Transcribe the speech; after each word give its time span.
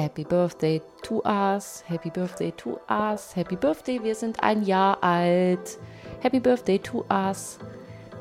Happy 0.00 0.24
Birthday 0.24 0.80
to 1.02 1.22
us, 1.26 1.84
Happy 1.86 2.08
Birthday 2.08 2.50
to 2.52 2.80
us, 2.88 3.36
Happy 3.36 3.54
Birthday, 3.54 4.02
wir 4.02 4.14
sind 4.14 4.42
ein 4.42 4.62
Jahr 4.62 4.96
alt. 5.02 5.78
Happy 6.20 6.40
Birthday 6.40 6.78
to 6.78 7.04
us. 7.10 7.58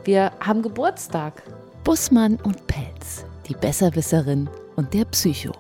Wir 0.04 0.29
haben 0.42 0.62
Geburtstag. 0.62 1.42
Bussmann 1.86 2.36
und 2.44 2.68
Pelz, 2.68 3.23
die 3.47 3.54
Besserwisserin 3.54 4.50
und 4.76 4.94
der 4.94 5.05
Psycho. 5.05 5.54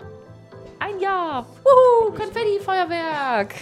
Ein 0.79 0.99
Jahr. 0.99 1.45
Wuhu, 1.63 2.11
Konfetti-Feuerwerk. 2.11 3.55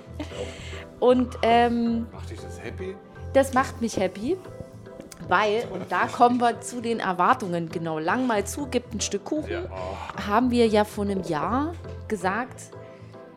und 1.00 1.36
ähm, 1.42 2.06
Macht 2.10 2.30
dich 2.30 2.40
das 2.40 2.62
happy? 2.62 2.96
das 3.34 3.52
macht 3.52 3.82
mich 3.82 3.98
happy. 3.98 4.38
Weil, 5.28 5.66
und 5.72 5.90
da 5.90 6.06
kommen 6.06 6.40
wir 6.40 6.60
zu 6.60 6.80
den 6.80 7.00
Erwartungen, 7.00 7.68
genau, 7.68 7.98
lang 7.98 8.26
mal 8.26 8.44
zu, 8.44 8.66
gibt 8.66 8.94
ein 8.94 9.00
Stück 9.00 9.24
Kuchen. 9.24 9.50
Ja. 9.50 9.62
Oh. 9.70 10.26
haben 10.28 10.50
wir 10.50 10.66
ja 10.66 10.84
vor 10.84 11.04
einem 11.04 11.22
Jahr 11.22 11.72
gesagt, 12.08 12.70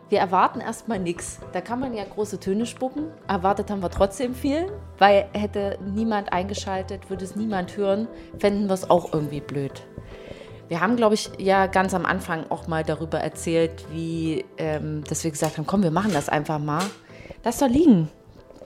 wir 0.10 0.20
erwarten 0.20 0.62
erstmal 0.62 1.00
nichts. 1.00 1.40
Da 1.52 1.60
kann 1.60 1.80
man 1.80 1.94
ja 1.94 2.04
große 2.06 2.40
Töne 2.40 2.66
spucken. 2.66 3.08
Erwartet 3.28 3.70
haben 3.70 3.82
wir 3.82 3.90
trotzdem 3.90 4.34
viel, 4.36 4.72
weil 4.98 5.28
hätte 5.34 5.78
niemand 5.94 6.32
eingeschaltet, 6.32 7.10
würde 7.10 7.26
es 7.26 7.36
niemand 7.36 7.76
hören, 7.76 8.08
fänden 8.40 8.68
wir 8.68 8.74
es 8.74 8.90
auch 8.90 9.14
irgendwie 9.14 9.42
blöd. 9.42 9.86
Wir 10.70 10.82
haben, 10.82 10.96
glaube 10.96 11.16
ich, 11.16 11.30
ja 11.38 11.68
ganz 11.68 11.94
am 11.94 12.06
Anfang 12.06 12.46
auch 12.50 12.68
mal 12.68 12.84
darüber 12.84 13.20
erzählt, 13.20 13.86
wie, 13.92 14.46
ähm, 14.58 15.04
dass 15.08 15.24
wir 15.24 15.32
gesagt 15.32 15.58
haben, 15.58 15.66
komm, 15.66 15.84
wir 15.84 15.92
machen 15.92 16.12
das 16.14 16.30
einfach 16.30 16.60
mal. 16.60 16.84
Lass 17.44 17.60
doch 17.60 17.70
liegen, 17.70 18.10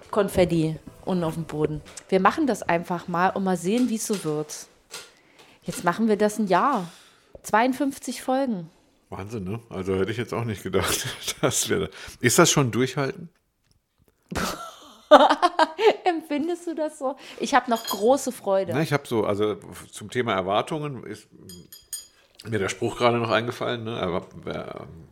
Konfetti 0.09 0.77
unten 1.11 1.23
auf 1.23 1.35
dem 1.35 1.43
Boden. 1.43 1.81
Wir 2.09 2.19
machen 2.19 2.47
das 2.47 2.63
einfach 2.63 3.07
mal 3.07 3.29
und 3.29 3.43
mal 3.43 3.57
sehen, 3.57 3.89
wie 3.89 3.95
es 3.95 4.07
so 4.07 4.23
wird. 4.23 4.67
Jetzt 5.63 5.83
machen 5.83 6.07
wir 6.07 6.15
das 6.15 6.39
ein 6.39 6.47
Jahr. 6.47 6.89
52 7.43 8.23
Folgen. 8.23 8.69
Wahnsinn, 9.09 9.43
ne? 9.43 9.59
Also 9.69 9.95
hätte 9.95 10.11
ich 10.11 10.17
jetzt 10.17 10.33
auch 10.33 10.45
nicht 10.45 10.63
gedacht. 10.63 11.07
Das 11.41 11.69
wäre. 11.69 11.89
Ist 12.19 12.37
das 12.37 12.51
schon 12.51 12.71
durchhalten? 12.71 13.29
Empfindest 16.05 16.67
du 16.67 16.75
das 16.75 16.99
so? 16.99 17.15
Ich 17.39 17.55
habe 17.55 17.69
noch 17.69 17.83
große 17.83 18.31
Freude. 18.31 18.73
Na, 18.73 18.81
ich 18.81 18.93
habe 18.93 19.07
so, 19.07 19.25
also 19.25 19.55
zum 19.91 20.11
Thema 20.11 20.33
Erwartungen 20.33 21.03
ist 21.03 21.27
mir 22.47 22.59
der 22.59 22.69
Spruch 22.69 22.97
gerade 22.97 23.17
noch 23.17 23.31
eingefallen, 23.31 23.83
ne? 23.83 24.21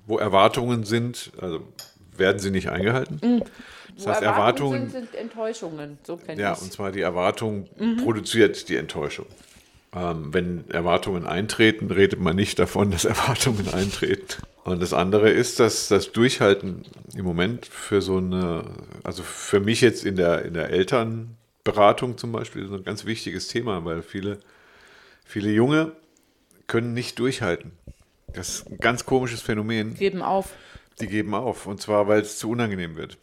Wo 0.05 0.17
Erwartungen 0.19 0.83
sind, 0.83 1.31
also 1.41 1.61
werden 2.19 2.39
sie 2.39 2.51
nicht 2.51 2.69
eingehalten. 2.69 3.43
Das 3.95 4.05
Wo 4.05 4.09
heißt, 4.11 4.21
Erwartungen, 4.21 4.89
sind, 4.89 5.11
sind 5.11 5.15
Enttäuschungen. 5.15 5.97
So 6.03 6.17
kenne 6.17 6.41
ja, 6.41 6.53
ich 6.53 6.61
und 6.61 6.71
zwar 6.71 6.91
die 6.91 7.01
Erwartung 7.01 7.67
produziert 8.03 8.69
die 8.69 8.77
Enttäuschung. 8.77 9.25
Ähm, 9.93 10.33
wenn 10.33 10.69
Erwartungen 10.69 11.25
eintreten, 11.25 11.89
redet 11.89 12.19
man 12.19 12.35
nicht 12.35 12.59
davon, 12.59 12.91
dass 12.91 13.05
Erwartungen 13.05 13.73
eintreten. 13.73 14.43
Und 14.63 14.81
das 14.81 14.93
andere 14.93 15.31
ist, 15.31 15.59
dass 15.59 15.87
das 15.87 16.11
Durchhalten 16.11 16.83
im 17.15 17.25
Moment 17.25 17.65
für 17.65 18.01
so 18.01 18.17
eine, 18.17 18.65
also 19.03 19.23
für 19.23 19.59
mich 19.59 19.81
jetzt 19.81 20.05
in 20.05 20.15
der, 20.15 20.45
in 20.45 20.53
der 20.53 20.69
Elternberatung 20.69 22.17
zum 22.17 22.31
Beispiel, 22.31 22.67
so 22.67 22.75
ein 22.75 22.83
ganz 22.83 23.05
wichtiges 23.05 23.47
Thema, 23.47 23.83
weil 23.83 24.03
viele, 24.03 24.39
viele 25.25 25.49
Junge 25.49 25.93
können 26.67 26.93
nicht 26.93 27.17
durchhalten. 27.17 27.71
Das 28.33 28.49
ist 28.49 28.69
ein 28.69 28.77
ganz 28.77 29.05
komisches 29.05 29.41
Phänomen. 29.41 29.95
Geben 29.95 30.21
auf. 30.21 30.53
Die 31.01 31.07
geben 31.07 31.33
auf. 31.33 31.65
Und 31.65 31.81
zwar, 31.81 32.07
weil 32.07 32.21
es 32.21 32.37
zu 32.37 32.49
unangenehm 32.49 32.95
wird. 32.95 33.17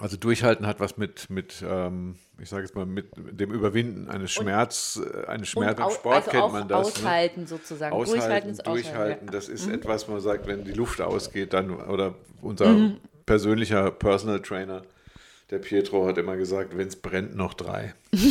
Also 0.00 0.16
durchhalten 0.16 0.66
hat 0.66 0.80
was 0.80 0.96
mit, 0.96 1.30
mit 1.30 1.62
ähm, 1.66 2.16
ich 2.38 2.48
sage 2.48 2.62
jetzt 2.64 2.74
mal, 2.74 2.84
mit 2.84 3.12
dem 3.16 3.52
Überwinden 3.52 4.08
eines 4.08 4.32
Schmerz, 4.32 5.00
äh, 5.00 5.26
eines 5.26 5.48
Schmerz 5.48 5.78
im 5.78 5.90
Sport 5.90 6.16
also 6.16 6.30
kennt 6.30 6.52
man 6.52 6.66
das. 6.68 6.86
Aushalten 6.88 7.46
sozusagen. 7.46 7.94
Ne? 7.94 8.02
Aushalten, 8.02 8.20
durchhalten 8.20 8.50
ist 8.50 8.66
durchhalten, 8.66 8.96
aushalten. 8.96 9.26
das 9.30 9.48
Mhm. 9.48 9.54
ist 9.54 9.68
etwas, 9.68 10.08
man 10.08 10.20
sagt, 10.20 10.46
wenn 10.48 10.64
die 10.64 10.72
Luft 10.72 11.00
ausgeht, 11.00 11.52
dann, 11.52 11.70
oder 11.70 12.14
unser 12.42 12.94
persönlicher 13.24 13.90
Personal 13.92 14.40
Trainer, 14.40 14.82
der 15.50 15.58
Pietro, 15.58 16.06
hat 16.06 16.18
immer 16.18 16.36
gesagt, 16.36 16.76
wenn 16.76 16.88
es 16.88 16.96
brennt, 16.96 17.34
noch 17.34 17.54
drei. 17.54 17.94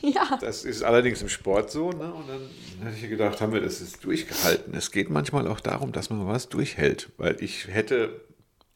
Ja. 0.00 0.38
Das 0.40 0.64
ist 0.64 0.82
allerdings 0.82 1.22
im 1.22 1.28
Sport 1.28 1.70
so. 1.70 1.90
Ne? 1.90 2.12
Und 2.12 2.28
dann 2.28 2.48
hätte 2.82 3.04
ich 3.04 3.10
gedacht, 3.10 3.40
haben 3.40 3.52
wir 3.52 3.60
das 3.60 3.80
jetzt 3.80 4.04
durchgehalten. 4.04 4.74
Es 4.74 4.90
geht 4.90 5.10
manchmal 5.10 5.48
auch 5.48 5.60
darum, 5.60 5.92
dass 5.92 6.10
man 6.10 6.26
was 6.26 6.48
durchhält. 6.48 7.10
Weil 7.16 7.42
ich 7.42 7.68
hätte 7.68 8.20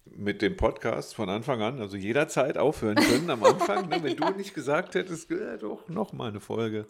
mit 0.07 0.43
dem 0.43 0.57
Podcast 0.57 1.15
von 1.15 1.29
Anfang 1.29 1.63
an, 1.63 1.81
also 1.81 1.97
jederzeit 1.97 2.59
aufhören 2.59 2.97
können 2.97 3.31
am 3.31 3.45
Anfang, 3.45 3.89
ne? 3.89 4.03
wenn 4.03 4.17
du 4.17 4.31
nicht 4.31 4.55
gesagt 4.55 4.95
hättest, 4.95 5.31
äh, 5.31 5.59
doch, 5.59 5.89
noch 5.89 6.13
mal 6.13 6.31
eine 6.31 6.41
Folge. 6.41 6.87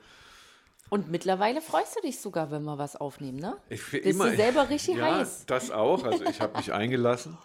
Und 0.88 1.10
mittlerweile 1.10 1.60
freust 1.60 1.96
du 1.96 2.00
dich 2.00 2.20
sogar, 2.20 2.50
wenn 2.50 2.62
wir 2.64 2.78
was 2.78 2.96
aufnehmen, 2.96 3.38
ne? 3.38 3.56
Ich 3.68 3.82
Bist 3.90 4.18
du 4.18 4.36
selber 4.36 4.68
richtig 4.70 4.96
ja, 4.96 5.18
heiß? 5.18 5.44
das 5.46 5.70
auch. 5.70 6.04
Also 6.04 6.24
ich 6.24 6.40
habe 6.40 6.56
mich 6.56 6.72
eingelassen. 6.72 7.36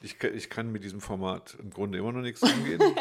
Ich, 0.00 0.18
kann- 0.18 0.34
ich 0.34 0.48
kann 0.48 0.70
mit 0.70 0.84
diesem 0.84 1.00
Format 1.00 1.56
im 1.60 1.70
Grunde 1.70 1.98
immer 1.98 2.12
noch 2.12 2.20
nichts 2.22 2.42
umgehen. 2.42 2.80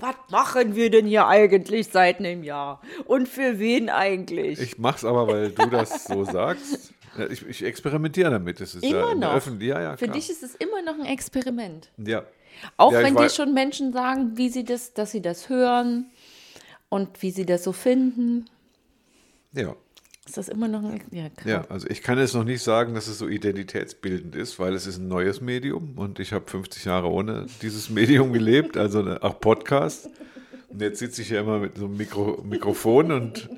Was 0.00 0.16
machen 0.30 0.74
wir 0.74 0.90
denn 0.90 1.06
hier 1.06 1.26
eigentlich 1.26 1.88
seit 1.88 2.18
einem 2.18 2.42
Jahr? 2.44 2.80
Und 3.06 3.28
für 3.28 3.58
wen 3.58 3.88
eigentlich? 3.88 4.60
ich 4.60 4.78
mache 4.78 4.96
es 4.98 5.04
aber, 5.04 5.26
weil 5.28 5.50
du 5.52 5.66
das 5.66 6.04
so 6.04 6.24
sagst. 6.24 6.92
Ja, 7.16 7.26
Ich, 7.28 7.46
ich 7.46 7.62
experimentiere 7.64 8.30
damit. 8.30 8.60
Das 8.60 8.74
ist 8.74 8.84
ja 8.84 8.90
Immer 8.90 9.06
der 9.20 9.28
noch. 9.28 9.34
Öffentlich- 9.36 9.68
ja, 9.70 9.80
ja, 9.80 9.96
für 9.96 10.08
dich 10.08 10.28
ist 10.28 10.42
es 10.42 10.54
immer 10.56 10.82
noch 10.82 10.94
ein 10.98 11.06
Experiment. 11.06 11.90
Ja. 11.96 12.24
Auch 12.76 12.92
Ja, 12.92 13.02
wenn 13.02 13.14
dir 13.16 13.30
schon 13.30 13.54
Menschen 13.54 13.92
sagen, 13.92 14.36
wie 14.36 14.48
sie 14.48 14.64
das, 14.64 14.92
dass 14.94 15.12
sie 15.12 15.22
das 15.22 15.48
hören 15.48 16.10
und 16.88 17.22
wie 17.22 17.30
sie 17.30 17.46
das 17.46 17.62
so 17.64 17.72
finden, 17.72 18.46
Ja. 19.52 19.74
Ist 20.26 20.36
das 20.38 20.48
immer 20.48 20.68
noch 20.68 20.82
ein 20.82 21.00
ja. 21.10 21.28
Ja, 21.44 21.64
also 21.68 21.86
ich 21.88 22.02
kann 22.02 22.18
jetzt 22.18 22.34
noch 22.34 22.44
nicht 22.44 22.62
sagen, 22.62 22.94
dass 22.94 23.08
es 23.08 23.18
so 23.18 23.28
identitätsbildend 23.28 24.34
ist, 24.36 24.58
weil 24.58 24.72
es 24.72 24.86
ist 24.86 24.98
ein 24.98 25.08
neues 25.08 25.40
Medium 25.40 25.92
und 25.96 26.18
ich 26.18 26.32
habe 26.32 26.50
50 26.50 26.84
Jahre 26.86 27.10
ohne 27.10 27.46
dieses 27.60 27.90
Medium 27.90 28.32
gelebt, 28.32 28.76
also 28.76 29.00
auch 29.20 29.40
Podcast. 29.40 30.08
Und 30.68 30.80
jetzt 30.80 30.98
sitze 30.98 31.22
ich 31.22 31.30
ja 31.30 31.40
immer 31.40 31.58
mit 31.58 31.76
so 31.76 31.84
einem 31.84 31.96
Mikro 31.96 32.42
Mikrofon 32.42 33.12
und 33.12 33.48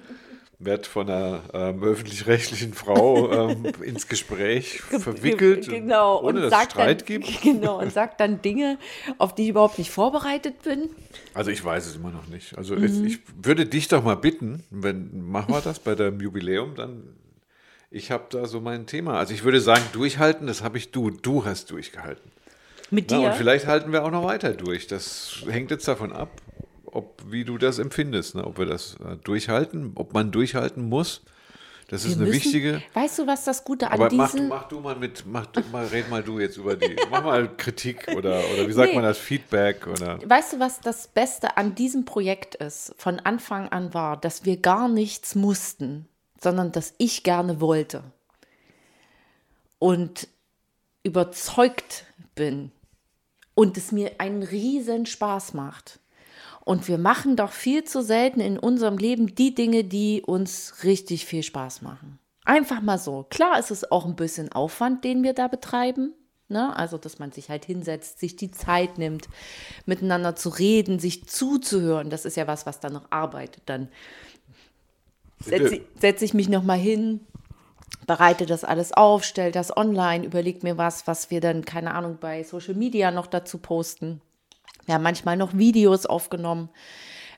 werde 0.58 0.84
von 0.88 1.08
einer 1.10 1.42
ähm, 1.52 1.82
öffentlich-rechtlichen 1.82 2.72
Frau 2.72 3.50
ähm, 3.50 3.66
ins 3.84 4.08
Gespräch 4.08 4.80
verwickelt, 4.80 5.68
genau, 5.68 6.20
ohne 6.20 6.28
und 6.28 6.34
dass 6.36 6.44
es 6.44 6.50
sagt 6.50 6.72
Streit 6.72 7.00
dann, 7.02 7.06
gibt. 7.06 7.42
Genau, 7.42 7.78
und 7.80 7.92
sagt 7.92 8.20
dann 8.20 8.40
Dinge, 8.40 8.78
auf 9.18 9.34
die 9.34 9.42
ich 9.44 9.48
überhaupt 9.50 9.78
nicht 9.78 9.90
vorbereitet 9.90 10.62
bin. 10.62 10.88
Also 11.34 11.50
ich 11.50 11.62
weiß 11.64 11.86
es 11.86 11.96
immer 11.96 12.10
noch 12.10 12.26
nicht. 12.28 12.56
Also 12.56 12.74
Mhm. 12.74 12.84
es, 12.84 12.98
ich 13.00 13.18
würde 13.42 13.66
dich 13.66 13.88
doch 13.88 14.02
mal 14.02 14.16
bitten, 14.16 14.64
wenn 14.70 15.28
machen 15.28 15.52
wir 15.52 15.60
das 15.60 15.78
bei 15.78 15.94
deinem 15.94 16.20
Jubiläum, 16.20 16.74
dann 16.74 17.02
ich 17.90 18.10
habe 18.10 18.24
da 18.30 18.46
so 18.46 18.60
mein 18.60 18.86
Thema. 18.86 19.18
Also 19.18 19.32
ich 19.32 19.44
würde 19.44 19.60
sagen, 19.60 19.82
durchhalten, 19.92 20.46
das 20.46 20.62
habe 20.62 20.76
ich 20.78 20.90
du. 20.90 21.10
Du 21.10 21.44
hast 21.44 21.70
durchgehalten. 21.70 22.30
Mit 22.90 23.10
Na, 23.10 23.18
dir. 23.18 23.26
und 23.28 23.34
vielleicht 23.34 23.66
halten 23.66 23.92
wir 23.92 24.04
auch 24.04 24.10
noch 24.10 24.24
weiter 24.24 24.52
durch. 24.52 24.86
Das 24.86 25.44
hängt 25.48 25.70
jetzt 25.70 25.86
davon 25.88 26.12
ab, 26.12 26.30
ob 26.96 27.22
wie 27.30 27.44
du 27.44 27.58
das 27.58 27.78
empfindest, 27.78 28.34
ne? 28.34 28.44
ob 28.44 28.58
wir 28.58 28.66
das 28.66 28.94
äh, 29.04 29.16
durchhalten, 29.22 29.92
ob 29.94 30.12
man 30.14 30.32
durchhalten 30.32 30.88
muss. 30.88 31.22
Das 31.88 32.04
ist 32.04 32.18
Wir 32.18 32.24
eine 32.24 32.24
müssen- 32.26 32.34
wichtige. 32.44 32.82
Weißt 32.94 33.20
du, 33.20 33.26
was 33.28 33.44
das 33.44 33.62
Gute 33.62 33.86
an 33.86 33.92
Aber 33.92 34.12
mach, 34.12 34.32
diesen... 34.32 34.48
mach 34.48 34.66
du 34.66 34.80
mal 34.80 34.96
mit, 34.96 35.22
mach 35.24 35.46
du 35.46 35.60
mal, 35.70 35.86
red 35.86 36.10
mal 36.10 36.20
du 36.20 36.40
jetzt 36.40 36.56
über 36.56 36.74
die, 36.74 36.96
mach 37.12 37.22
mal 37.22 37.48
Kritik 37.56 38.08
oder, 38.16 38.42
oder 38.52 38.66
wie 38.66 38.72
sagt 38.72 38.88
Nee. 38.88 38.94
man 38.96 39.04
das, 39.04 39.18
Feedback 39.18 39.86
oder. 39.86 40.18
Weißt 40.28 40.54
du, 40.54 40.58
was 40.58 40.80
das 40.80 41.06
Beste 41.06 41.56
an 41.56 41.76
diesem 41.76 42.04
Projekt 42.04 42.56
ist, 42.56 42.92
von 42.98 43.20
Anfang 43.20 43.68
an 43.68 43.94
war, 43.94 44.16
dass 44.16 44.44
wir 44.44 44.56
gar 44.56 44.88
nichts 44.88 45.36
mussten, 45.36 46.08
sondern 46.40 46.72
dass 46.72 46.92
ich 46.98 47.22
gerne 47.22 47.60
wollte 47.60 48.02
und 49.78 50.26
überzeugt 51.02 52.04
bin 52.34 52.72
und 53.54 53.76
es 53.76 53.92
mir 53.92 54.12
einen 54.18 54.42
riesen 54.42 55.06
Spaß 55.06 55.54
macht. 55.54 56.00
Und 56.66 56.88
wir 56.88 56.98
machen 56.98 57.36
doch 57.36 57.52
viel 57.52 57.84
zu 57.84 58.02
selten 58.02 58.40
in 58.40 58.58
unserem 58.58 58.98
Leben 58.98 59.36
die 59.36 59.54
Dinge, 59.54 59.84
die 59.84 60.20
uns 60.26 60.82
richtig 60.82 61.24
viel 61.24 61.44
Spaß 61.44 61.80
machen. 61.80 62.18
Einfach 62.44 62.82
mal 62.82 62.98
so. 62.98 63.24
Klar 63.30 63.60
ist 63.60 63.70
es 63.70 63.92
auch 63.92 64.04
ein 64.04 64.16
bisschen 64.16 64.50
Aufwand, 64.50 65.04
den 65.04 65.22
wir 65.22 65.32
da 65.32 65.46
betreiben. 65.46 66.12
Ne? 66.48 66.76
Also, 66.76 66.98
dass 66.98 67.20
man 67.20 67.30
sich 67.30 67.50
halt 67.50 67.64
hinsetzt, 67.64 68.18
sich 68.18 68.34
die 68.34 68.50
Zeit 68.50 68.98
nimmt, 68.98 69.28
miteinander 69.84 70.34
zu 70.34 70.48
reden, 70.48 70.98
sich 70.98 71.28
zuzuhören. 71.28 72.10
Das 72.10 72.24
ist 72.24 72.36
ja 72.36 72.48
was, 72.48 72.66
was 72.66 72.80
dann 72.80 72.94
noch 72.94 73.12
arbeitet. 73.12 73.62
Dann 73.66 73.88
setze 75.38 75.82
setz 76.00 76.20
ich 76.22 76.34
mich 76.34 76.48
noch 76.48 76.64
mal 76.64 76.74
hin, 76.74 77.20
bereite 78.08 78.44
das 78.44 78.64
alles 78.64 78.92
auf, 78.92 79.22
stelle 79.22 79.52
das 79.52 79.76
online, 79.76 80.26
überlege 80.26 80.66
mir 80.66 80.76
was, 80.76 81.06
was 81.06 81.30
wir 81.30 81.40
dann, 81.40 81.64
keine 81.64 81.94
Ahnung, 81.94 82.18
bei 82.20 82.42
Social 82.42 82.74
Media 82.74 83.12
noch 83.12 83.28
dazu 83.28 83.58
posten. 83.58 84.20
Haben 84.94 85.02
manchmal 85.02 85.36
noch 85.36 85.54
Videos 85.54 86.06
aufgenommen, 86.06 86.70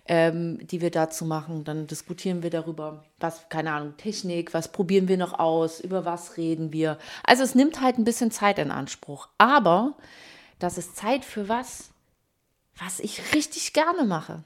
ähm, 0.06 0.58
die 0.66 0.80
wir 0.80 0.90
dazu 0.90 1.24
machen. 1.24 1.64
Dann 1.64 1.86
diskutieren 1.86 2.42
wir 2.42 2.50
darüber, 2.50 3.04
was, 3.20 3.48
keine 3.48 3.72
Ahnung, 3.72 3.96
Technik, 3.96 4.54
was 4.54 4.72
probieren 4.72 5.08
wir 5.08 5.16
noch 5.16 5.38
aus, 5.38 5.80
über 5.80 6.04
was 6.04 6.36
reden 6.36 6.72
wir. 6.72 6.98
Also 7.24 7.42
es 7.42 7.54
nimmt 7.54 7.80
halt 7.80 7.98
ein 7.98 8.04
bisschen 8.04 8.30
Zeit 8.30 8.58
in 8.58 8.70
Anspruch. 8.70 9.28
Aber 9.38 9.94
das 10.58 10.78
ist 10.78 10.96
Zeit 10.96 11.24
für 11.24 11.48
was, 11.48 11.90
was 12.76 13.00
ich 13.00 13.34
richtig 13.34 13.72
gerne 13.72 14.04
mache. 14.04 14.42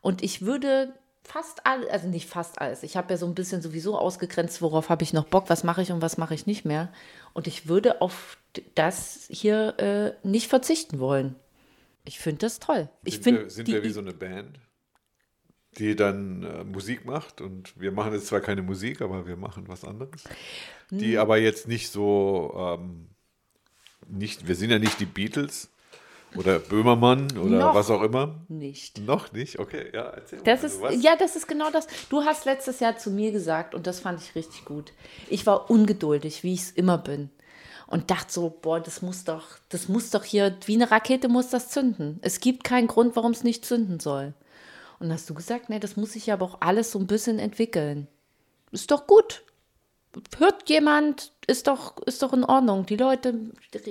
Und 0.00 0.22
ich 0.22 0.42
würde 0.42 0.94
fast 1.22 1.66
alles, 1.66 1.88
also 1.88 2.08
nicht 2.08 2.28
fast 2.28 2.60
alles. 2.60 2.82
Ich 2.82 2.96
habe 2.96 3.12
ja 3.12 3.16
so 3.16 3.26
ein 3.26 3.34
bisschen 3.34 3.62
sowieso 3.62 3.96
ausgegrenzt, 3.96 4.60
worauf 4.60 4.88
habe 4.88 5.04
ich 5.04 5.12
noch 5.12 5.24
Bock, 5.24 5.44
was 5.48 5.64
mache 5.64 5.82
ich 5.82 5.92
und 5.92 6.02
was 6.02 6.18
mache 6.18 6.34
ich 6.34 6.46
nicht 6.46 6.64
mehr. 6.64 6.88
Und 7.32 7.46
ich 7.46 7.68
würde 7.68 8.00
auf 8.00 8.36
das 8.74 9.26
hier 9.30 9.78
äh, 9.78 10.28
nicht 10.28 10.48
verzichten 10.48 10.98
wollen. 10.98 11.36
Ich 12.04 12.18
finde 12.18 12.38
das 12.40 12.58
toll. 12.58 12.88
Ich 13.04 13.22
Sind, 13.22 13.38
wir, 13.38 13.50
sind 13.50 13.68
die- 13.68 13.72
wir 13.74 13.84
wie 13.84 13.90
so 13.90 14.00
eine 14.00 14.12
Band, 14.12 14.58
die 15.78 15.96
dann 15.96 16.42
äh, 16.42 16.64
Musik 16.64 17.04
macht 17.04 17.40
und 17.40 17.78
wir 17.80 17.92
machen 17.92 18.12
jetzt 18.12 18.26
zwar 18.26 18.40
keine 18.40 18.62
Musik, 18.62 19.00
aber 19.00 19.26
wir 19.26 19.36
machen 19.36 19.68
was 19.68 19.84
anderes. 19.84 20.24
Hm. 20.90 20.98
Die 20.98 21.16
aber 21.18 21.38
jetzt 21.38 21.68
nicht 21.68 21.90
so, 21.90 22.52
ähm, 22.78 23.08
nicht, 24.08 24.46
wir 24.48 24.54
sind 24.54 24.70
ja 24.70 24.78
nicht 24.78 25.00
die 25.00 25.06
Beatles 25.06 25.70
oder 26.34 26.58
Böhmermann 26.58 27.30
oder 27.38 27.58
Noch 27.58 27.74
was 27.74 27.90
auch 27.90 28.02
immer. 28.02 28.44
nicht. 28.48 28.98
Noch 29.00 29.32
nicht? 29.32 29.58
Okay, 29.58 29.90
ja, 29.94 30.02
erzähl 30.10 30.38
mal. 30.38 30.44
Das 30.44 30.64
Also 30.64 30.76
ist, 30.76 30.82
was? 30.82 31.02
ja, 31.02 31.14
das 31.16 31.36
ist 31.36 31.46
genau 31.46 31.70
das. 31.70 31.86
Du 32.10 32.22
hast 32.24 32.44
letztes 32.46 32.80
Jahr 32.80 32.96
zu 32.98 33.10
mir 33.10 33.32
gesagt, 33.32 33.74
und 33.74 33.86
das 33.86 34.00
fand 34.00 34.20
ich 34.20 34.34
richtig 34.34 34.64
gut. 34.64 34.92
Ich 35.30 35.46
war 35.46 35.70
ungeduldig, 35.70 36.42
wie 36.42 36.54
ich 36.54 36.60
es 36.62 36.70
immer 36.70 36.98
bin. 36.98 37.30
Und 37.92 38.10
dachte 38.10 38.32
so, 38.32 38.48
boah, 38.48 38.80
das 38.80 39.02
muss 39.02 39.24
doch, 39.24 39.58
das 39.68 39.86
muss 39.86 40.08
doch 40.08 40.24
hier, 40.24 40.56
wie 40.64 40.76
eine 40.76 40.90
Rakete 40.90 41.28
muss 41.28 41.50
das 41.50 41.68
zünden. 41.68 42.18
Es 42.22 42.40
gibt 42.40 42.64
keinen 42.64 42.86
Grund, 42.86 43.16
warum 43.16 43.32
es 43.32 43.44
nicht 43.44 43.66
zünden 43.66 44.00
soll. 44.00 44.32
Und 44.98 45.12
hast 45.12 45.28
du 45.28 45.34
gesagt, 45.34 45.68
nee, 45.68 45.78
das 45.78 45.98
muss 45.98 46.14
sich 46.14 46.32
aber 46.32 46.46
auch 46.46 46.62
alles 46.62 46.90
so 46.90 46.98
ein 46.98 47.06
bisschen 47.06 47.38
entwickeln. 47.38 48.08
Ist 48.70 48.90
doch 48.92 49.06
gut. 49.06 49.42
Hört 50.38 50.70
jemand, 50.70 51.32
ist 51.46 51.66
doch, 51.66 51.98
ist 52.06 52.22
doch 52.22 52.32
in 52.32 52.44
Ordnung. 52.44 52.86
Die 52.86 52.96
Leute 52.96 53.34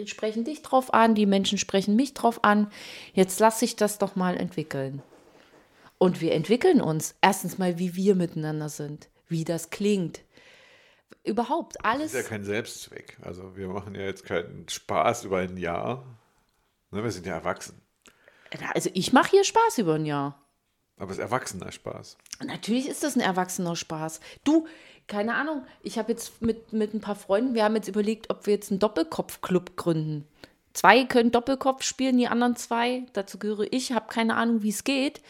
sprechen 0.06 0.46
dich 0.46 0.64
drauf 0.64 0.96
an, 0.96 1.14
die 1.14 1.28
Menschen 1.28 1.60
sprechen 1.60 1.96
mich 1.96 2.16
drauf 2.16 2.44
an. 2.44 2.72
Jetzt 3.14 3.40
lass 3.40 3.60
sich 3.60 3.76
das 3.76 4.00
doch 4.00 4.16
mal 4.16 4.36
entwickeln. 4.36 5.04
Und 6.00 6.22
wir 6.22 6.32
entwickeln 6.32 6.82
uns. 6.82 7.14
Erstens 7.22 7.60
mal, 7.60 7.78
wie 7.78 7.96
wir 7.96 8.16
miteinander 8.16 8.70
sind, 8.70 9.10
wie 9.28 9.44
das 9.44 9.70
klingt. 9.70 10.22
Überhaupt 11.24 11.86
alles. 11.86 12.12
Das 12.12 12.22
ist 12.22 12.30
ja 12.30 12.30
kein 12.30 12.44
Selbstzweck. 12.44 13.18
Also 13.22 13.56
wir 13.56 13.68
machen 13.68 13.94
ja 13.96 14.02
jetzt 14.02 14.26
keinen 14.26 14.68
Spaß 14.68 15.26
über 15.26 15.38
ein 15.38 15.58
Jahr. 15.58 16.04
Ne, 16.90 17.04
wir 17.04 17.12
sind 17.12 17.26
ja 17.26 17.36
erwachsen. 17.36 17.82
Also 18.74 18.90
ich 18.94 19.14
mache 19.14 19.32
hier 19.32 19.44
Spaß 19.44 19.78
über 19.78 19.96
ein 19.96 20.06
Jahr. 20.06 20.38
Aber 20.98 21.12
es 21.12 21.18
ist 21.18 21.24
erwachsener 21.24 21.72
Spaß. 21.72 22.18
Natürlich 22.46 22.88
ist 22.88 23.04
das 23.04 23.16
ein 23.16 23.22
erwachsener 23.22 23.76
Spaß. 23.76 24.20
Du, 24.44 24.68
keine 25.08 25.36
Ahnung, 25.36 25.66
ich 25.82 25.98
habe 25.98 26.12
jetzt 26.12 26.42
mit, 26.42 26.74
mit 26.74 26.94
ein 26.94 27.02
paar 27.02 27.16
Freunden, 27.16 27.54
wir 27.54 27.64
haben 27.64 27.76
jetzt 27.76 27.88
überlegt, 27.88 28.30
ob 28.30 28.46
wir 28.46 28.54
jetzt 28.54 28.72
einen 28.72 28.80
Doppelkopf-Club 28.80 29.78
gründen. 29.78 30.28
Zwei 30.74 31.04
können 31.06 31.32
Doppelkopf 31.32 31.84
spielen, 31.84 32.18
die 32.18 32.28
anderen 32.28 32.56
zwei, 32.56 33.04
dazu 33.14 33.40
gehöre 33.40 33.68
ich, 33.72 33.92
habe 33.92 34.08
keine 34.08 34.36
Ahnung, 34.36 34.64
wie 34.64 34.70
es 34.70 34.84
geht. 34.84 35.22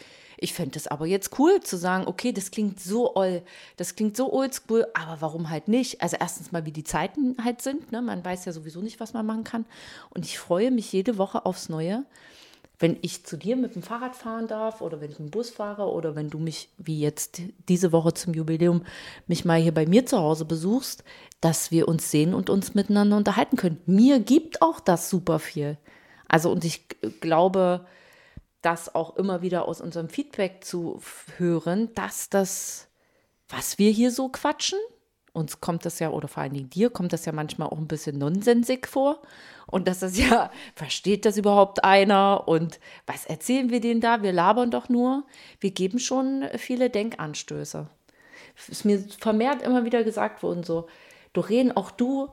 Ich 0.43 0.53
fände 0.53 0.77
es 0.77 0.87
aber 0.87 1.05
jetzt 1.05 1.37
cool 1.39 1.61
zu 1.61 1.77
sagen, 1.77 2.07
okay, 2.07 2.33
das 2.33 2.49
klingt 2.49 2.79
so 2.79 3.15
oll, 3.15 3.43
das 3.77 3.95
klingt 3.95 4.17
so 4.17 4.33
oldschool, 4.33 4.87
aber 4.95 5.21
warum 5.21 5.49
halt 5.51 5.67
nicht? 5.67 6.01
Also 6.01 6.17
erstens 6.19 6.51
mal, 6.51 6.65
wie 6.65 6.71
die 6.71 6.83
Zeiten 6.83 7.37
halt 7.43 7.61
sind, 7.61 7.91
ne? 7.91 8.01
man 8.01 8.25
weiß 8.25 8.45
ja 8.45 8.51
sowieso 8.51 8.81
nicht, 8.81 8.99
was 8.99 9.13
man 9.13 9.25
machen 9.25 9.43
kann. 9.43 9.65
Und 10.09 10.25
ich 10.25 10.39
freue 10.39 10.71
mich 10.71 10.91
jede 10.91 11.17
Woche 11.19 11.45
aufs 11.45 11.69
Neue 11.69 12.03
wenn 12.79 12.97
ich 13.01 13.23
zu 13.25 13.37
dir 13.37 13.55
mit 13.55 13.75
dem 13.75 13.83
Fahrrad 13.83 14.15
fahren 14.15 14.47
darf 14.47 14.81
oder 14.81 14.99
wenn 14.99 15.11
ich 15.11 15.19
mit 15.19 15.27
dem 15.29 15.31
Bus 15.31 15.51
fahre 15.51 15.83
oder 15.91 16.15
wenn 16.15 16.29
du 16.31 16.39
mich, 16.39 16.69
wie 16.79 16.99
jetzt 16.99 17.39
diese 17.69 17.91
Woche 17.91 18.13
zum 18.13 18.33
Jubiläum, 18.33 18.83
mich 19.27 19.45
mal 19.45 19.61
hier 19.61 19.71
bei 19.73 19.85
mir 19.85 20.05
zu 20.07 20.17
Hause 20.17 20.45
besuchst, 20.45 21.03
dass 21.41 21.69
wir 21.69 21.87
uns 21.87 22.09
sehen 22.09 22.33
und 22.33 22.49
uns 22.49 22.73
miteinander 22.73 23.17
unterhalten 23.17 23.55
können. 23.55 23.79
Mir 23.85 24.19
gibt 24.19 24.63
auch 24.63 24.79
das 24.79 25.11
super 25.11 25.37
viel. 25.37 25.77
Also 26.27 26.51
und 26.51 26.65
ich 26.65 26.87
g- 26.89 27.09
glaube, 27.19 27.85
das 28.61 28.93
auch 28.93 29.15
immer 29.17 29.41
wieder 29.41 29.67
aus 29.67 29.81
unserem 29.81 30.09
Feedback 30.09 30.63
zu 30.63 31.01
hören, 31.37 31.93
dass 31.95 32.29
das, 32.29 32.87
was 33.49 33.77
wir 33.77 33.91
hier 33.91 34.11
so 34.11 34.29
quatschen, 34.29 34.79
uns 35.33 35.61
kommt 35.61 35.85
das 35.85 35.99
ja, 35.99 36.09
oder 36.09 36.27
vor 36.27 36.43
allen 36.43 36.53
Dingen 36.53 36.69
dir, 36.69 36.89
kommt 36.89 37.13
das 37.13 37.25
ja 37.25 37.31
manchmal 37.31 37.69
auch 37.69 37.77
ein 37.77 37.87
bisschen 37.87 38.17
nonsensig 38.17 38.87
vor. 38.87 39.21
Und 39.67 39.87
das 39.87 40.03
ist 40.03 40.17
ja, 40.29 40.51
versteht 40.75 41.25
das 41.25 41.37
überhaupt 41.37 41.83
einer? 41.83 42.47
Und 42.47 42.79
was 43.07 43.25
erzählen 43.25 43.69
wir 43.69 43.79
denen 43.79 44.01
da? 44.01 44.23
Wir 44.23 44.33
labern 44.33 44.71
doch 44.71 44.89
nur. 44.89 45.23
Wir 45.59 45.71
geben 45.71 45.99
schon 45.99 46.45
viele 46.57 46.89
Denkanstöße. 46.89 47.87
Ist 48.67 48.85
mir 48.85 48.99
vermehrt 48.99 49.61
immer 49.61 49.85
wieder 49.85 50.03
gesagt 50.03 50.43
worden, 50.43 50.63
so, 50.63 50.87
Doreen, 51.33 51.71
auch 51.71 51.91
du, 51.91 52.27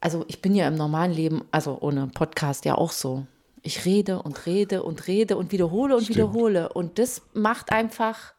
also 0.00 0.24
ich 0.26 0.42
bin 0.42 0.56
ja 0.56 0.66
im 0.66 0.74
normalen 0.74 1.12
Leben, 1.12 1.44
also 1.52 1.78
ohne 1.80 2.08
Podcast 2.08 2.64
ja 2.64 2.74
auch 2.74 2.90
so. 2.90 3.24
Ich 3.62 3.84
rede 3.84 4.22
und 4.22 4.46
rede 4.46 4.82
und 4.82 5.06
rede 5.06 5.36
und 5.36 5.52
wiederhole 5.52 5.94
und 5.94 6.02
Stimmt. 6.02 6.18
wiederhole. 6.18 6.72
Und 6.72 6.98
das 6.98 7.22
macht 7.32 7.70
einfach, 7.70 8.34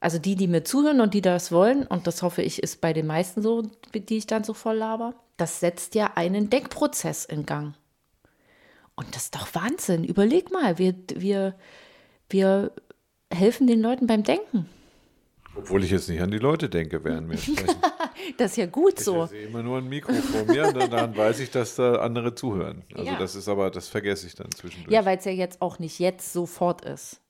also 0.00 0.18
die, 0.18 0.34
die 0.34 0.48
mir 0.48 0.64
zuhören 0.64 1.00
und 1.00 1.14
die 1.14 1.20
das 1.20 1.52
wollen, 1.52 1.86
und 1.86 2.06
das 2.06 2.22
hoffe 2.22 2.42
ich, 2.42 2.62
ist 2.62 2.80
bei 2.80 2.92
den 2.92 3.06
meisten 3.06 3.42
so, 3.42 3.62
die 3.94 4.16
ich 4.16 4.26
dann 4.26 4.44
so 4.44 4.54
voll 4.54 4.76
laber, 4.76 5.14
das 5.36 5.60
setzt 5.60 5.94
ja 5.94 6.12
einen 6.16 6.50
Denkprozess 6.50 7.24
in 7.24 7.46
Gang. 7.46 7.74
Und 8.96 9.14
das 9.14 9.24
ist 9.24 9.34
doch 9.34 9.54
Wahnsinn. 9.54 10.04
Überleg 10.04 10.50
mal, 10.50 10.78
wir, 10.78 10.94
wir, 11.14 11.54
wir 12.30 12.72
helfen 13.32 13.66
den 13.66 13.80
Leuten 13.80 14.06
beim 14.06 14.22
Denken. 14.22 14.68
Obwohl 15.54 15.84
ich 15.84 15.90
jetzt 15.90 16.08
nicht 16.08 16.20
an 16.20 16.30
die 16.30 16.38
Leute 16.38 16.68
denke, 16.68 17.04
während 17.04 17.30
wir 17.30 17.38
sprechen. 17.38 17.80
Das 18.36 18.52
ist 18.52 18.56
ja 18.56 18.66
gut 18.66 18.98
so. 19.00 19.24
Ich 19.24 19.30
sehe 19.30 19.46
immer 19.46 19.62
nur 19.62 19.78
ein 19.78 19.88
Mikro 19.88 20.12
vor 20.14 20.44
mir 20.44 20.68
und 20.68 20.76
dann, 20.76 20.90
dann 20.90 21.16
weiß 21.16 21.40
ich, 21.40 21.50
dass 21.50 21.76
da 21.76 21.96
andere 21.96 22.34
zuhören. 22.34 22.82
Also 22.94 23.10
Ja. 23.10 23.18
das 23.18 23.34
ist 23.34 23.48
aber, 23.48 23.70
das 23.70 23.88
vergesse 23.88 24.26
ich 24.26 24.34
dann 24.34 24.50
zwischendurch. 24.50 24.92
Ja, 24.92 25.04
weil 25.04 25.18
es 25.18 25.24
ja 25.24 25.32
jetzt 25.32 25.62
auch 25.62 25.78
nicht 25.78 25.98
jetzt 25.98 26.32
sofort 26.32 26.84
ist. 26.84 27.20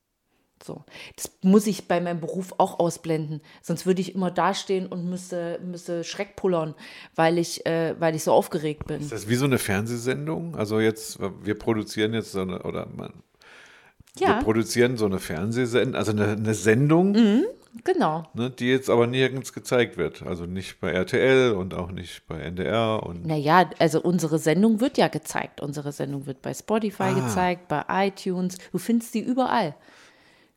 So. 0.64 0.84
Das 1.16 1.30
muss 1.42 1.66
ich 1.66 1.86
bei 1.86 2.00
meinem 2.00 2.20
Beruf 2.20 2.54
auch 2.58 2.78
ausblenden. 2.78 3.42
Sonst 3.62 3.84
würde 3.84 4.00
ich 4.00 4.14
immer 4.14 4.30
dastehen 4.30 4.86
und 4.86 5.04
müsste, 5.08 5.60
müsste 5.62 6.02
Schreck 6.02 6.34
pullern, 6.34 6.74
weil 7.14 7.36
ich, 7.38 7.66
äh, 7.66 7.94
weil 8.00 8.14
ich 8.16 8.24
so 8.24 8.32
aufgeregt 8.32 8.86
bin. 8.86 9.00
ist 9.02 9.12
das 9.12 9.28
wie 9.28 9.34
so 9.36 9.44
eine 9.44 9.58
Fernsehsendung? 9.58 10.56
Also 10.56 10.80
jetzt, 10.80 11.18
wir 11.44 11.58
produzieren 11.58 12.14
jetzt 12.14 12.32
so 12.32 12.40
eine, 12.40 12.62
oder 12.62 12.86
man, 12.86 13.12
wir 14.20 14.28
Ja, 14.28 14.42
produzieren 14.42 14.96
so 14.96 15.06
eine 15.06 15.18
Fernsehsendung, 15.18 15.94
also 15.94 16.12
eine, 16.12 16.32
eine 16.32 16.54
Sendung, 16.54 17.14
genau. 17.84 18.24
ne, 18.34 18.50
die 18.50 18.66
jetzt 18.66 18.90
aber 18.90 19.06
nirgends 19.06 19.52
gezeigt 19.52 19.96
wird. 19.96 20.22
Also 20.22 20.46
nicht 20.46 20.80
bei 20.80 20.90
RTL 20.90 21.52
und 21.52 21.74
auch 21.74 21.90
nicht 21.90 22.26
bei 22.26 22.38
NDR 22.38 23.02
und 23.02 23.26
Naja, 23.26 23.68
also 23.78 24.00
unsere 24.00 24.38
Sendung 24.38 24.80
wird 24.80 24.98
ja 24.98 25.08
gezeigt. 25.08 25.60
Unsere 25.60 25.92
Sendung 25.92 26.26
wird 26.26 26.42
bei 26.42 26.54
Spotify 26.54 27.14
gezeigt, 27.14 27.68
bei 27.68 27.84
iTunes. 27.88 28.58
Du 28.72 28.78
findest 28.78 29.14
die 29.14 29.20
überall. 29.20 29.74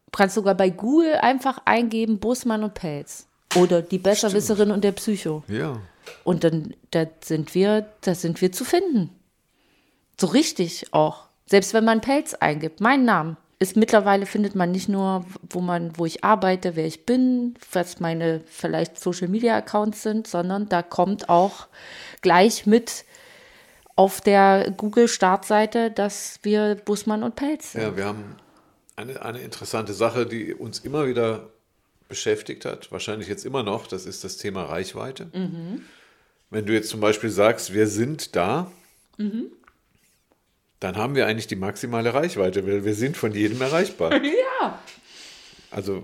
Du 0.05 0.17
kannst 0.17 0.35
sogar 0.35 0.55
bei 0.55 0.69
Google 0.69 1.15
einfach 1.15 1.61
eingeben 1.65 2.19
Busmann 2.19 2.63
und 2.63 2.73
Pelz. 2.73 3.27
Oder 3.55 3.81
die 3.81 3.97
Besserwisserin 3.97 4.71
und 4.71 4.83
der 4.83 4.91
Psycho. 4.91 5.43
ja. 5.47 5.79
Und 6.23 6.43
dann 6.43 6.73
da 6.89 7.05
sind 7.23 7.53
wir, 7.53 7.85
da 8.01 8.15
sind 8.15 8.41
wir 8.41 8.51
zu 8.51 8.65
finden. 8.65 9.11
So 10.19 10.25
richtig 10.27 10.87
auch. 10.91 11.25
Selbst 11.45 11.73
wenn 11.73 11.85
man 11.85 12.01
Pelz 12.01 12.33
eingibt, 12.33 12.81
meinen 12.81 13.05
Namen. 13.05 13.37
Ist 13.61 13.75
mittlerweile 13.75 14.25
findet 14.25 14.55
man 14.55 14.71
nicht 14.71 14.87
nur, 14.87 15.25
wo 15.49 15.59
man, 15.59 15.97
wo 15.97 16.05
ich 16.05 16.23
arbeite, 16.23 16.77
wer 16.77 16.85
ich 16.85 17.05
bin, 17.05 17.55
was 17.73 17.99
meine 17.99 18.41
vielleicht 18.45 18.97
Social 18.97 19.27
Media 19.27 19.57
Accounts 19.57 20.01
sind, 20.01 20.27
sondern 20.27 20.69
da 20.69 20.81
kommt 20.81 21.27
auch 21.27 21.67
gleich 22.21 22.65
mit 22.65 23.03
auf 23.97 24.21
der 24.21 24.71
Google 24.77 25.09
Startseite, 25.09 25.91
dass 25.91 26.39
wir 26.43 26.75
Busmann 26.75 27.21
und 27.21 27.35
Pelz 27.35 27.73
sind. 27.73 27.81
Ja, 27.81 27.97
wir 27.97 28.05
haben 28.05 28.37
eine, 28.95 29.21
eine 29.21 29.39
interessante 29.39 29.91
Sache, 29.91 30.25
die 30.25 30.53
uns 30.53 30.79
immer 30.79 31.05
wieder 31.05 31.49
beschäftigt 32.07 32.63
hat, 32.63 32.93
wahrscheinlich 32.93 33.27
jetzt 33.27 33.45
immer 33.45 33.63
noch, 33.63 33.87
das 33.87 34.05
ist 34.05 34.23
das 34.23 34.37
Thema 34.37 34.63
Reichweite. 34.63 35.27
Wenn 36.49 36.65
du 36.65 36.73
jetzt 36.73 36.89
zum 36.89 37.01
Beispiel 37.01 37.29
sagst, 37.29 37.73
wir 37.73 37.87
sind 37.87 38.37
da, 38.37 38.71
dann 40.79 40.95
haben 40.97 41.15
wir 41.15 41.27
eigentlich 41.27 41.47
die 41.47 41.55
maximale 41.55 42.13
Reichweite, 42.13 42.65
weil 42.65 42.85
wir 42.85 42.93
sind 42.93 43.17
von 43.17 43.33
jedem 43.33 43.61
erreichbar. 43.61 44.11
Ja. 44.61 44.79
Also, 45.71 46.03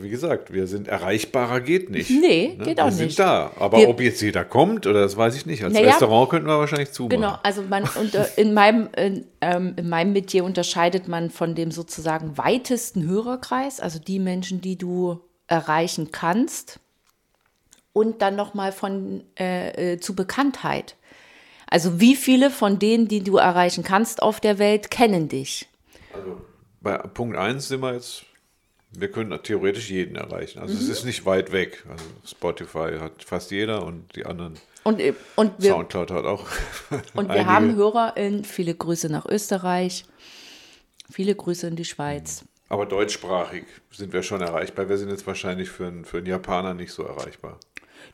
wie 0.00 0.08
gesagt, 0.10 0.52
wir 0.52 0.66
sind 0.66 0.88
erreichbarer 0.88 1.60
geht 1.60 1.88
nicht. 1.88 2.10
Nee, 2.10 2.58
geht 2.64 2.80
auch 2.80 2.86
wir 2.86 2.92
sind 2.92 3.06
nicht. 3.06 3.18
da. 3.20 3.52
Aber 3.60 3.78
Wir- 3.78 3.88
ob 3.88 4.00
jetzt 4.00 4.20
jeder 4.20 4.44
kommt 4.44 4.88
oder 4.88 5.02
das 5.02 5.16
weiß 5.16 5.36
ich 5.36 5.46
nicht. 5.46 5.62
Als 5.62 5.72
Naja. 5.72 5.90
Restaurant 5.90 6.30
könnten 6.30 6.48
wir 6.48 6.58
wahrscheinlich 6.58 6.90
zumachen. 6.90 7.20
Genau, 7.20 7.38
also 7.44 7.62
man 7.62 7.84
unter, 8.00 8.36
in, 8.36 8.52
meinem, 8.54 8.88
in, 8.96 9.24
ähm, 9.40 9.74
in 9.76 9.88
meinem 9.88 10.12
Metier 10.14 10.42
unterscheidet 10.44 11.06
man 11.06 11.30
von 11.30 11.54
dem 11.54 11.70
sozusagen 11.70 12.36
weitesten 12.38 13.06
Hörerkreis, 13.06 13.78
also 13.78 14.00
die 14.00 14.18
Menschen, 14.18 14.60
die 14.60 14.76
du 14.76 15.20
erreichen 15.46 16.10
kannst, 16.10 16.80
und 17.92 18.20
dann 18.20 18.34
nochmal 18.34 18.72
von 18.72 19.22
äh, 19.38 19.92
äh, 19.92 20.00
zu 20.00 20.16
Bekanntheit. 20.16 20.96
Also 21.74 21.98
wie 21.98 22.14
viele 22.14 22.52
von 22.52 22.78
denen, 22.78 23.08
die 23.08 23.24
du 23.24 23.36
erreichen 23.36 23.82
kannst 23.82 24.22
auf 24.22 24.38
der 24.38 24.60
Welt, 24.60 24.92
kennen 24.92 25.28
dich? 25.28 25.66
Bei 26.80 26.98
Punkt 26.98 27.36
1 27.36 27.66
sind 27.66 27.80
wir 27.80 27.94
jetzt, 27.94 28.22
wir 28.92 29.10
können 29.10 29.36
theoretisch 29.42 29.90
jeden 29.90 30.14
erreichen. 30.14 30.60
Also 30.60 30.72
Mhm. 30.72 30.78
es 30.78 30.88
ist 30.88 31.04
nicht 31.04 31.26
weit 31.26 31.50
weg. 31.50 31.84
Also 31.90 32.04
Spotify 32.24 32.98
hat 33.00 33.24
fast 33.24 33.50
jeder 33.50 33.84
und 33.84 34.14
die 34.14 34.24
anderen 34.24 34.54
Und, 34.84 35.00
äh, 35.00 35.14
und 35.34 35.50
wir, 35.58 35.72
Soundcloud 35.72 36.12
hat 36.12 36.24
auch. 36.26 36.46
und 37.16 37.28
wir 37.28 37.44
haben 37.44 37.74
HörerInnen, 37.74 38.44
viele 38.44 38.76
Grüße 38.76 39.08
nach 39.08 39.26
Österreich, 39.26 40.04
viele 41.10 41.34
Grüße 41.34 41.66
in 41.66 41.74
die 41.74 41.84
Schweiz. 41.84 42.44
Aber 42.68 42.86
deutschsprachig 42.86 43.64
sind 43.90 44.12
wir 44.12 44.22
schon 44.22 44.42
erreichbar. 44.42 44.88
Wir 44.88 44.96
sind 44.96 45.10
jetzt 45.10 45.26
wahrscheinlich 45.26 45.70
für 45.70 45.88
einen, 45.88 46.04
für 46.04 46.18
einen 46.18 46.26
Japaner 46.26 46.72
nicht 46.74 46.92
so 46.92 47.02
erreichbar. 47.02 47.58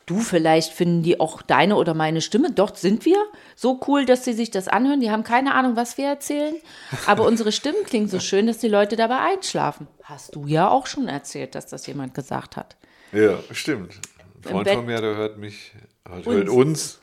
Du, 0.05 0.19
vielleicht 0.19 0.73
finden 0.73 1.03
die 1.03 1.19
auch 1.19 1.41
deine 1.41 1.75
oder 1.75 1.93
meine 1.93 2.21
Stimme. 2.21 2.51
Dort 2.51 2.77
sind 2.77 3.05
wir 3.05 3.17
so 3.55 3.79
cool, 3.87 4.05
dass 4.05 4.25
sie 4.25 4.33
sich 4.33 4.51
das 4.51 4.67
anhören. 4.67 4.99
Die 4.99 5.11
haben 5.11 5.23
keine 5.23 5.53
Ahnung, 5.53 5.75
was 5.75 5.97
wir 5.97 6.07
erzählen. 6.07 6.55
Aber 7.05 7.25
unsere 7.25 7.51
Stimmen 7.51 7.83
klingen 7.85 8.07
so 8.07 8.19
schön, 8.19 8.47
dass 8.47 8.57
die 8.57 8.67
Leute 8.67 8.95
dabei 8.95 9.19
einschlafen. 9.19 9.87
Hast 10.03 10.35
du 10.35 10.45
ja 10.47 10.69
auch 10.69 10.87
schon 10.87 11.07
erzählt, 11.07 11.55
dass 11.55 11.67
das 11.67 11.85
jemand 11.87 12.13
gesagt 12.13 12.57
hat. 12.57 12.75
Ja, 13.11 13.37
stimmt. 13.51 13.93
Ein 14.45 14.51
Freund 14.51 14.63
Bett- 14.65 14.75
von 14.75 14.85
mir, 14.85 14.99
der 15.01 15.15
hört 15.15 15.37
mich, 15.37 15.71
hört 16.25 16.49
uns 16.49 16.99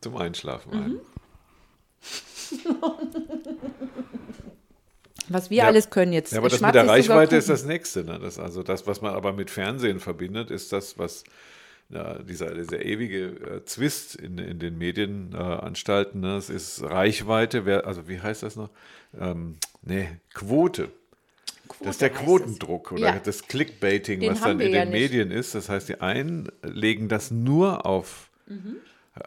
zum 0.00 0.16
Einschlafen 0.16 0.72
ein. 0.72 1.00
Was 5.28 5.48
wir 5.50 5.58
Ja. 5.58 5.64
alles 5.66 5.90
können 5.90 6.12
jetzt. 6.12 6.32
Ja, 6.32 6.38
aber 6.38 6.48
das 6.48 6.60
mit 6.60 6.74
der 6.74 6.88
Reichweite 6.88 7.36
ist 7.36 7.48
das 7.48 7.64
Nächste. 7.64 8.02
Ne? 8.04 8.18
Das, 8.18 8.38
also 8.38 8.62
das, 8.64 8.86
was 8.86 9.00
man 9.00 9.14
aber 9.14 9.32
mit 9.32 9.48
Fernsehen 9.50 10.00
verbindet, 10.00 10.50
ist 10.50 10.72
das, 10.72 10.98
was 10.98 11.22
ja, 11.90 12.14
dieser, 12.22 12.54
dieser 12.54 12.84
ewige 12.84 13.26
äh, 13.26 13.64
Zwist 13.64 14.14
in, 14.16 14.38
in 14.38 14.58
den 14.58 14.78
Medienanstalten, 14.78 16.20
ne? 16.20 16.36
es 16.36 16.50
ist 16.50 16.82
Reichweite, 16.82 17.66
wer, 17.66 17.86
also 17.86 18.08
wie 18.08 18.20
heißt 18.20 18.42
das 18.42 18.56
noch? 18.56 18.70
Ähm, 19.18 19.56
nee, 19.82 20.08
Quote. 20.34 20.88
Das 21.80 21.90
ist 21.96 22.02
der. 22.02 22.10
Quotendruck 22.10 22.92
oder 22.92 23.00
Ja. 23.14 23.20
das 23.22 23.46
Clickbaiting, 23.46 24.20
Den 24.20 24.32
was 24.32 24.40
dann 24.40 24.60
in 24.60 24.72
ja 24.72 24.84
den 24.84 24.90
nicht. 24.90 25.00
Medien 25.12 25.30
ist. 25.30 25.54
Das 25.54 25.68
heißt, 25.68 25.88
die 25.88 26.00
einen 26.00 26.48
legen 26.62 27.08
das 27.08 27.30
nur 27.30 27.86
auf, 27.86 28.28
Mhm. 28.46 28.76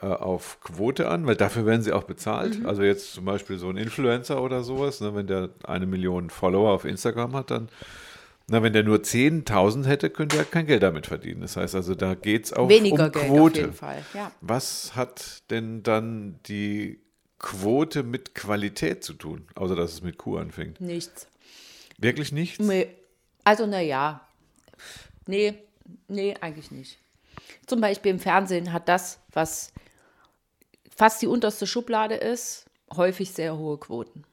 äh, 0.01 0.05
auf 0.05 0.59
Quote 0.61 1.07
an, 1.07 1.25
weil 1.25 1.35
dafür 1.37 1.65
werden 1.65 1.81
sie 1.83 1.93
auch 1.93 2.03
bezahlt. 2.03 2.59
Mhm. 2.59 2.65
Also 2.65 2.83
jetzt 2.83 3.13
zum 3.13 3.23
Beispiel 3.25 3.57
so 3.57 3.69
ein 3.69 3.77
Influencer 3.77 4.41
oder 4.41 4.63
sowas, 4.63 4.99
ne, 4.99 5.15
wenn 5.15 5.27
der 5.27 5.49
eine 5.63 5.85
Million 5.85 6.29
Follower 6.29 6.71
auf 6.71 6.83
Instagram 6.85 7.33
hat, 7.35 7.49
dann, 7.51 7.69
na, 8.47 8.61
wenn 8.61 8.73
der 8.73 8.83
nur 8.83 8.97
10.000 8.97 9.85
hätte, 9.85 10.09
könnte 10.09 10.37
er 10.37 10.43
kein 10.43 10.65
Geld 10.65 10.83
damit 10.83 11.07
verdienen. 11.07 11.41
Das 11.41 11.55
heißt 11.55 11.75
also, 11.75 11.95
da 11.95 12.13
geht 12.13 12.45
es 12.45 12.53
auch 12.53 12.67
Weniger 12.67 13.05
um 13.05 13.11
Geld 13.11 13.25
Quote. 13.27 13.51
auf 13.51 13.55
jeden 13.55 13.73
Fall. 13.73 14.05
Ja. 14.13 14.31
Was 14.41 14.95
hat 14.95 15.49
denn 15.49 15.81
dann 15.83 16.39
die 16.45 16.99
Quote 17.39 18.03
mit 18.03 18.35
Qualität 18.35 19.03
zu 19.03 19.13
tun, 19.13 19.47
außer 19.55 19.75
dass 19.75 19.93
es 19.93 20.01
mit 20.01 20.17
Q 20.17 20.37
anfängt? 20.37 20.81
Nichts. 20.81 21.27
Wirklich 21.97 22.31
nichts? 22.31 22.59
Nee. 22.59 22.87
Also, 23.45 23.65
naja. 23.65 24.27
Nee, 25.25 25.53
nee, 26.07 26.35
eigentlich 26.41 26.71
nicht. 26.71 26.97
Zum 27.65 27.79
Beispiel 27.79 28.11
im 28.11 28.19
Fernsehen 28.19 28.73
hat 28.73 28.89
das, 28.89 29.19
was 29.31 29.71
fast 30.95 31.21
die 31.21 31.27
unterste 31.27 31.65
Schublade 31.65 32.15
ist, 32.15 32.65
häufig 32.93 33.31
sehr 33.31 33.57
hohe 33.57 33.77
Quoten. 33.77 34.25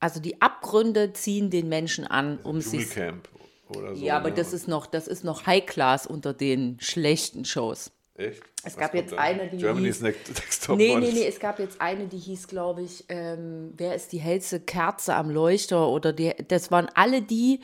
Also 0.00 0.18
die 0.20 0.40
Abgründe 0.40 1.12
ziehen 1.12 1.50
den 1.50 1.68
Menschen 1.68 2.06
an, 2.06 2.38
um 2.42 2.60
sich. 2.60 2.88
Dschungelcamp 2.88 3.28
oder 3.76 3.94
so. 3.94 4.04
Ja, 4.04 4.16
aber 4.16 4.30
ne? 4.30 4.34
das 4.36 4.52
ist 4.52 4.66
noch, 4.66 4.86
das 4.86 5.06
ist 5.06 5.24
noch 5.24 5.46
High 5.46 5.66
Class 5.66 6.06
unter 6.06 6.32
den 6.32 6.78
schlechten 6.80 7.44
Shows. 7.44 7.92
Echt? 8.16 8.42
Es 8.62 8.74
Was 8.74 8.76
gab 8.76 8.94
jetzt 8.94 9.14
eine, 9.14 9.48
die 9.48 9.56
Germany's 9.56 10.00
hieß- 10.00 10.02
Next, 10.02 10.28
Next 10.28 10.64
Top 10.66 10.76
Nee, 10.76 10.94
nee, 10.96 11.10
nee, 11.12 11.26
es 11.26 11.38
gab 11.40 11.58
jetzt 11.58 11.80
eine, 11.80 12.06
die 12.06 12.18
hieß, 12.18 12.48
glaube 12.48 12.82
ich, 12.82 13.04
ähm, 13.08 13.72
wer 13.78 13.94
ist 13.94 14.12
die 14.12 14.18
hellste 14.18 14.60
Kerze 14.60 15.14
am 15.14 15.30
Leuchter? 15.30 15.88
Oder 15.88 16.12
die, 16.12 16.34
das 16.48 16.70
waren 16.70 16.88
alle 16.94 17.22
die, 17.22 17.60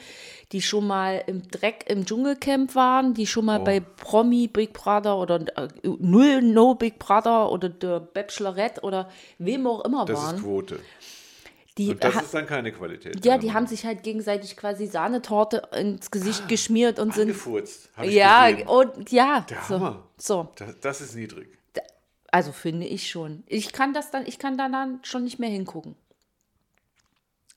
die 0.52 0.62
schon 0.62 0.86
mal 0.86 1.22
im 1.26 1.46
Dreck 1.48 1.84
im 1.88 2.06
Dschungelcamp 2.06 2.74
waren, 2.74 3.12
die 3.12 3.26
schon 3.26 3.42
Oh. 3.44 3.46
mal 3.46 3.58
bei 3.60 3.80
Promi 3.80 4.48
Big 4.48 4.72
Brother 4.72 5.18
oder 5.18 5.40
äh, 5.58 5.68
Null 5.98 6.40
No 6.40 6.74
Big 6.74 6.98
Brother 6.98 7.52
oder 7.52 7.68
der 7.68 8.00
Bachelorette 8.00 8.80
oder 8.80 9.10
wem 9.38 9.66
auch 9.66 9.84
immer 9.84 10.06
Das 10.06 10.18
ist 10.18 10.24
waren. 10.26 10.40
Quote. 10.42 10.80
Die, 11.78 11.90
Und 11.90 12.02
das 12.02 12.14
ist 12.16 12.32
dann 12.32 12.46
keine 12.46 12.72
Qualität. 12.72 13.22
ja, 13.24 13.36
die 13.36 13.52
haben 13.52 13.66
sich 13.66 13.84
halt 13.84 14.02
gegenseitig 14.02 14.56
quasi 14.56 14.86
Sahnetorte 14.86 15.62
ins 15.76 16.10
Gesicht 16.10 16.48
geschmiert 16.48 16.98
und 16.98 17.12
sind. 17.12 17.28
Ich 17.28 18.14
Ja, 18.14 18.50
gesehen. 18.50 18.68
und 18.68 19.10
ja. 19.12 19.40
Der 19.50 19.60
So, 19.62 19.74
Hammer. 19.74 20.08
so. 20.16 20.48
Das, 20.56 20.80
das 20.80 21.00
ist 21.02 21.14
niedrig. 21.14 21.48
Also 22.32 22.52
finde 22.52 22.86
ich 22.86 23.08
schon. 23.10 23.44
Ich 23.46 23.72
kann 23.72 23.92
das 23.94 24.10
dann, 24.10 24.26
ich 24.26 24.38
kann 24.38 24.56
da 24.58 24.68
dann 24.68 25.00
schon 25.04 25.24
nicht 25.24 25.38
mehr 25.38 25.48
hingucken. 25.50 25.96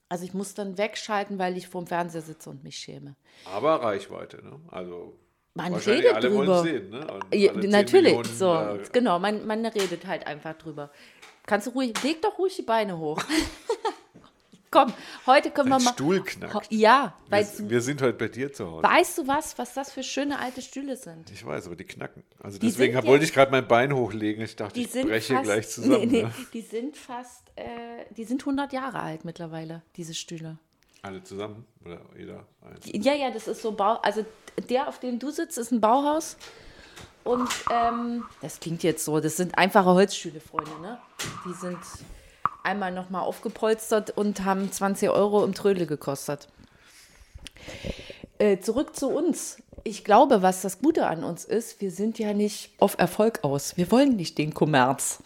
Also 0.10 0.26
ich 0.26 0.34
muss 0.34 0.54
dann 0.54 0.78
wegschalten, 0.78 1.38
weil 1.40 1.56
ich 1.58 1.68
vorm 1.68 1.88
Fernseher 1.88 2.22
sitze 2.22 2.50
und 2.50 2.64
mich 2.64 2.78
schäme. 2.78 3.16
Aber 3.46 3.82
Reichweite, 3.82 4.44
ne? 4.44 4.60
Also 4.70 5.18
Man 5.54 5.74
redet 5.74 6.14
alle 6.14 6.30
drüber. 6.30 6.64
sehen, 6.64 6.90
ne? 6.90 7.06
Ja, 7.34 7.52
alle 7.52 7.62
10 7.62 7.70
natürlich, 7.70 8.16
Millionen, 8.18 8.38
so, 8.38 8.54
äh, 8.56 8.80
genau, 8.92 9.20
man, 9.20 9.46
man 9.46 9.66
redet 9.66 10.06
halt 10.08 10.26
einfach 10.28 10.56
drüber. 10.58 10.92
Kannst 11.46 11.68
du 11.68 11.72
ruhig, 11.72 11.94
leg 12.04 12.22
doch 12.22 12.38
ruhig 12.38 12.56
die 12.56 12.62
Beine 12.64 12.98
hoch. 12.98 13.22
Komm, 14.72 14.94
heute 15.26 15.50
können 15.50 15.70
Dein 15.72 15.80
wir 15.80 15.86
mal. 15.86 15.94
Stuhl 15.94 16.24
knackt. 16.24 16.72
Ja, 16.72 17.16
weil, 17.30 17.48
wir, 17.58 17.70
wir 17.72 17.82
sind 17.82 18.02
heute 18.04 18.14
bei 18.18 18.28
dir 18.28 18.54
zu 18.54 18.70
Hause. 18.70 18.84
weißt 18.84 19.18
du 19.18 19.28
was, 19.28 19.58
was 19.58 19.74
das 19.74 19.92
für 19.92 20.04
schöne 20.04 20.38
alte 20.38 20.62
Stühle 20.62 20.96
sind? 20.96 21.32
Ich 21.32 21.44
weiß, 21.44 21.66
aber 21.66 21.76
die 21.76 21.86
knacken. 21.86 22.24
Also 22.42 22.60
Die 22.60 22.68
deswegen 22.68 22.94
sind 22.94 23.06
wollte 23.08 23.26
ich 23.26 23.34
gerade 23.34 23.52
mein 23.52 23.68
Bein 23.68 23.94
hochlegen. 23.96 24.44
Ich 24.44 24.56
dachte, 24.56 24.80
ich 24.80 24.92
breche 24.92 25.34
fast, 25.34 25.44
gleich 25.46 25.70
zusammen. 25.72 26.00
Nee, 26.02 26.06
nee, 26.06 26.24
Ne? 26.24 26.34
die 26.54 26.62
sind 26.62 26.96
fast, 26.98 27.44
äh, 27.56 27.64
die 28.12 28.26
sind 28.26 28.42
100 28.44 28.72
Jahre 28.74 29.00
alt 29.00 29.26
mittlerweile, 29.26 29.82
diese 29.96 30.14
Stühle. 30.14 30.60
Alle 31.02 31.24
zusammen 31.24 31.66
oder 31.86 32.02
jeder 32.18 32.46
eins. 32.62 32.86
Ja, 33.06 33.14
ja, 33.16 33.32
das 33.32 33.48
ist 33.48 33.62
so 33.62 33.72
Bau. 33.72 34.00
Also 34.04 34.26
der, 34.70 34.88
auf 34.88 35.00
dem 35.00 35.18
du 35.18 35.32
sitzt, 35.32 35.58
ist 35.58 35.72
ein 35.72 35.82
Bauhaus. 35.82 36.38
Und 37.24 37.50
ähm, 37.72 38.26
das 38.42 38.60
klingt 38.60 38.84
jetzt 38.84 39.04
so, 39.06 39.20
das 39.20 39.38
sind 39.38 39.58
einfache 39.58 39.90
Holzstühle, 39.90 40.40
Freunde, 40.42 40.72
ne? 40.82 41.00
Die 41.46 41.54
sind 41.54 41.78
einmal 42.70 42.92
nochmal 42.92 43.24
aufgepolstert 43.24 44.12
und 44.12 44.46
haben 44.46 44.72
20 44.72 45.10
Euro 45.10 45.44
im 45.44 45.54
Trödel 45.54 45.86
gekostet. 45.88 46.48
Äh, 48.38 48.60
zurück 48.60 48.96
zu 48.96 49.10
uns. 49.10 49.58
Ich 49.84 50.04
glaube, 50.04 50.42
was 50.42 50.62
das 50.62 50.80
Gute 50.80 51.08
an 51.08 51.24
uns 51.24 51.46
ist, 51.46 51.82
wir 51.82 51.92
sind 51.92 52.20
ja 52.20 52.34
nicht 52.34 52.72
auf 52.80 52.98
Erfolg 53.00 53.40
aus. 53.44 53.76
Wir 53.78 53.90
wollen 53.92 54.16
nicht 54.16 54.38
den 54.38 54.54
Kommerz. 54.54 55.20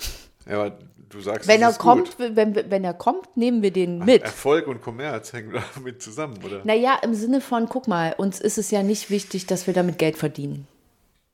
Ja, 0.50 0.62
aber 0.62 0.78
du 1.10 1.20
sagst, 1.22 1.48
Wenn 1.48 1.62
er 1.62 1.74
kommt, 1.74 2.18
gut. 2.18 2.36
wenn, 2.36 2.56
wenn 2.56 2.84
er 2.84 2.94
kommt, 2.94 3.36
nehmen 3.36 3.62
wir 3.62 3.72
den 3.72 4.00
mit. 4.00 4.24
Erfolg 4.24 4.68
und 4.68 4.82
Kommerz 4.82 5.34
hängen 5.34 5.54
damit 5.76 6.02
zusammen, 6.02 6.38
oder? 6.44 6.62
Naja, 6.64 6.98
im 7.04 7.14
Sinne 7.14 7.42
von, 7.42 7.68
guck 7.68 7.88
mal, 7.88 8.14
uns 8.18 8.40
ist 8.40 8.58
es 8.58 8.72
ja 8.72 8.84
nicht 8.84 9.10
wichtig, 9.10 9.48
dass 9.48 9.68
wir 9.68 9.74
damit 9.74 9.98
Geld 9.98 10.18
verdienen. 10.18 10.68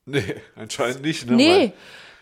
Nee, 0.06 0.36
anscheinend 0.56 1.02
nicht. 1.02 1.26
Ne? 1.28 1.36
Nee, 1.36 1.72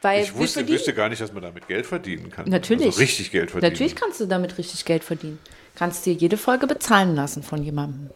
weil 0.02 0.22
Ich 0.22 0.34
wusste, 0.34 0.66
wüsste 0.68 0.94
gar 0.94 1.08
nicht, 1.08 1.20
dass 1.20 1.32
man 1.32 1.42
damit 1.42 1.66
Geld 1.66 1.86
verdienen 1.86 2.30
kann. 2.30 2.48
Natürlich. 2.48 2.86
Also 2.86 3.00
richtig 3.00 3.30
Geld 3.30 3.50
verdienen. 3.50 3.72
Natürlich 3.72 3.96
kannst 3.96 4.20
du 4.20 4.26
damit 4.26 4.58
richtig 4.58 4.84
Geld 4.84 5.04
verdienen. 5.04 5.38
Kannst 5.74 6.06
dir 6.06 6.12
jede 6.12 6.36
Folge 6.36 6.66
bezahlen 6.66 7.14
lassen 7.14 7.42
von 7.42 7.62
jemandem. 7.62 8.10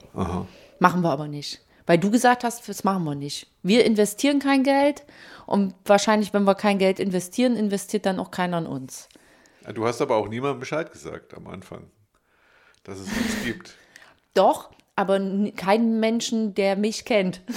Machen 0.78 1.02
wir 1.02 1.10
aber 1.10 1.28
nicht. 1.28 1.60
Weil 1.86 1.98
du 1.98 2.10
gesagt 2.10 2.44
hast, 2.44 2.68
das 2.68 2.84
machen 2.84 3.04
wir 3.04 3.14
nicht. 3.14 3.48
Wir 3.62 3.84
investieren 3.84 4.38
kein 4.38 4.62
Geld 4.62 5.04
und 5.46 5.74
wahrscheinlich, 5.84 6.32
wenn 6.32 6.44
wir 6.44 6.54
kein 6.54 6.78
Geld 6.78 7.00
investieren, 7.00 7.56
investiert 7.56 8.06
dann 8.06 8.18
auch 8.18 8.30
keiner 8.30 8.58
an 8.58 8.66
uns. 8.66 9.08
Du 9.74 9.86
hast 9.86 10.00
aber 10.00 10.16
auch 10.16 10.28
niemandem 10.28 10.60
Bescheid 10.60 10.90
gesagt 10.92 11.34
am 11.34 11.46
Anfang, 11.46 11.90
dass 12.84 12.98
es 12.98 13.06
uns 13.06 13.44
gibt. 13.44 13.74
Doch, 14.34 14.70
aber 14.96 15.20
keinen 15.56 16.00
Menschen, 16.00 16.54
der 16.54 16.76
mich 16.76 17.04
kennt. 17.04 17.40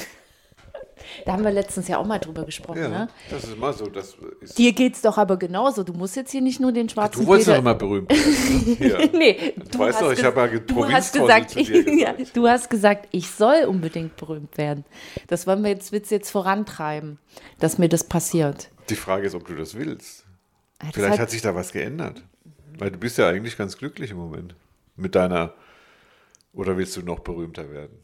Da 1.26 1.34
haben 1.34 1.44
wir 1.44 1.52
letztens 1.52 1.88
ja 1.88 1.98
auch 1.98 2.06
mal 2.06 2.20
drüber 2.20 2.44
gesprochen. 2.46 2.80
Ja, 2.82 2.90
Ne? 2.90 3.08
das 3.30 3.44
ist 3.44 3.54
immer 3.54 3.74
so. 3.74 3.88
Das 3.88 4.16
ist, 4.42 4.58
Dir 4.58 4.74
geht's 4.74 5.02
doch 5.02 5.18
aber 5.18 5.38
genauso. 5.38 5.84
Du 5.84 5.94
musst 5.94 6.16
jetzt 6.16 6.32
hier 6.32 6.42
nicht 6.42 6.60
nur 6.60 6.72
den 6.72 6.88
schwarzen 6.90 7.22
du 7.22 7.28
wolltest 7.28 7.50
doch 7.50 7.58
immer 7.58 7.76
berühmt 7.76 8.10
werden. 8.12 8.78
ne? 8.80 9.10
Nee, 9.18 9.54
du 9.72 9.80
weißt 9.80 10.00
hast 10.00 10.02
doch, 10.02 10.12
ich 10.12 10.24
habe 10.24 10.40
ja 10.42 10.48
du 10.60 10.88
hast 10.92 11.14
gesagt, 11.14 11.56
ja, 12.00 12.16
du 12.34 12.48
hast 12.48 12.70
gesagt, 12.70 13.08
ich 13.12 13.30
soll 13.30 13.66
unbedingt 13.66 14.16
berühmt 14.16 14.58
werden. 14.58 14.86
Das 15.28 15.46
wollen 15.48 15.64
wir 15.64 15.70
jetzt, 15.72 15.92
du 15.92 15.98
jetzt 15.98 16.30
vorantreiben, 16.32 17.20
dass 17.60 17.78
mir 17.78 17.90
das 17.90 18.04
passiert. 18.04 18.70
Die 18.90 18.96
Frage 18.96 19.28
ist, 19.28 19.36
ob 19.36 19.46
du 19.48 19.56
das 19.56 19.76
willst. 19.76 20.26
Das 20.80 20.90
Vielleicht 20.94 21.14
hat- 21.14 21.20
hat 21.20 21.30
sich 21.32 21.42
da 21.42 21.56
was 21.56 21.72
geändert. 21.72 22.24
Weil 22.78 22.92
du 22.92 22.98
bist 22.98 23.18
ja 23.18 23.30
eigentlich 23.30 23.58
ganz 23.58 23.78
glücklich 23.78 24.12
im 24.12 24.18
Moment. 24.18 24.56
Mit 24.98 25.16
deiner, 25.16 25.54
oder 26.54 26.78
willst 26.78 26.96
du 26.98 27.02
noch 27.02 27.20
berühmter 27.20 27.70
werden? 27.72 27.98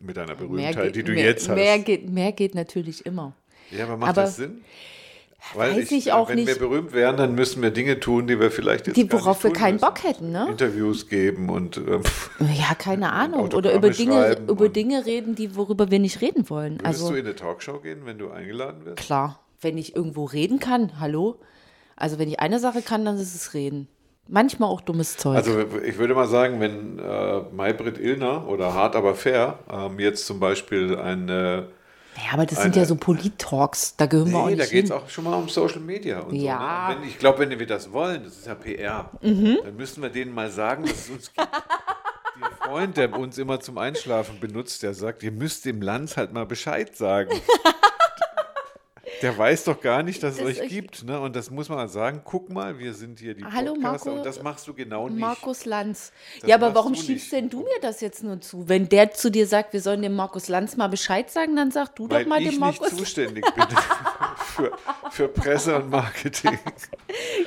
Mit 0.00 0.16
deiner 0.16 0.34
Berühmtheit, 0.34 0.94
die 0.94 1.02
du 1.02 1.12
mehr, 1.12 1.24
jetzt 1.24 1.48
hast. 1.48 1.54
Mehr 1.56 1.78
geht, 1.78 2.10
mehr 2.10 2.32
geht 2.32 2.54
natürlich 2.54 3.06
immer. 3.06 3.34
ja, 3.70 3.84
aber 3.84 3.96
macht 3.96 4.10
aber- 4.10 4.22
das 4.22 4.36
Sinn? 4.36 4.62
Weil 5.54 5.76
Weiß 5.76 5.92
ich 5.92 6.10
auch 6.12 6.28
wenn 6.28 6.36
nicht. 6.36 6.48
wir 6.48 6.58
berühmt 6.58 6.92
wären, 6.92 7.16
dann 7.16 7.36
müssen 7.36 7.62
wir 7.62 7.70
Dinge 7.70 8.00
tun, 8.00 8.26
die 8.26 8.40
wir 8.40 8.50
vielleicht 8.50 8.88
jetzt 8.88 8.96
Die, 8.96 9.12
worauf 9.12 9.44
nicht 9.44 9.54
wir 9.54 9.60
keinen 9.60 9.74
müssen. 9.74 9.86
Bock 9.86 10.02
hätten, 10.02 10.32
ne? 10.32 10.48
Interviews 10.50 11.08
geben 11.08 11.50
und 11.50 11.76
ähm, 11.76 12.02
Ja, 12.58 12.74
keine 12.74 13.12
Ahnung. 13.12 13.52
Oder 13.52 13.72
über 13.74 13.90
Dinge, 13.90 14.38
über 14.48 14.68
Dinge 14.68 15.06
reden, 15.06 15.36
die, 15.36 15.54
worüber 15.54 15.88
wir 15.92 16.00
nicht 16.00 16.20
reden 16.20 16.50
wollen. 16.50 16.74
würdest 16.80 16.86
Also 16.86 17.10
du 17.10 17.14
in 17.14 17.26
eine 17.26 17.36
Talkshow 17.36 17.78
gehen, 17.78 18.00
wenn 18.06 18.18
du 18.18 18.30
eingeladen 18.30 18.84
wirst? 18.86 18.96
klar, 18.96 19.38
wenn 19.60 19.78
ich 19.78 19.94
irgendwo 19.94 20.24
reden 20.24 20.58
kann, 20.58 20.98
hallo? 20.98 21.38
Also 21.94 22.18
wenn 22.18 22.28
ich 22.28 22.40
eine 22.40 22.58
Sache 22.58 22.82
kann, 22.82 23.04
dann 23.04 23.16
ist 23.16 23.34
es 23.36 23.54
reden. 23.54 23.86
Manchmal 24.28 24.68
auch 24.68 24.80
dummes 24.80 25.16
Zeug. 25.16 25.36
Also 25.36 25.60
ich 25.84 25.98
würde 25.98 26.14
mal 26.14 26.26
sagen, 26.26 26.60
wenn 26.60 26.98
äh, 26.98 27.40
Maybrit 27.52 27.98
Illner 27.98 28.48
oder 28.48 28.74
Hart 28.74 28.96
aber 28.96 29.14
fair 29.14 29.58
ähm, 29.70 29.98
jetzt 30.00 30.26
zum 30.26 30.40
Beispiel 30.40 30.96
eine 30.98 31.68
ja, 32.16 32.32
aber 32.32 32.46
das 32.46 32.62
sind 32.62 32.72
eine- 32.72 32.82
ja 32.82 32.84
so 32.86 32.96
Polit-Talks, 32.96 33.96
da 33.96 34.06
gehören 34.06 34.30
wir 34.32 34.38
auch 34.38 34.46
Nee, 34.46 34.56
nicht 34.56 34.62
da 34.62 34.72
geht 34.72 34.84
es 34.86 34.90
auch 34.90 35.06
schon 35.10 35.24
mal 35.24 35.34
um 35.34 35.50
Social 35.50 35.80
Media 35.80 36.20
und 36.20 36.34
Ja. 36.34 36.88
so. 36.88 36.94
Ne? 36.94 37.00
Wenn, 37.02 37.08
ich 37.10 37.18
glaube, 37.18 37.38
wenn 37.40 37.58
wir 37.58 37.66
das 37.66 37.92
wollen, 37.92 38.24
das 38.24 38.38
ist 38.38 38.46
ja 38.46 38.54
PR, 38.54 39.10
Mhm. 39.20 39.58
dann 39.62 39.76
müssen 39.76 40.02
wir 40.02 40.08
denen 40.08 40.34
mal 40.34 40.50
sagen, 40.50 40.84
dass 40.84 40.92
es 41.04 41.10
uns 41.10 41.32
gibt. 41.34 41.46
Die 42.38 42.66
Freund, 42.68 42.96
der 42.96 43.12
uns 43.18 43.36
immer 43.38 43.60
zum 43.60 43.76
Einschlafen 43.78 44.40
benutzt, 44.40 44.82
der 44.82 44.94
sagt, 44.94 45.22
ihr 45.22 45.32
müsst 45.32 45.64
dem 45.66 45.80
Lanz 45.82 46.16
halt 46.16 46.32
mal 46.32 46.46
Bescheid 46.46 46.96
sagen. 46.96 47.30
Der 49.22 49.36
weiß 49.36 49.64
doch 49.64 49.80
gar 49.80 50.02
nicht, 50.02 50.22
dass 50.22 50.34
es 50.34 50.38
Das 50.40 50.46
euch 50.46 50.60
euch- 50.62 50.68
gibt. 50.68 51.04
Ne? 51.04 51.18
Und 51.20 51.34
das 51.36 51.50
muss 51.50 51.68
man 51.68 51.78
mal 51.78 51.88
sagen. 51.88 52.20
Guck 52.24 52.50
mal, 52.50 52.78
wir 52.78 52.92
sind 52.94 53.18
hier 53.18 53.34
die 53.34 53.44
Hallo, 53.44 53.74
Podcaster 53.74 54.10
Marco- 54.10 54.18
und 54.18 54.26
das 54.26 54.42
machst 54.42 54.66
du 54.68 54.74
genau 54.74 55.08
nicht. 55.08 55.20
Markus 55.20 55.64
Lanz. 55.64 56.12
Das 56.40 56.48
ja, 56.50 56.56
aber 56.56 56.74
warum 56.74 56.94
schiebst 56.94 57.08
nicht. 57.08 57.32
denn 57.32 57.48
du 57.50 57.60
mir 57.60 57.80
das 57.80 58.00
jetzt 58.00 58.22
nur 58.22 58.40
zu? 58.40 58.68
Wenn 58.68 58.88
der 58.88 59.12
zu 59.12 59.30
dir 59.30 59.46
sagt, 59.46 59.72
wir 59.72 59.80
sollen 59.80 60.02
dem 60.02 60.14
Markus 60.14 60.48
Lanz 60.48 60.76
mal 60.76 60.88
Bescheid 60.88 61.30
sagen, 61.30 61.56
dann 61.56 61.70
sag 61.70 61.94
du 61.96 62.08
weil 62.10 62.24
doch 62.24 62.28
mal 62.28 62.36
ich 62.42 62.48
dem 62.50 62.60
nicht 62.60 62.60
Markus. 62.80 62.96
zuständig 62.96 63.44
bin 63.54 63.64
für, 64.46 64.72
für 65.10 65.28
Presse 65.28 65.76
und 65.76 65.90
Marketing. 65.90 66.58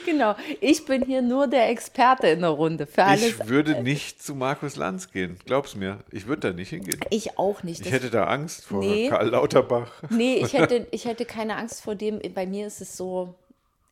Genau. 0.06 0.36
Ich 0.62 0.86
bin 0.86 1.04
hier 1.04 1.22
nur 1.22 1.46
der 1.48 1.70
Experte 1.70 2.28
in 2.28 2.42
der 2.42 2.50
Runde 2.50 2.88
für 2.88 3.04
alles. 3.04 3.24
Ich 3.24 3.48
würde 3.48 3.84
nicht 3.84 4.24
zu 4.24 4.34
Markus 4.34 4.76
Lanz 4.76 5.12
gehen. 5.12 5.38
Glaub's 5.46 5.76
mir. 5.76 6.00
Ich 6.12 6.26
würde 6.26 6.50
da 6.50 6.54
nicht 6.54 6.70
hingehen. 6.70 7.00
Ich 7.12 7.38
auch 7.38 7.62
nicht. 7.62 7.86
Ich 7.86 7.92
hätte 7.92 8.10
da 8.10 8.24
Angst 8.24 8.66
vor 8.66 8.80
Nee. 8.80 9.10
Karl 9.10 9.30
Lauterbach. 9.30 9.92
nee, 10.10 10.38
ich 10.44 10.54
hätte, 10.54 10.88
ich 10.92 11.06
hätte 11.06 11.26
keine 11.26 11.58
Angst 11.58 11.84
vor 11.84 11.94
dem. 11.94 12.20
Bei 12.34 12.48
mir 12.48 12.66
ist 12.66 12.82
es 12.82 12.98
so, 12.98 13.36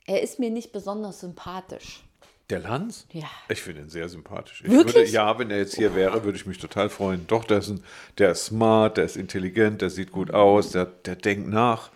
er 0.08 0.24
ist 0.24 0.40
mir 0.40 0.50
nicht 0.50 0.72
besonders 0.72 1.20
sympathisch. 1.20 2.02
Der 2.50 2.60
Lanz? 2.60 3.06
Ja. 3.12 3.28
Ich 3.50 3.62
finde 3.62 3.82
ihn 3.82 3.90
sehr 3.90 4.08
sympathisch. 4.08 4.64
Ich 4.66 4.72
Wirklich? 4.72 4.96
Würde, 4.96 5.10
ja, 5.10 5.38
wenn 5.38 5.52
er 5.52 5.58
jetzt 5.58 5.76
hier 5.76 5.94
wäre, 5.96 6.24
würde 6.24 6.38
ich 6.38 6.46
mich 6.46 6.58
total 6.58 6.90
freuen. 6.90 7.28
Doch, 7.28 7.44
der 7.44 7.58
ist, 7.60 7.68
ein, 7.68 7.84
der 8.18 8.32
ist 8.32 8.46
smart, 8.46 8.98
der 8.98 9.04
ist 9.04 9.18
intelligent, 9.18 9.82
der 9.82 9.90
sieht 9.90 10.12
gut 10.12 10.32
aus, 10.32 10.72
der, 10.72 10.86
der 10.86 11.18
denkt 11.18 11.50
nach. 11.50 11.92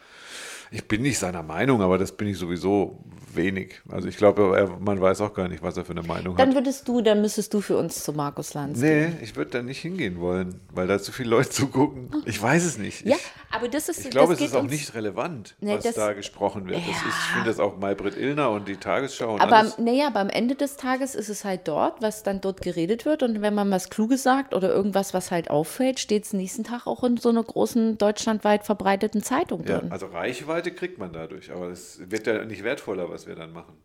Ich 0.73 0.87
bin 0.87 1.01
nicht 1.01 1.19
seiner 1.19 1.43
Meinung, 1.43 1.81
aber 1.81 1.97
das 1.97 2.15
bin 2.15 2.29
ich 2.29 2.37
sowieso 2.37 3.03
wenig. 3.35 3.81
Also 3.89 4.07
ich 4.07 4.17
glaube, 4.17 4.53
er, 4.57 4.67
man 4.79 4.99
weiß 5.01 5.21
auch 5.21 5.33
gar 5.33 5.47
nicht, 5.47 5.63
was 5.63 5.77
er 5.77 5.85
für 5.85 5.91
eine 5.91 6.03
Meinung 6.03 6.35
Dann 6.37 6.49
hat. 6.49 6.55
würdest 6.55 6.87
du, 6.87 7.01
dann 7.01 7.21
müsstest 7.21 7.53
du 7.53 7.61
für 7.61 7.77
uns 7.77 8.03
zu 8.03 8.13
Markus 8.13 8.53
Lanz. 8.53 8.79
Nee, 8.79 9.09
ich 9.21 9.35
würde 9.35 9.51
da 9.51 9.61
nicht 9.61 9.79
hingehen 9.79 10.19
wollen, 10.19 10.59
weil 10.73 10.87
da 10.87 10.99
zu 10.99 11.11
viele 11.11 11.29
Leute 11.29 11.49
zugucken. 11.49 12.09
Ich 12.25 12.41
weiß 12.41 12.63
es 12.65 12.77
nicht. 12.77 13.05
Ja, 13.05 13.15
Ich, 13.15 13.31
aber 13.55 13.67
das 13.67 13.89
ist. 13.89 13.99
ich 14.05 14.09
glaube, 14.11 14.33
es 14.33 14.41
ist 14.41 14.55
auch 14.55 14.63
nicht 14.63 14.93
relevant, 14.95 15.55
Nee, 15.59 15.75
was 15.75 15.83
das- 15.83 15.95
da 15.95 16.13
gesprochen 16.13 16.67
wird. 16.67 16.79
Ja. 16.79 16.91
ist, 16.91 17.01
ich 17.07 17.13
finde 17.33 17.47
das 17.49 17.59
auch 17.59 17.77
Maybrit 17.77 18.17
Illner 18.17 18.51
und 18.51 18.67
die 18.67 18.77
Tagesschau 18.77 19.35
und 19.35 19.41
Aber 19.41 19.57
alles. 19.57 19.77
naja, 19.77 20.07
aber 20.07 20.19
am 20.19 20.29
Ende 20.29 20.55
des 20.55 20.75
Tages 20.77 21.15
ist 21.15 21.29
es 21.29 21.45
halt 21.45 21.67
dort, 21.67 22.01
was 22.01 22.23
dann 22.23 22.41
dort 22.41 22.61
geredet 22.61 23.05
wird. 23.05 23.23
Und 23.23 23.41
wenn 23.41 23.53
man 23.55 23.69
was 23.71 23.89
Kluges 23.89 24.23
sagt 24.23 24.53
oder 24.53 24.69
irgendwas, 24.73 25.13
was 25.13 25.31
halt 25.31 25.49
auffällt, 25.49 25.99
steht 25.99 26.25
es 26.25 26.33
nächsten 26.33 26.63
Tag 26.63 26.87
auch 26.87 27.03
in 27.03 27.17
so 27.17 27.29
einer 27.29 27.43
großen 27.43 27.97
deutschlandweit 27.97 28.63
verbreiteten 28.65 29.21
Zeitung 29.23 29.63
Ja, 29.65 29.79
drin. 29.79 29.91
also 29.91 30.07
Reichweite 30.07 30.71
kriegt 30.71 30.97
man 30.97 31.11
dadurch, 31.13 31.51
aber 31.51 31.69
es 31.69 31.99
wird 32.09 32.27
ja 32.27 32.43
nicht 32.45 32.63
wertvoller, 32.63 33.09
was 33.09 33.20
wir 33.27 33.35
dann 33.35 33.51
machen. 33.51 33.77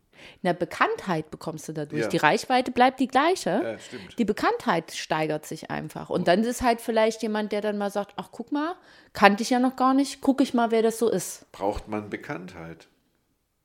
Eine 0.42 0.54
Bekanntheit 0.54 1.30
bekommst 1.30 1.68
du 1.68 1.72
dadurch. 1.72 2.02
Ja. 2.02 2.08
Die 2.08 2.16
Reichweite 2.16 2.70
bleibt 2.70 3.00
die 3.00 3.08
gleiche. 3.08 3.60
Ja, 3.62 3.78
stimmt. 3.78 4.18
Die 4.18 4.24
Bekanntheit 4.24 4.92
steigert 4.92 5.46
sich 5.46 5.70
einfach. 5.70 6.10
Und 6.10 6.28
dann 6.28 6.42
ist 6.42 6.62
halt 6.62 6.80
vielleicht 6.80 7.22
jemand, 7.22 7.52
der 7.52 7.60
dann 7.60 7.78
mal 7.78 7.90
sagt, 7.90 8.14
ach 8.16 8.28
guck 8.32 8.52
mal, 8.52 8.76
kannte 9.12 9.42
ich 9.42 9.50
ja 9.50 9.58
noch 9.58 9.76
gar 9.76 9.94
nicht, 9.94 10.20
gucke 10.20 10.42
ich 10.42 10.54
mal, 10.54 10.70
wer 10.70 10.82
das 10.82 10.98
so 10.98 11.10
ist. 11.10 11.50
Braucht 11.52 11.88
man 11.88 12.10
Bekanntheit? 12.10 12.88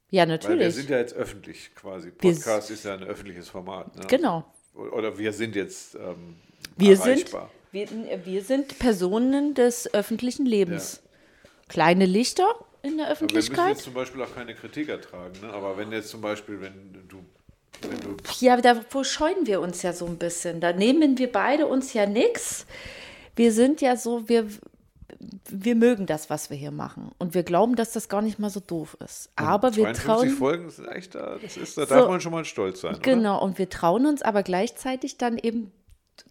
Ja, 0.09 0.23
Weil 0.23 0.27
wir 0.27 0.31
natürlich. 0.33 0.75
sind 0.75 0.89
ja 0.89 0.97
jetzt 0.97 1.13
öffentlich 1.13 1.73
quasi. 1.73 2.11
Wir 2.19 2.33
Podcast 2.33 2.69
ist 2.69 2.83
ja 2.83 2.93
ein 2.93 3.03
öffentliches 3.03 3.47
Format. 3.47 3.95
Ne? 3.95 4.05
Genau. 4.07 4.43
Oder 4.75 5.17
wir 5.17 5.31
sind 5.33 5.55
jetzt 5.55 5.95
ähm, 5.95 6.35
Wir 6.75 6.97
sind, 6.97 7.07
erreichbar. 7.33 7.49
wir, 7.71 7.87
wir 8.25 8.43
sind 8.43 8.77
Personen 8.77 9.53
des 9.53 9.93
öffentlichen 9.93 10.45
Lebens. 10.45 11.01
Kleine 11.69 12.05
Lichter 12.05 12.55
in 12.83 12.97
der 12.97 13.07
Aber 13.09 13.19
wir 13.19 13.23
müssen 13.23 13.53
Öffentlichkeit. 13.53 13.69
jetzt 13.75 13.83
zum 13.83 13.93
Beispiel 13.93 14.21
auch 14.23 14.33
keine 14.35 14.55
Kritik 14.55 14.89
ertragen. 14.89 15.33
Ne? 15.41 15.51
Aber 15.53 15.77
wenn 15.77 15.91
jetzt 15.91 16.09
zum 16.09 16.21
Beispiel, 16.21 16.59
wenn 16.61 16.93
du, 17.07 17.19
wenn 17.89 18.00
du 18.00 18.17
Ja, 18.39 18.57
davor 18.57 19.05
scheuen 19.05 19.45
wir 19.45 19.61
uns 19.61 19.81
ja 19.81 19.93
so 19.93 20.05
ein 20.05 20.17
bisschen. 20.17 20.59
Da 20.59 20.73
nehmen 20.73 21.17
wir 21.17 21.31
beide 21.31 21.67
uns 21.67 21.93
ja 21.93 22.05
nichts. 22.05 22.65
Wir 23.35 23.51
sind 23.53 23.81
ja 23.81 23.95
so, 23.95 24.27
wir, 24.27 24.47
wir 25.50 25.75
mögen 25.75 26.05
das, 26.05 26.29
was 26.29 26.50
wir 26.50 26.57
hier 26.57 26.71
machen. 26.71 27.11
Und 27.17 27.33
wir 27.33 27.43
glauben, 27.43 27.75
dass 27.75 27.91
das 27.93 28.09
gar 28.09 28.21
nicht 28.21 28.39
mal 28.39 28.50
so 28.50 28.59
doof 28.59 28.97
ist. 29.03 29.29
Aber 29.35 29.75
wir 29.75 29.85
52 29.93 30.03
trauen. 30.05 30.29
Folgen 30.29 30.69
sind 30.69 30.88
echt 30.88 31.15
da, 31.15 31.38
das 31.41 31.57
ist, 31.57 31.77
da 31.77 31.85
So. 31.85 31.93
darf 31.95 32.07
man 32.09 32.19
schon 32.21 32.31
mal 32.31 32.45
stolz 32.45 32.81
sein. 32.81 32.95
Oder? 32.95 33.01
Genau, 33.01 33.41
und 33.43 33.58
wir 33.58 33.69
trauen 33.69 34.06
uns 34.06 34.21
aber 34.21 34.43
gleichzeitig 34.43 35.17
dann 35.17 35.38
eben, 35.38 35.71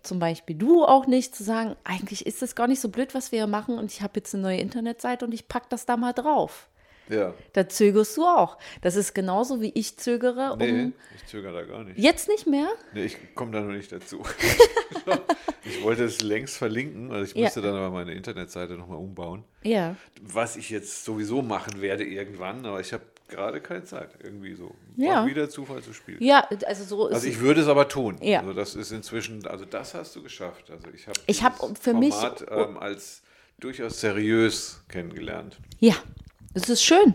zum 0.03 0.19
Beispiel 0.19 0.57
du 0.57 0.85
auch 0.85 1.07
nicht, 1.07 1.35
zu 1.35 1.43
sagen, 1.45 1.77
eigentlich 1.85 2.27
ist 2.27 2.43
das 2.43 2.55
gar 2.55 2.67
nicht 2.69 2.81
so 2.81 2.89
blöd, 2.89 3.15
was 3.15 3.33
wir 3.33 3.41
hier 3.41 3.47
machen 3.47 3.79
und 3.79 3.91
ich 3.93 4.03
habe 4.03 4.13
jetzt 4.17 4.35
eine 4.35 4.43
neue 4.43 4.59
Internetseite 4.59 5.25
und 5.25 5.33
ich 5.33 5.49
packe 5.49 5.67
das 5.69 5.87
da 5.87 5.97
mal 5.97 6.13
drauf. 6.13 6.69
Ja. 7.09 7.35
Da 7.55 7.69
zögerst 7.69 8.17
du 8.17 8.25
auch. 8.25 8.57
Das 8.83 8.95
ist 8.95 9.15
genauso, 9.15 9.61
wie 9.61 9.73
ich 9.75 9.97
zögere. 9.99 10.53
Um 10.53 10.59
Nee, 10.59 10.93
ich 11.17 11.27
zögere 11.27 11.53
da 11.53 11.63
gar 11.65 11.83
nicht. 11.83 11.99
Jetzt 11.99 12.29
nicht 12.29 12.47
mehr? 12.47 12.69
Nee, 12.95 13.07
ich 13.07 13.35
komme 13.35 13.51
da 13.51 13.61
noch 13.61 13.73
nicht 13.73 13.91
dazu. 13.91 14.23
ich 15.65 15.83
wollte 15.83 16.05
es 16.05 16.21
längst 16.21 16.57
verlinken, 16.57 17.11
also 17.11 17.25
ich 17.25 17.35
Ja. 17.35 17.45
musste 17.45 17.63
dann 17.63 17.75
aber 17.75 17.91
meine 17.91 18.13
Internetseite 18.15 18.75
nochmal 18.75 18.99
umbauen. 18.99 19.45
Ja. 19.63 19.97
Was 20.23 20.57
ich 20.57 20.71
jetzt 20.71 21.05
sowieso 21.05 21.43
machen 21.43 21.81
werde 21.81 22.05
irgendwann, 22.05 22.65
aber 22.65 22.81
ich 22.81 22.93
habe 22.93 23.03
gerade 23.31 23.61
keine 23.61 23.85
Zeit. 23.85 24.11
Irgendwie 24.23 24.55
so. 24.55 24.75
Ja. 24.97 25.23
Auch 25.23 25.27
wieder 25.27 25.49
Zufall 25.49 25.83
zu 25.83 25.93
spielen. 25.95 26.23
Ja, 26.23 26.47
also 26.66 26.85
so 26.85 27.07
ist 27.09 27.14
Also 27.14 27.27
ich 27.29 27.40
würde 27.40 27.61
es 27.62 27.69
aber 27.69 27.88
tun. 27.88 28.16
Ja. 28.21 28.40
Also 28.40 28.53
das 28.53 28.75
ist 28.75 28.93
inzwischen, 28.93 29.47
also 29.47 29.64
das 29.64 29.95
hast 29.95 30.14
du 30.16 30.23
geschafft. 30.23 30.71
Also 30.71 30.88
ich 30.95 31.07
habe 31.07 31.19
Ich 31.27 31.43
hab 31.43 31.79
für 31.79 31.95
mich- 31.95 32.14
Format 32.14 32.45
ähm, 32.51 32.77
als 32.79 33.23
durchaus 33.59 34.01
seriös 34.01 34.83
kennengelernt. 34.88 35.59
Ja, 35.79 35.95
es 36.55 36.69
ist 36.69 36.83
schön, 36.83 37.14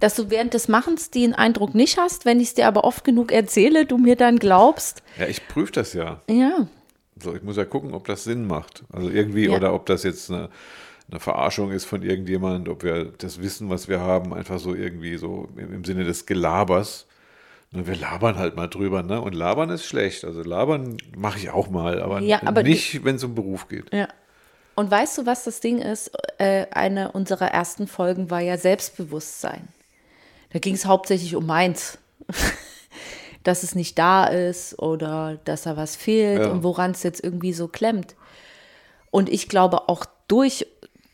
dass 0.00 0.14
du 0.14 0.28
während 0.30 0.52
des 0.54 0.68
Machens 0.68 1.10
den 1.10 1.34
Eindruck 1.34 1.74
nicht 1.74 1.96
hast, 1.98 2.24
wenn 2.26 2.38
ich 2.40 2.48
es 2.48 2.54
dir 2.54 2.66
aber 2.66 2.84
oft 2.84 3.04
genug 3.04 3.32
erzähle, 3.32 3.86
du 3.86 3.96
mir 3.98 4.16
dann 4.16 4.38
glaubst. 4.38 5.02
Ja, 5.18 5.26
ich 5.26 5.46
prüfe 5.48 5.72
das 5.72 5.92
ja. 5.94 6.20
Ja, 6.28 6.68
So, 7.22 7.34
ich 7.34 7.42
muss 7.42 7.56
ja 7.56 7.64
gucken, 7.64 7.94
ob 7.94 8.06
das 8.08 8.24
Sinn 8.24 8.46
macht. 8.46 8.82
Also 8.92 9.08
irgendwie, 9.08 9.46
Ja. 9.46 9.52
oder 9.56 9.72
ob 9.72 9.86
das 9.86 10.02
jetzt 10.02 10.30
eine, 10.30 10.50
eine 11.10 11.20
Verarschung 11.20 11.70
ist 11.70 11.84
von 11.84 12.02
irgendjemand, 12.02 12.68
ob 12.68 12.82
wir 12.82 13.04
das 13.18 13.40
Wissen, 13.40 13.68
was 13.70 13.88
wir 13.88 14.00
haben, 14.00 14.32
einfach 14.32 14.58
so 14.58 14.74
irgendwie 14.74 15.16
so 15.16 15.48
im, 15.56 15.84
Sinne 15.84 16.04
des 16.04 16.26
Gelabers. 16.26 17.06
Ne, 17.70 17.86
Wir 17.86 17.96
labern 17.96 18.38
halt 18.38 18.56
mal 18.56 18.68
drüber, 18.68 19.02
ne? 19.02 19.20
Und 19.20 19.34
labern 19.34 19.70
ist 19.70 19.84
schlecht. 19.84 20.24
Also 20.24 20.42
labern 20.42 20.96
mache 21.16 21.38
ich 21.38 21.50
auch 21.50 21.68
mal, 21.68 22.00
aber, 22.02 22.20
Ja, 22.20 22.40
aber 22.44 22.62
nicht, 22.62 23.04
wenn 23.04 23.16
es 23.16 23.24
um 23.24 23.34
Beruf 23.34 23.68
geht. 23.68 23.92
ja. 23.92 24.08
Und 24.76 24.90
weißt 24.90 25.18
du, 25.18 25.26
was 25.26 25.44
das 25.44 25.60
Ding 25.60 25.78
ist? 25.78 26.10
Äh, 26.38 26.66
eine 26.72 27.12
unserer 27.12 27.46
ersten 27.46 27.86
Folgen 27.86 28.28
war 28.30 28.40
ja 28.40 28.58
Selbstbewusstsein. 28.58 29.68
Da 30.52 30.58
ging 30.58 30.74
es 30.74 30.84
hauptsächlich 30.84 31.36
um 31.36 31.46
meins. 31.46 31.98
dass 33.44 33.62
es 33.62 33.74
nicht 33.74 33.98
da 33.98 34.26
ist 34.26 34.78
oder 34.78 35.38
dass 35.44 35.62
da 35.62 35.76
was 35.76 35.96
fehlt 35.96 36.40
Ja. 36.44 36.50
und 36.50 36.62
woran 36.64 36.90
es 36.92 37.02
jetzt 37.02 37.22
irgendwie 37.22 37.52
so 37.52 37.68
klemmt. 37.68 38.16
Und 39.10 39.28
ich 39.28 39.48
glaube, 39.48 39.88
auch 39.88 40.06
durch 40.26 40.66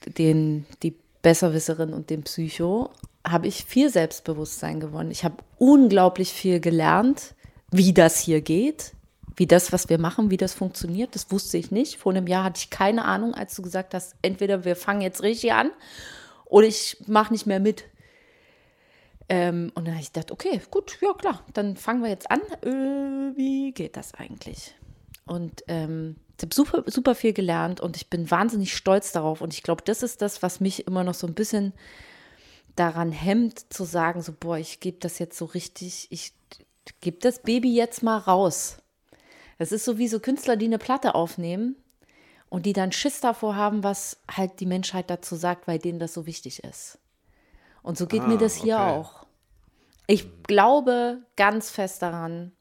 den, 0.07 0.67
die 0.83 0.97
Besserwisserin 1.23 1.93
und 1.93 2.11
den 2.11 2.23
Psycho 2.23 2.91
habe 3.27 3.47
ich 3.47 3.65
viel 3.65 3.91
Selbstbewusstsein 3.91 4.81
gewonnen. 4.81 5.11
Ich 5.11 5.25
habe 5.25 5.37
unglaublich 5.59 6.33
viel 6.33 6.61
gelernt, 6.61 7.35
wie 7.71 7.93
das 7.93 8.19
hier 8.19 8.41
geht, 8.41 8.95
wie 9.37 9.47
das, 9.47 9.73
was 9.73 9.89
wir 9.89 9.99
machen, 9.99 10.31
wie 10.31 10.37
das 10.37 10.55
funktioniert. 10.55 11.15
Das 11.15 11.31
wusste 11.31 11.59
ich 11.59 11.71
nicht. 11.71 11.99
Vor 11.99 12.13
einem 12.13 12.27
Jahr 12.27 12.45
hatte 12.45 12.59
ich 12.59 12.71
keine 12.71 13.05
Ahnung, 13.05 13.35
als 13.35 13.55
du 13.55 13.63
gesagt 13.63 13.95
hast, 13.95 14.15
entweder 14.23 14.65
wir 14.65 14.77
fangen 14.77 15.03
jetzt 15.03 15.23
richtig 15.23 15.53
an 15.53 15.71
oder 16.47 16.67
ich 16.67 16.97
mache 17.07 17.33
nicht 17.33 17.47
mehr 17.47 17.61
mit. 17.61 17.85
Ähm, 19.29 19.71
und 19.75 19.87
dann 19.87 19.95
habe 19.95 20.03
ich 20.03 20.13
gedacht, 20.13 20.33
okay, 20.33 20.61
gut, 20.71 20.99
ja 21.01 21.13
klar, 21.13 21.45
dann 21.53 21.77
fangen 21.77 22.03
wir 22.03 22.11
jetzt 22.11 22.31
an. 22.31 22.41
Äh, 22.63 23.37
wie 23.37 23.73
geht 23.73 23.97
das 23.97 24.15
eigentlich? 24.15 24.75
Und 25.27 25.63
ähm, 25.69 26.17
ich 26.41 26.47
habe 26.47 26.55
super, 26.55 26.85
super 26.87 27.15
viel 27.15 27.33
gelernt 27.33 27.81
und 27.81 27.97
ich 27.97 28.09
bin 28.09 28.31
wahnsinnig 28.31 28.75
stolz 28.75 29.13
darauf. 29.13 29.41
Und 29.43 29.53
ich 29.53 29.63
glaube, 29.63 29.83
das 29.85 30.03
ist 30.03 30.23
das, 30.23 30.43
was 30.43 30.61
mich 30.61 30.87
immer 30.87 31.05
noch 31.05 31.15
so 31.15 31.27
ein 31.27 31.35
bisschen 31.35 31.75
daran 32.77 33.13
hemmt, 33.13 33.73
zu 33.73 33.85
sagen, 33.85 34.23
so, 34.23 34.33
boah, 34.33 34.57
ich 34.57 34.81
gebe 34.81 34.99
das 35.01 35.19
jetzt 35.19 35.37
so 35.37 35.45
richtig, 35.45 36.07
ich 36.11 36.33
gebe 37.01 37.19
das 37.19 37.43
Baby 37.43 37.75
jetzt 37.75 38.03
mal 38.03 38.17
raus. 38.17 38.79
Das 39.59 39.73
ist 39.73 39.85
so 39.85 39.99
wie 39.99 40.09
so 40.09 40.19
Künstler, 40.19 40.57
die 40.57 40.65
eine 40.65 40.79
Platte 40.79 41.15
aufnehmen 41.15 41.77
und 42.49 42.65
die 42.65 42.73
dann 42.73 42.93
Schiss 42.93 43.21
davor 43.21 43.57
haben, 43.57 43.85
was 43.85 44.17
halt 44.31 44.61
die 44.61 44.67
Menschheit 44.67 45.11
dazu 45.11 45.37
sagt, 45.37 45.69
weil 45.69 45.79
denen 45.79 45.99
das 45.99 46.15
so 46.15 46.25
wichtig 46.25 46.65
ist. 46.65 46.99
Und 47.83 47.99
so 47.99 48.07
geht 48.07 48.23
Ah, 48.23 48.27
mir 48.27 48.39
das 48.39 48.55
hier 48.55 48.77
okay. 48.77 48.91
auch. 48.91 49.27
Ich 50.07 50.43
glaube 50.45 51.19
ganz 51.37 51.71
fest 51.71 52.01
daran, 52.01 52.53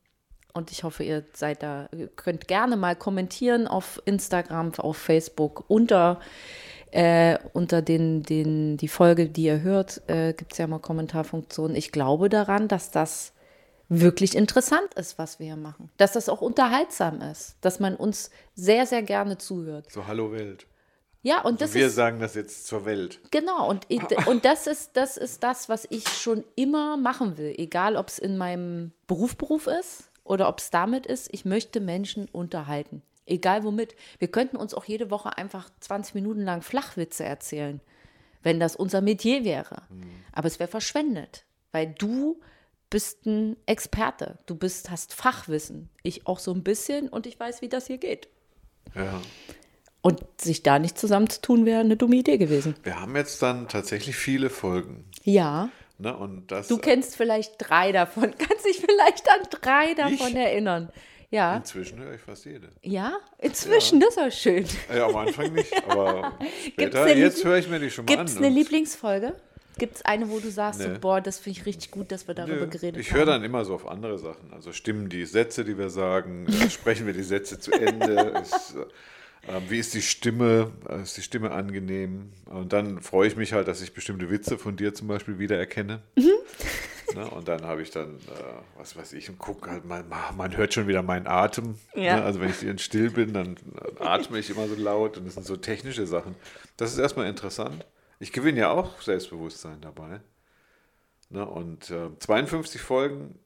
und 0.54 0.72
ich 0.72 0.84
hoffe, 0.84 1.04
ihr 1.04 1.24
seid 1.34 1.64
da, 1.64 1.90
ihr 1.96 2.08
könnt 2.08 2.48
gerne 2.48 2.76
mal 2.76 2.96
kommentieren 2.96 3.68
auf 3.68 4.02
Instagram, 4.06 4.74
auf 4.78 4.98
Facebook 4.98 5.64
unter, 5.68 6.20
äh, 6.92 7.38
unter 7.54 7.82
den, 7.82 8.24
den, 8.24 8.78
die 8.78 8.88
Folge, 8.88 9.30
die 9.30 9.44
ihr 9.44 9.62
hört, 9.62 10.02
äh, 10.08 10.34
gibt 10.34 10.54
es 10.54 10.58
ja 10.58 10.68
mal 10.68 10.80
Kommentarfunktionen. 10.80 11.76
Ich 11.76 11.92
glaube 11.92 12.30
daran, 12.30 12.68
dass 12.68 12.92
das 12.92 13.34
wirklich 13.90 14.36
interessant 14.36 14.94
ist, 14.96 15.18
was 15.18 15.40
wir 15.40 15.48
hier 15.48 15.56
machen. 15.56 15.92
Dass 15.98 16.14
das 16.14 16.30
auch 16.30 16.42
unterhaltsam 16.42 17.22
ist, 17.22 17.58
dass 17.62 17.80
man 17.80 17.96
uns 17.96 18.30
sehr, 18.56 18.86
sehr 18.86 19.04
gerne 19.04 19.38
zuhört. 19.38 19.92
So, 19.92 20.08
hallo 20.08 20.32
Welt. 20.32 20.66
Ja, 21.22 21.42
und 21.42 21.60
das 21.60 21.74
wir 21.74 21.88
ist. 21.88 21.96
sagen 21.96 22.20
das 22.20 22.34
jetzt 22.36 22.66
zur 22.66 22.86
Welt. 22.86 23.20
Genau, 23.30 23.68
und, 23.70 23.86
ich, 23.90 24.02
und 24.26 24.46
das, 24.46 24.68
ist, 24.68 24.92
das 24.96 25.18
ist 25.18 25.44
das, 25.44 25.68
was 25.68 25.86
ich 25.90 26.08
schon 26.08 26.46
immer 26.56 26.96
machen 26.96 27.38
will. 27.38 27.54
Egal, 27.58 27.98
ob 27.98 28.08
es 28.08 28.20
in 28.20 28.38
meinem 28.38 28.94
Beruf 29.06 29.36
Beruf 29.36 29.68
ist 29.68 30.10
oder 30.30 30.48
ob 30.48 30.60
es 30.60 30.70
damit 30.70 31.08
ist, 31.08 31.28
ich 31.34 31.44
möchte 31.44 31.80
Menschen 31.80 32.28
unterhalten. 32.32 33.02
Egal 33.26 33.64
womit. 33.64 33.96
Wir 34.20 34.28
könnten 34.28 34.58
uns 34.58 34.76
auch 34.76 34.86
jede 34.86 35.10
Woche 35.10 35.38
einfach 35.38 35.70
20 35.80 36.14
Minuten 36.14 36.42
lang 36.42 36.62
Flachwitze 36.62 37.24
erzählen, 37.24 37.82
wenn 38.44 38.60
das 38.60 38.76
unser 38.76 39.02
Metier 39.02 39.44
wäre. 39.44 39.84
Aber 40.32 40.48
es 40.48 40.60
wäre 40.60 40.70
verschwendet, 40.70 41.46
weil 41.72 41.88
du 41.98 42.40
bist 42.92 43.26
ein 43.26 43.58
Experte. 43.66 44.38
Du 44.46 44.56
bist, 44.56 44.92
hast 44.92 45.14
Fachwissen. 45.14 45.90
Ich 46.04 46.28
auch 46.28 46.40
so 46.40 46.54
ein 46.54 46.64
bisschen 46.64 47.10
und 47.10 47.26
ich 47.26 47.40
weiß, 47.40 47.62
wie 47.64 47.70
das 47.70 47.88
hier 47.88 47.98
geht. 47.98 48.30
Ja. 48.96 49.22
Und 50.02 50.24
sich 50.40 50.62
da 50.62 50.78
nicht 50.78 50.98
zusammenzutun, 50.98 51.66
wäre 51.66 51.82
eine 51.82 51.98
dumme 51.98 52.16
Idee 52.16 52.38
gewesen. 52.38 52.76
Wir 52.84 53.00
haben 53.00 53.16
jetzt 53.16 53.42
dann 53.42 53.68
tatsächlich 53.68 54.16
viele 54.16 54.52
Folgen. 54.52 55.06
Ja. 55.24 55.70
Ne? 56.00 56.16
Und 56.16 56.48
das, 56.52 56.68
Du 56.70 56.78
kennst 56.78 57.16
vielleicht 57.16 57.54
drei 57.58 57.92
davon. 57.92 58.34
Kannst 58.38 58.66
dich 58.66 58.78
vielleicht 58.80 59.30
an 59.30 59.42
drei 59.52 59.94
davon 59.94 60.30
Ich? 60.30 60.36
erinnern. 60.36 60.90
Ja. 61.32 61.58
Inzwischen 61.58 62.00
höre 62.00 62.14
ich 62.16 62.22
fast 62.22 62.46
jede. 62.46 62.70
Ja, 62.82 63.18
inzwischen, 63.38 64.00
das 64.00 64.12
ist 64.16 64.20
auch 64.20 64.32
schön. 64.32 64.66
Ja, 64.92 65.06
am 65.08 65.16
Anfang 65.18 65.54
nicht, 65.54 65.72
aber 65.88 66.34
Gibt's 66.40 66.98
später, 66.98 67.16
jetzt 67.16 67.44
höre 67.46 67.58
ich 67.58 67.70
mir 67.70 67.80
die 67.80 67.92
schon 67.92 68.06
mal 68.06 68.10
Gibt 68.10 68.20
an. 68.22 68.26
es 68.26 68.38
eine 68.38 68.50
Lieblingsfolge? 68.50 69.36
Gibt 69.78 69.98
es 69.98 70.06
eine, 70.06 70.28
wo 70.30 70.40
du 70.40 70.50
sagst, 70.50 70.82
so, 70.82 70.90
Nee. 70.90 70.98
boah, 71.00 71.22
das 71.22 71.38
finde 71.40 71.60
ich 71.60 71.66
richtig 71.68 71.92
gut, 71.92 72.12
dass 72.12 72.28
wir 72.28 72.34
darüber 72.34 72.66
Nö, 72.66 72.68
geredet 72.68 73.00
ich 73.00 73.12
haben? 73.12 73.20
höre 73.20 73.26
dann 73.28 73.44
immer 73.44 73.64
so 73.64 73.76
auf 73.76 73.88
andere 73.88 74.18
Sachen. 74.18 74.52
Also 74.54 74.74
stimmen 74.74 75.08
die 75.08 75.26
Sätze, 75.26 75.64
die 75.64 75.78
wir 75.78 75.90
sagen, 75.90 76.48
äh, 76.48 76.70
sprechen 76.70 77.06
wir 77.06 77.14
die 77.14 77.24
Sätze 77.24 77.60
zu 77.60 77.72
Ende. 77.74 78.14
Ist, 78.42 78.76
äh, 78.76 78.86
wie 79.68 79.80
ist 79.80 79.94
die 79.94 80.02
Stimme? 80.02 80.72
Äh, 80.88 81.02
Ist 81.02 81.18
die 81.18 81.22
Stimme 81.22 81.52
angenehm? 81.52 82.32
Und 82.46 82.74
dann 82.74 83.02
freue 83.02 83.28
ich 83.28 83.36
mich 83.36 83.54
halt, 83.54 83.68
dass 83.68 83.82
ich 83.82 83.94
bestimmte 83.94 84.30
Witze 84.30 84.58
von 84.58 84.76
dir 84.76 84.94
zum 84.94 85.08
Beispiel 85.08 85.40
wiedererkenne. 85.40 86.02
Mhm. 86.16 87.16
Ne? 87.16 87.30
Und 87.30 87.48
dann 87.48 87.64
habe 87.64 87.82
ich 87.82 87.90
dann, 87.90 88.16
äh, 88.16 88.78
was 88.78 88.96
weiß 88.96 89.14
ich, 89.14 89.30
und 89.30 89.40
gucke 89.40 89.72
halt, 89.72 89.86
man, 89.86 90.06
man 90.36 90.58
hört 90.58 90.74
schon 90.74 90.88
wieder 90.88 91.02
meinen 91.02 91.28
Atem. 91.28 91.76
Ja. 91.96 92.18
Ne? 92.18 92.24
Also 92.24 92.40
wenn 92.40 92.50
ich 92.50 92.60
dann 92.60 92.78
still 92.78 93.10
bin, 93.10 93.34
dann 93.34 93.56
atme 94.00 94.40
ich 94.40 94.50
immer 94.50 94.68
so 94.68 94.76
laut 94.76 95.18
und 95.18 95.26
das 95.26 95.34
sind 95.34 95.46
so 95.46 95.58
technische 95.58 96.06
Sachen. 96.06 96.36
Das 96.78 96.92
ist 96.94 97.00
erstmal 97.00 97.28
interessant. 97.28 97.86
Ich 98.20 98.32
gewinne 98.32 98.60
ja 98.60 98.70
auch 98.72 99.02
Selbstbewusstsein 99.02 99.82
dabei. 99.82 100.20
Ne, 101.30 101.46
und 101.46 101.92
äh, 101.92 102.10
52 102.20 102.82
Folgen, 102.82 103.38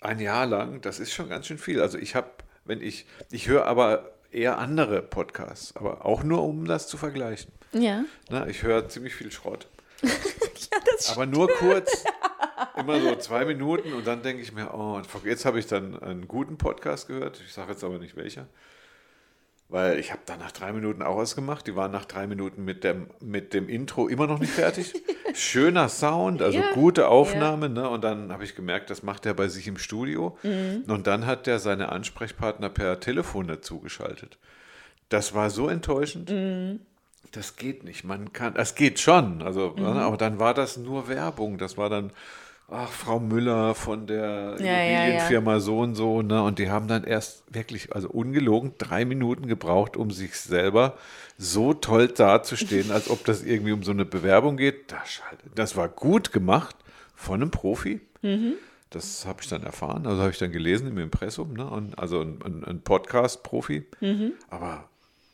ein 0.00 0.18
Jahr 0.20 0.46
lang, 0.46 0.80
das 0.80 1.00
ist 1.00 1.12
schon 1.12 1.28
ganz 1.28 1.46
schön 1.46 1.58
viel. 1.58 1.80
Also 1.80 1.98
ich 1.98 2.14
habe, 2.14 2.30
wenn 2.64 2.80
ich, 2.80 3.06
ich 3.30 3.46
höre 3.46 3.66
aber 3.66 4.13
eher 4.34 4.58
andere 4.58 5.02
Podcasts, 5.02 5.76
aber 5.76 6.04
auch 6.04 6.22
nur, 6.22 6.42
um 6.42 6.64
das 6.66 6.88
zu 6.88 6.96
vergleichen. 6.96 7.52
Ja. 7.72 8.04
Ne, 8.30 8.46
ich 8.48 8.62
höre 8.62 8.88
ziemlich 8.88 9.14
viel 9.14 9.30
Schrott. 9.32 9.68
ja, 10.02 10.78
das 10.92 11.10
Aber 11.10 11.26
nur 11.26 11.48
kurz, 11.48 12.04
immer 12.76 13.00
so 13.00 13.16
zwei 13.16 13.44
Minuten 13.44 13.92
und 13.92 14.06
dann 14.06 14.22
denke 14.22 14.42
ich 14.42 14.52
mir, 14.52 14.74
oh, 14.74 15.00
jetzt 15.24 15.44
habe 15.44 15.58
ich 15.58 15.66
dann 15.66 16.00
einen 16.02 16.28
guten 16.28 16.58
Podcast 16.58 17.08
gehört. 17.08 17.40
Ich 17.44 17.52
sage 17.52 17.72
jetzt 17.72 17.84
aber 17.84 17.98
nicht 17.98 18.16
welcher. 18.16 18.46
Weil 19.74 19.98
ich 19.98 20.12
habe 20.12 20.22
dann 20.24 20.38
nach 20.38 20.52
drei 20.52 20.72
Minuten 20.72 21.02
auch 21.02 21.16
was 21.16 21.34
gemacht. 21.34 21.66
Die 21.66 21.74
waren 21.74 21.90
nach 21.90 22.04
drei 22.04 22.28
Minuten 22.28 22.64
mit 22.64 22.84
dem, 22.84 23.08
mit 23.20 23.52
dem 23.54 23.68
Intro 23.68 24.06
immer 24.06 24.28
noch 24.28 24.38
nicht 24.38 24.52
fertig. 24.52 24.94
Schöner 25.34 25.88
Sound, 25.88 26.42
also 26.42 26.58
Ja, 26.60 26.72
gute 26.74 27.08
Aufnahme. 27.08 27.68
Ne? 27.68 27.88
Und 27.88 28.04
dann 28.04 28.32
habe 28.32 28.44
ich 28.44 28.54
gemerkt, 28.54 28.88
das 28.90 29.02
macht 29.02 29.26
er 29.26 29.34
bei 29.34 29.48
sich 29.48 29.66
im 29.66 29.76
Studio. 29.76 30.38
Mhm. 30.44 30.84
Und 30.86 31.08
dann 31.08 31.26
hat 31.26 31.48
er 31.48 31.58
seine 31.58 31.88
Ansprechpartner 31.90 32.68
per 32.70 33.00
Telefon 33.00 33.48
dazu 33.48 33.80
geschaltet. 33.80 34.38
Das 35.08 35.34
war 35.34 35.50
so 35.50 35.68
enttäuschend. 35.68 36.30
Mhm. 36.30 36.78
Das 37.32 37.56
geht 37.56 37.82
nicht. 37.82 38.04
Man 38.04 38.32
kann, 38.32 38.54
es 38.54 38.76
geht 38.76 39.00
schon. 39.00 39.42
Also, 39.42 39.74
Mhm. 39.76 39.82
ne, 39.82 40.02
aber 40.02 40.16
dann 40.18 40.38
war 40.38 40.54
das 40.54 40.76
nur 40.76 41.08
Werbung. 41.08 41.58
Das 41.58 41.76
war 41.76 41.90
dann, 41.90 42.12
ach, 42.68 42.88
Frau 42.90 43.20
Müller 43.20 43.74
von 43.74 44.06
der 44.06 44.56
Ja, 44.58 44.64
ja, 44.66 44.72
ja. 44.72 44.82
Immobilienfirma 45.04 45.60
so 45.60 45.78
und 45.80 45.94
so, 45.94 46.22
ne? 46.22 46.42
Und 46.42 46.58
die 46.58 46.70
haben 46.70 46.88
dann 46.88 47.04
erst 47.04 47.44
wirklich, 47.54 47.94
also 47.94 48.08
ungelogen, 48.08 48.74
drei 48.78 49.04
Minuten 49.04 49.46
gebraucht, 49.46 49.96
um 49.96 50.10
sich 50.10 50.36
selber 50.38 50.96
so 51.38 51.74
toll 51.74 52.08
dazustehen, 52.08 52.90
als 52.90 53.10
ob 53.10 53.24
das 53.24 53.42
irgendwie 53.42 53.72
um 53.72 53.82
so 53.82 53.90
eine 53.92 54.04
Bewerbung 54.04 54.56
geht. 54.56 54.90
Das, 54.92 55.08
schalt- 55.08 55.38
das 55.54 55.76
war 55.76 55.88
gut 55.88 56.32
gemacht 56.32 56.76
von 57.14 57.42
einem 57.42 57.50
Profi. 57.50 58.00
Mhm. 58.22 58.54
Das 58.90 59.26
habe 59.26 59.42
ich 59.42 59.48
dann 59.48 59.64
erfahren, 59.64 60.06
also 60.06 60.20
habe 60.20 60.30
ich 60.30 60.38
dann 60.38 60.52
gelesen 60.52 60.86
im 60.88 60.98
Impressum, 60.98 61.54
ne? 61.54 61.68
Und, 61.68 61.98
also 61.98 62.20
ein, 62.20 62.38
ein, 62.44 62.64
ein 62.64 62.80
Podcast-Profi. 62.82 63.84
Mhm. 64.00 64.32
Aber 64.50 64.88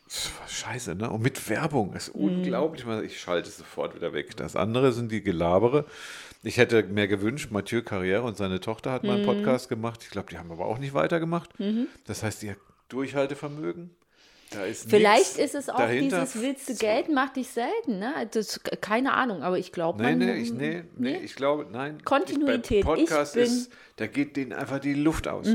das 0.07 0.31
war 0.41 0.49
scheiße, 0.49 0.95
ne? 0.95 1.11
Und 1.11 1.23
mit 1.23 1.49
Werbung. 1.51 1.93
Das 1.93 2.09
ist 2.09 2.17
Mhm. 2.17 2.23
unglaublich. 2.39 2.85
Ich 3.05 3.21
schalte 3.21 3.49
es 3.51 3.59
sofort 3.59 3.95
wieder 3.95 4.13
weg. 4.15 4.37
Das 4.37 4.57
andere 4.57 4.93
sind 4.93 5.13
die 5.13 5.23
Gelabere. 5.23 5.85
Ich 6.43 6.57
hätte 6.57 6.83
mir 6.85 7.07
gewünscht, 7.07 7.51
Mathieu 7.51 7.81
Carrière 7.81 8.21
und 8.21 8.37
seine 8.37 8.61
Tochter 8.61 8.93
hat 8.93 9.05
mal 9.05 9.19
Mhm. 9.19 9.29
einen 9.29 9.37
Podcast 9.43 9.69
gemacht. 9.69 10.01
Ich 10.05 10.11
glaube, 10.11 10.29
die 10.31 10.39
haben 10.39 10.51
aber 10.51 10.65
auch 10.67 10.79
nicht 10.79 10.95
weitergemacht. 10.95 11.51
Das 12.07 12.23
heißt, 12.23 12.43
ihr 12.45 12.57
Durchhaltevermögen, 12.89 13.91
da 14.51 14.65
ist 14.65 14.89
Vielleicht 14.91 15.37
ist 15.39 15.55
es 15.55 15.69
auch 15.69 15.77
dahinter. 15.77 16.21
dieses 16.21 16.43
willst 16.43 16.69
du 16.69 16.75
Geld 16.75 17.09
macht 17.13 17.37
dich 17.37 17.49
selten, 17.49 17.99
ne? 17.99 18.29
Das, 18.33 18.59
keine 18.81 19.13
Ahnung, 19.15 19.43
aber 19.43 19.59
ich 19.59 19.71
glaube, 19.71 20.03
Nee, 20.03 20.15
nee, 20.17 20.33
ich, 20.35 20.53
nee, 20.53 20.83
nee, 20.97 21.19
ich 21.19 21.37
glaube, 21.37 21.67
nein. 21.71 22.03
Kontinuität. 22.05 22.81
Ich, 22.81 22.85
Podcast 22.85 23.37
Ich 23.37 23.43
bin- 23.45 23.53
Mhm. 23.53 23.59
ist, 23.59 23.73
da 23.97 24.07
geht 24.07 24.37
denen 24.37 24.53
einfach 24.53 24.81
die 24.81 24.95
Luft 24.95 25.29
aus. 25.29 25.47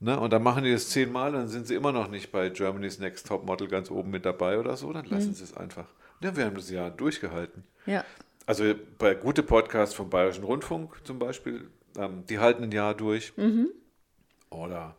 Ne? 0.00 0.18
Und 0.20 0.32
dann 0.32 0.42
machen 0.42 0.64
die 0.64 0.72
das 0.72 0.88
zehnmal, 0.90 1.32
dann 1.32 1.48
sind 1.48 1.66
sie 1.66 1.74
immer 1.74 1.92
noch 1.92 2.08
nicht 2.08 2.30
bei 2.32 2.48
Germany's 2.50 2.98
Next 2.98 3.26
Top 3.26 3.44
Model 3.46 3.68
ganz 3.68 3.90
oben 3.90 4.10
mit 4.10 4.24
dabei 4.24 4.58
oder 4.58 4.76
so, 4.76 4.92
dann 4.92 5.06
Mhm. 5.06 5.12
lassen 5.12 5.34
sie 5.34 5.44
es 5.44 5.56
einfach. 5.56 5.86
Ja, 6.22 6.36
wir 6.36 6.44
haben 6.46 6.54
das 6.56 6.70
Jahr 6.70 6.90
durchgehalten. 6.90 7.64
Ja. 7.86 8.04
Also 8.46 8.74
bei 8.98 9.14
gute 9.14 9.42
Podcasts 9.42 9.94
vom 9.94 10.10
Bayerischen 10.10 10.44
Rundfunk 10.44 10.94
zum 11.04 11.18
Beispiel, 11.18 11.68
ähm, 11.98 12.24
die 12.28 12.38
halten 12.38 12.64
ein 12.64 12.72
Jahr 12.72 12.94
durch. 12.94 13.32
Mhm. 13.36 13.68
Oder 14.50 14.96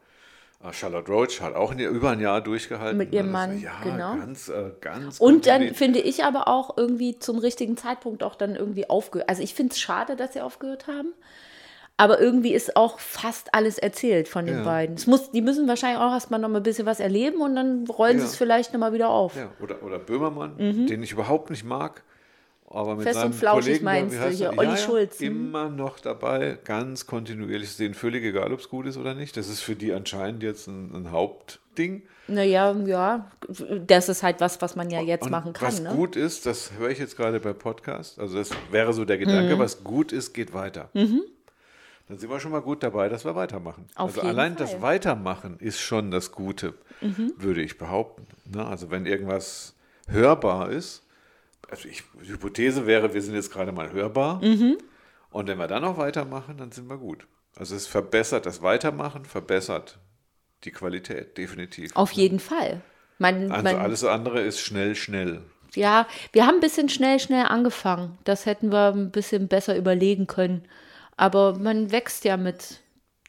äh, 0.63 0.73
Charlotte 0.73 1.11
Roach 1.11 1.41
hat 1.41 1.53
auch 1.55 1.71
ein, 1.71 1.79
über 1.79 2.09
ein 2.11 2.19
Jahr 2.19 2.41
durchgehalten. 2.41 2.97
Mit 2.97 3.13
ihrem 3.13 3.27
Das- 3.27 3.33
Mann, 3.33 3.61
ja, 3.61 3.73
genau. 3.83 4.15
Ganz, 4.17 4.49
äh, 4.49 4.71
ganz 4.81 5.19
Und 5.19 5.45
dann 5.45 5.75
finde 5.75 5.99
ich 5.99 6.23
aber 6.23 6.47
auch 6.47 6.75
irgendwie 6.77 7.19
zum 7.19 7.37
richtigen 7.37 7.77
Zeitpunkt 7.77 8.23
auch 8.23 8.35
dann 8.35 8.55
irgendwie 8.55 8.89
aufgehört. 8.89 9.29
Also 9.29 9.43
ich 9.43 9.53
finde 9.53 9.73
es 9.73 9.79
schade, 9.79 10.15
dass 10.15 10.33
sie 10.33 10.41
aufgehört 10.41 10.87
haben. 10.87 11.13
Aber 11.97 12.19
irgendwie 12.19 12.53
ist 12.53 12.75
auch 12.75 12.99
fast 12.99 13.53
alles 13.53 13.77
erzählt 13.77 14.27
von 14.27 14.45
den 14.45 14.57
Ja. 14.57 14.63
beiden. 14.63 14.95
Es 14.97 15.07
muss, 15.07 15.31
die 15.31 15.41
müssen 15.41 15.65
wahrscheinlich 15.67 15.99
auch 16.01 16.11
erstmal 16.11 16.41
noch 16.41 16.49
mal 16.49 16.57
ein 16.57 16.63
bisschen 16.63 16.85
was 16.85 16.99
erleben 16.99 17.39
und 17.39 17.55
dann 17.55 17.87
rollen 17.87 18.17
sie 18.17 18.25
Ja. 18.25 18.29
es 18.31 18.35
vielleicht 18.35 18.73
noch 18.73 18.81
mal 18.81 18.91
wieder 18.91 19.07
auf. 19.09 19.33
Ja, 19.37 19.49
oder, 19.61 19.81
oder 19.81 19.97
Böhmermann, 19.99 20.57
den 20.57 21.03
ich 21.03 21.13
überhaupt 21.13 21.51
nicht 21.51 21.63
mag. 21.63 22.03
Aber 22.75 22.91
mit 22.95 22.99
Mhm. 22.99 23.03
Fest 23.03 23.19
seinem 23.19 23.31
und 23.31 23.33
flauschig 23.35 23.65
Kollegen, 23.65 23.85
meinst 23.85 24.15
du 24.17 24.29
hier, 24.29 24.47
er? 24.49 24.57
Olli 24.57 24.77
Schulz, 24.77 25.19
mhm. 25.19 25.25
Immer 25.27 25.69
noch 25.69 25.99
dabei, 25.99 26.57
ganz 26.63 27.05
kontinuierlich. 27.07 27.69
Ist 27.69 27.79
denen 27.79 27.93
völlig 27.93 28.23
egal, 28.23 28.51
ob 28.53 28.59
es 28.59 28.69
gut 28.69 28.85
ist 28.85 28.97
oder 28.97 29.13
nicht. 29.13 29.37
Das 29.37 29.47
ist 29.47 29.61
für 29.61 29.75
die 29.75 29.93
anscheinend 29.93 30.43
jetzt 30.43 30.67
ein, 30.67 30.93
ein 30.93 31.11
Hauptding. 31.11 32.03
Naja, 32.27 32.75
ja, 32.85 33.29
das 33.85 34.09
ist 34.09 34.23
halt 34.23 34.41
was, 34.41 34.61
was 34.61 34.75
man 34.75 34.89
ja 34.89 34.99
jetzt 34.99 35.25
Und 35.25 35.31
machen 35.31 35.53
kann. 35.53 35.67
was 35.67 35.79
ne? 35.81 35.89
gut 35.95 36.15
ist, 36.15 36.45
das 36.47 36.71
höre 36.77 36.89
ich 36.89 36.97
jetzt 36.99 37.15
gerade 37.17 37.39
bei 37.39 37.53
Podcast. 37.53 38.19
Also 38.19 38.37
das 38.37 38.49
wäre 38.71 38.93
so 38.93 39.05
der 39.05 39.17
Gedanke, 39.19 39.55
Mhm. 39.55 39.59
was 39.59 39.83
gut 39.83 40.11
ist, 40.11 40.33
geht 40.33 40.53
weiter. 40.53 40.89
Dann 42.07 42.19
sind 42.19 42.29
wir 42.29 42.39
schon 42.39 42.51
mal 42.51 42.61
gut 42.61 42.83
dabei, 42.83 43.09
dass 43.09 43.25
wir 43.25 43.35
weitermachen. 43.35 43.85
Auf 43.95 44.17
also 44.17 44.21
allein 44.27 44.57
Fall. 44.57 44.67
das 44.67 44.81
Weitermachen 44.81 45.57
ist 45.59 45.79
schon 45.79 46.11
das 46.11 46.31
Gute, 46.31 46.73
Mhm. 47.01 47.33
würde 47.37 47.61
ich 47.61 47.77
behaupten. 47.77 48.25
Ne? 48.53 48.65
Also 48.65 48.91
wenn 48.91 49.05
irgendwas 49.05 49.73
hörbar 50.07 50.69
ist, 50.71 51.03
also 51.69 51.87
ich, 51.87 52.03
die 52.21 52.29
Hypothese 52.29 52.85
wäre, 52.85 53.13
wir 53.13 53.21
sind 53.21 53.35
jetzt 53.35 53.51
gerade 53.51 53.71
mal 53.71 53.91
hörbar. 53.91 54.43
Mhm. 54.43 54.77
Und 55.29 55.47
wenn 55.47 55.57
wir 55.57 55.67
dann 55.67 55.81
noch 55.81 55.97
weitermachen, 55.97 56.57
dann 56.57 56.71
sind 56.71 56.89
wir 56.89 56.97
gut. 56.97 57.27
Also 57.55 57.75
es 57.75 57.87
verbessert 57.87 58.45
das 58.45 58.61
Weitermachen, 58.61 59.25
verbessert 59.25 59.99
die 60.63 60.71
Qualität, 60.71 61.37
definitiv. 61.37 61.95
Auf 61.95 62.11
jeden 62.11 62.39
Fall. 62.39 62.81
Man, 63.17 63.51
Also 63.51 63.63
man, 63.63 63.75
alles 63.77 64.03
andere 64.03 64.41
ist 64.41 64.59
schnell, 64.59 64.95
schnell. 64.95 65.41
Ja, 65.73 66.07
wir 66.31 66.45
haben 66.45 66.55
ein 66.55 66.61
bisschen 66.61 66.89
schnell, 66.89 67.19
schnell 67.19 67.45
angefangen. 67.45 68.17
Das 68.23 68.45
hätten 68.45 68.71
wir 68.71 68.93
ein 68.93 69.11
bisschen 69.11 69.47
besser 69.47 69.75
überlegen 69.77 70.27
können. 70.27 70.63
Aber 71.17 71.57
man 71.57 71.91
wächst 71.91 72.25
ja 72.25 72.37
mit 72.37 72.81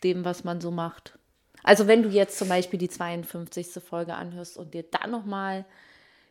dem, 0.03 0.25
was 0.25 0.45
man 0.45 0.61
so 0.61 0.71
macht. 0.71 1.19
Also 1.63 1.89
wenn 1.89 2.03
du 2.03 2.09
jetzt 2.09 2.39
zum 2.39 2.49
Beispiel 2.49 2.79
die 2.79 2.89
52. 2.89 3.83
Folge 3.83 4.15
anhörst 4.15 4.57
und 4.57 4.75
dir 4.75 4.85
dann 4.85 5.11
nochmal 5.11 5.65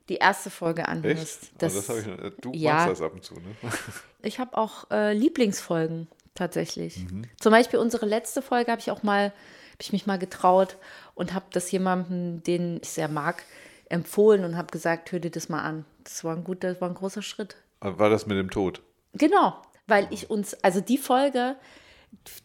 die 0.09 0.15
erste 0.15 0.49
Folge 0.49 0.81
Echt? 0.81 0.89
anhörst. 0.89 1.51
Das, 1.57 1.73
Das, 1.73 1.89
also 1.89 2.11
das 2.11 2.31
ich, 2.33 2.41
du 2.41 2.51
ja. 2.53 2.73
machst 2.73 2.89
das 2.89 3.01
ab 3.01 3.13
und 3.13 3.23
zu, 3.23 3.35
ne? 3.35 3.55
ich 4.21 4.39
habe 4.39 4.57
auch 4.57 4.89
äh, 4.91 5.13
Lieblingsfolgen 5.13 6.07
tatsächlich. 6.35 6.97
Mhm. 6.97 7.25
Zum 7.39 7.51
Beispiel 7.51 7.79
unsere 7.79 8.05
letzte 8.05 8.41
Folge 8.41 8.71
habe 8.71 8.81
ich 8.81 8.91
auch 8.91 9.03
mal, 9.03 9.25
habe 9.25 9.81
ich 9.81 9.93
mich 9.93 10.05
mal 10.05 10.19
getraut 10.19 10.77
und 11.15 11.33
habe 11.33 11.45
das 11.51 11.71
jemandem, 11.71 12.43
den 12.43 12.79
ich 12.81 12.89
sehr 12.89 13.07
mag, 13.07 13.43
empfohlen 13.89 14.43
und 14.43 14.57
habe 14.57 14.71
gesagt, 14.71 15.11
hör 15.11 15.19
dir 15.19 15.31
das 15.31 15.49
mal 15.49 15.61
an. 15.61 15.85
Das 16.03 16.23
war 16.23 16.35
ein 16.35 16.43
guter, 16.43 16.71
das 16.71 16.81
war 16.81 16.89
ein 16.89 16.95
großer 16.95 17.21
Schritt. 17.21 17.55
War 17.79 18.09
das 18.09 18.25
mit 18.25 18.37
dem 18.37 18.49
Tod? 18.49 18.81
Genau, 19.13 19.61
weil 19.87 20.07
ich 20.11 20.29
uns, 20.29 20.55
also 20.63 20.81
die 20.81 20.97
Folge 20.97 21.55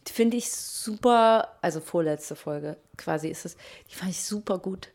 finde 0.09 0.37
ich 0.37 0.51
super, 0.51 1.57
also 1.61 1.79
vorletzte 1.79 2.35
Folge 2.35 2.77
quasi 2.97 3.29
ist 3.29 3.45
es, 3.45 3.57
die 3.89 3.95
fand 3.95 4.11
ich 4.11 4.21
super 4.21 4.59
gut. 4.59 4.89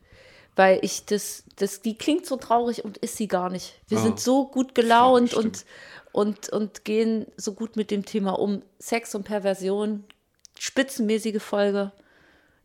Weil 0.56 0.78
ich 0.82 1.04
das, 1.04 1.44
das, 1.56 1.82
die 1.82 1.96
klingt 1.96 2.26
so 2.26 2.36
traurig 2.36 2.84
und 2.84 2.96
ist 2.98 3.16
sie 3.16 3.28
gar 3.28 3.50
nicht. 3.50 3.74
Wir 3.88 3.98
Ah. 3.98 4.02
sind 4.02 4.18
so 4.20 4.46
gut 4.46 4.74
gelaunt 4.74 5.32
Ja, 5.32 5.38
und, 5.38 5.64
und, 6.12 6.48
und 6.48 6.84
gehen 6.84 7.26
so 7.36 7.52
gut 7.52 7.76
mit 7.76 7.90
dem 7.90 8.04
Thema 8.06 8.38
um. 8.38 8.62
Sex 8.78 9.14
und 9.14 9.24
Perversion, 9.24 10.04
spitzenmäßige 10.58 11.42
Folge. 11.42 11.92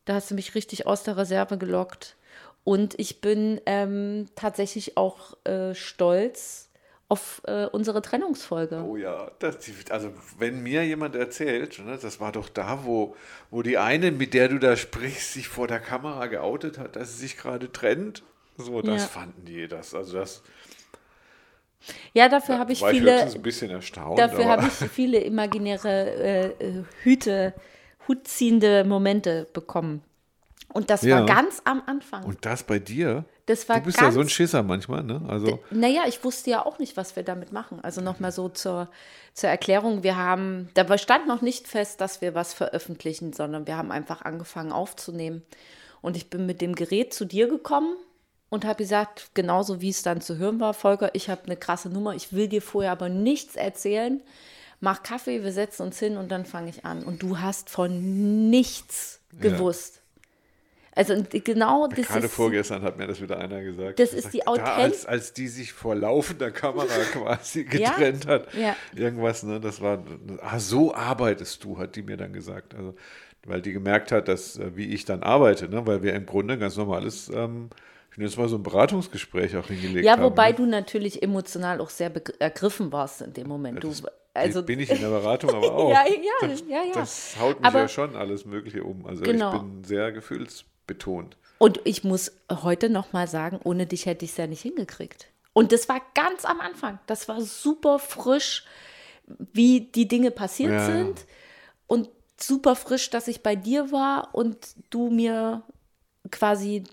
Da 0.05 0.15
hast 0.15 0.31
du 0.31 0.35
mich 0.35 0.55
richtig 0.55 0.87
aus 0.87 1.03
der 1.03 1.17
Reserve 1.17 1.57
gelockt. 1.57 2.15
Und 2.63 2.97
ich 2.99 3.21
bin 3.21 3.59
ähm, 3.65 4.27
tatsächlich 4.35 4.95
auch 4.95 5.35
äh, 5.45 5.75
stolz 5.75 6.69
auf 7.11 7.41
äh, 7.45 7.65
unsere 7.65 8.01
Trennungsfolge. 8.01 8.85
Oh 8.87 8.95
ja, 8.95 9.29
das, 9.39 9.57
also 9.89 10.13
wenn 10.39 10.63
mir 10.63 10.85
jemand 10.85 11.13
erzählt, 11.13 11.77
ne, 11.85 11.99
das 12.01 12.21
war 12.21 12.31
doch 12.31 12.47
da, 12.47 12.85
wo, 12.85 13.17
wo 13.49 13.61
die 13.63 13.77
eine, 13.77 14.11
mit 14.11 14.33
der 14.33 14.47
du 14.47 14.59
da 14.59 14.77
sprichst, 14.77 15.33
sich 15.33 15.49
vor 15.49 15.67
der 15.67 15.81
Kamera 15.81 16.27
geoutet 16.27 16.77
hat, 16.77 16.95
dass 16.95 17.11
sie 17.11 17.19
sich 17.23 17.35
gerade 17.37 17.69
trennt. 17.69 18.23
So, 18.55 18.81
das 18.81 19.01
Ja. 19.01 19.07
fanden 19.09 19.43
die 19.43 19.67
das. 19.67 19.93
Also 19.93 20.19
das 20.19 20.41
Ja, 22.13 22.29
dafür 22.29 22.59
habe 22.59 22.71
ich 22.71 22.81
ich 22.81 22.87
viele. 22.87 23.11
höchstens 23.11 23.35
ein 23.35 23.41
bisschen 23.41 23.71
erstaunt. 23.71 24.17
Dafür 24.17 24.45
habe 24.47 24.67
ich 24.67 24.71
viele 24.73 25.19
imaginäre 25.19 25.89
äh, 25.89 26.45
äh, 26.65 26.83
Hüte, 27.03 27.53
hutziehende 28.07 28.85
Momente 28.85 29.47
bekommen. 29.51 30.01
Und 30.71 30.89
das 30.89 31.01
Ja. 31.01 31.19
war 31.19 31.25
ganz 31.25 31.61
am 31.65 31.83
Anfang. 31.85 32.23
Und 32.23 32.45
das 32.45 32.63
bei 32.63 32.79
dir? 32.79 33.25
Das 33.51 33.67
war 33.69 33.77
Du 33.79 33.85
bist 33.85 33.99
ja 33.99 34.11
so 34.11 34.21
ein 34.21 34.29
Schisser 34.29 34.63
manchmal, 34.63 35.03
ne? 35.03 35.21
Also 35.27 35.59
Naja, 35.69 36.03
ich 36.07 36.23
wusste 36.23 36.49
ja 36.49 36.65
auch 36.65 36.79
nicht, 36.79 36.97
was 36.97 37.15
wir 37.15 37.23
damit 37.23 37.51
machen. 37.51 37.79
Also 37.81 38.01
nochmal 38.01 38.31
so 38.31 38.49
zur, 38.49 38.87
zur 39.33 39.49
Erklärung. 39.49 40.03
Wir 40.03 40.15
haben, 40.15 40.69
da 40.73 40.97
stand 40.97 41.27
noch 41.27 41.41
nicht 41.41 41.67
fest, 41.67 42.01
dass 42.01 42.21
wir 42.21 42.33
was 42.33 42.53
veröffentlichen, 42.53 43.33
sondern 43.33 43.67
wir 43.67 43.77
haben 43.77 43.91
einfach 43.91 44.21
angefangen 44.21 44.71
aufzunehmen. 44.71 45.43
Und 46.01 46.17
ich 46.17 46.29
bin 46.29 46.45
mit 46.45 46.61
dem 46.61 46.75
Gerät 46.75 47.13
zu 47.13 47.25
dir 47.25 47.47
gekommen 47.47 47.95
und 48.49 48.65
habe 48.65 48.77
gesagt, 48.77 49.31
genauso 49.33 49.81
wie 49.81 49.89
es 49.89 50.03
dann 50.03 50.21
zu 50.21 50.37
hören 50.37 50.59
war, 50.59 50.73
Volker, 50.73 51.11
ich 51.13 51.29
habe 51.29 51.43
eine 51.45 51.57
krasse 51.57 51.89
Nummer, 51.89 52.15
ich 52.15 52.33
will 52.33 52.47
dir 52.47 52.61
vorher 52.61 52.91
aber 52.91 53.09
nichts 53.09 53.55
erzählen. 53.55 54.21
Mach 54.79 55.03
Kaffee, 55.03 55.43
wir 55.43 55.53
setzen 55.53 55.83
uns 55.83 55.99
hin 55.99 56.17
und 56.17 56.29
dann 56.29 56.45
fange 56.45 56.69
ich 56.69 56.85
an. 56.85 57.03
Und 57.03 57.21
du 57.21 57.39
hast 57.39 57.69
von 57.69 58.49
nichts 58.49 59.21
Ja. 59.91 60.00
Also 60.93 61.15
genau 61.31 61.87
das 61.87 62.07
gerade 62.07 62.25
ist 62.25 62.33
vorgestern 62.33 62.81
hat 62.83 62.97
mir 62.97 63.07
das 63.07 63.21
wieder 63.21 63.37
einer 63.37 63.61
gesagt. 63.63 63.99
Das 63.99 64.13
ist 64.13 64.33
die 64.33 64.39
da, 64.39 64.51
Authent- 64.51 64.67
als, 64.67 65.05
als 65.05 65.33
die 65.33 65.47
sich 65.47 65.71
vor 65.71 65.95
laufender 65.95 66.51
Kamera 66.51 66.85
quasi 67.13 67.65
Ja, 67.71 67.91
getrennt 67.91 68.27
hat. 68.27 68.53
ja. 68.53 68.75
Irgendwas, 68.95 69.43
ne? 69.43 69.61
Das 69.61 69.79
war, 69.81 70.03
ah, 70.41 70.59
so 70.59 70.93
arbeitest 70.93 71.63
du, 71.63 71.77
hat 71.77 71.95
die 71.95 72.03
mir 72.03 72.17
dann 72.17 72.33
gesagt. 72.33 72.75
Also, 72.75 72.93
weil 73.45 73.61
die 73.61 73.71
gemerkt 73.73 74.11
hat, 74.11 74.27
dass, 74.27 74.57
äh, 74.57 74.75
wie 74.75 74.93
ich 74.93 75.05
dann 75.05 75.23
arbeite, 75.23 75.69
ne? 75.69 75.87
Weil 75.87 76.03
wir 76.03 76.13
im 76.13 76.25
Grunde 76.25 76.57
ganz 76.57 76.75
normales, 76.75 77.29
ähm, 77.33 77.69
ich 78.11 78.17
nenne 78.17 78.27
es 78.27 78.35
mal 78.35 78.49
so 78.49 78.57
ein 78.57 78.63
Beratungsgespräch 78.63 79.55
auch 79.55 79.67
hingelegt 79.67 80.05
Ja, 80.05 80.11
haben. 80.13 80.23
wobei 80.23 80.49
ne? 80.51 80.55
du 80.57 80.65
natürlich 80.65 81.23
emotional 81.23 81.79
auch 81.79 81.89
sehr 81.89 82.11
ergriffen 82.39 82.91
warst 82.91 83.21
in 83.21 83.31
dem 83.31 83.47
Moment. 83.47 83.81
Du, 83.81 83.87
Das 83.87 84.03
also, 84.33 84.63
bin 84.63 84.81
ich 84.81 84.89
in 84.91 84.99
der 84.99 85.07
Beratung 85.09 85.51
aber 85.51 85.71
auch. 85.73 85.89
Ja, 85.89 86.03
ja, 86.05 86.47
das, 86.49 86.63
ja, 86.67 86.83
ja. 86.83 86.93
Das 86.93 87.35
haut 87.39 87.59
mich 87.61 87.65
Aber- 87.67 87.79
ja 87.79 87.87
schon 87.87 88.15
alles 88.17 88.45
Mögliche 88.45 88.83
um. 88.83 89.05
Also 89.05 89.23
Genau. 89.23 89.53
ich 89.55 89.61
bin 89.61 89.83
sehr 89.85 90.11
gefühlsbetont. 90.93 91.37
und 91.57 91.79
ich 91.83 92.03
muss 92.03 92.31
heute 92.49 92.89
noch 92.89 93.13
mal 93.13 93.27
sagen, 93.27 93.59
ohne 93.63 93.85
dich 93.85 94.05
hätte 94.05 94.25
ich 94.25 94.31
es 94.31 94.37
ja 94.37 94.47
nicht 94.47 94.61
hingekriegt. 94.61 95.27
Und 95.53 95.71
das 95.71 95.89
war 95.89 96.01
ganz 96.15 96.45
am 96.45 96.59
Anfang. 96.61 96.99
Das 97.07 97.27
war 97.27 97.41
super 97.41 97.99
frisch, 97.99 98.65
wie 99.53 99.81
die 99.81 100.07
Dinge 100.07 100.31
passiert 100.31 100.71
Ja. 100.71 100.85
sind. 100.85 101.25
Und 101.87 102.09
super 102.39 102.75
frisch, 102.75 103.09
dass 103.09 103.27
ich 103.27 103.43
bei 103.43 103.55
dir 103.55 103.91
war 103.91 104.33
und 104.33 104.57
du 104.89 105.09
mir 105.09 105.61
quasi 106.31 106.83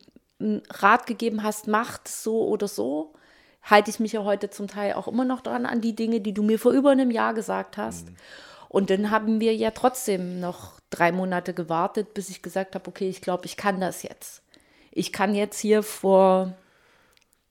einen 0.41 0.63
Rat 0.71 1.07
gegeben 1.07 1.43
hast, 1.43 1.69
macht 1.69 2.09
so 2.09 2.47
oder 2.49 2.67
so. 2.69 3.15
Halte 3.63 3.91
ich 3.91 4.01
mich 4.01 4.13
ja 4.13 4.25
heute 4.25 4.51
zum 4.51 4.67
Teil 4.67 4.95
auch 4.95 5.09
immer 5.09 5.25
noch 5.25 5.41
dran 5.41 5.65
an 5.67 5.81
die 5.81 5.95
Dinge, 5.95 6.21
die 6.21 6.33
du 6.33 6.43
mir 6.43 6.59
vor 6.59 6.73
über 6.73 6.91
einem 6.91 7.11
Jahr 7.11 7.35
gesagt 7.35 7.77
hast. 7.77 8.09
Und 8.69 8.91
dann 8.91 9.11
haben 9.11 9.41
wir 9.41 9.55
ja 9.55 9.71
trotzdem 9.71 10.41
noch 10.41 10.79
drei 10.91 11.13
Monate 11.13 11.55
gewartet, 11.55 12.15
bis 12.15 12.29
ich 12.29 12.43
gesagt 12.43 12.75
habe, 12.75 12.89
okay, 12.89 13.09
ich 13.09 13.21
glaube, 13.21 13.47
ich 13.47 13.57
kann 13.57 13.81
das 13.81 14.03
jetzt. 14.03 14.43
Ich 14.91 15.13
kann 15.13 15.35
jetzt 15.35 15.59
hier 15.59 15.83
vor 15.83 16.55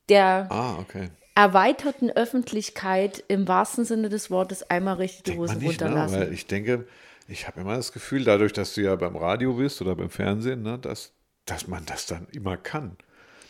der 0.10 0.48
Ah, 0.50 0.78
okay. 0.80 1.10
erweiterten 1.36 2.12
Öffentlichkeit 2.12 3.24
im 3.28 3.48
wahrsten 3.48 3.86
Sinne 3.86 4.10
des 4.10 4.30
Wortes 4.32 4.70
einmal 4.70 4.96
richtig 4.96 5.24
die 5.36 5.40
nicht, 5.40 5.60
ne? 5.60 5.68
runterlassen. 5.68 6.20
Weil 6.20 6.34
ich 6.34 6.48
denke, 6.48 6.88
ich 7.28 7.48
habe 7.48 7.62
immer 7.62 7.76
das 7.76 7.92
Gefühl, 7.92 8.24
dadurch, 8.24 8.54
dass 8.54 8.74
du 8.74 8.82
ja 8.82 8.96
beim 8.96 9.16
Radio 9.16 9.54
bist 9.54 9.82
oder 9.82 9.96
beim 9.96 10.10
Fernsehen, 10.10 10.62
ne, 10.64 10.78
dass, 10.80 11.12
dass 11.46 11.68
man 11.68 11.86
das 11.86 12.06
dann 12.06 12.28
immer 12.32 12.58
kann. 12.58 12.98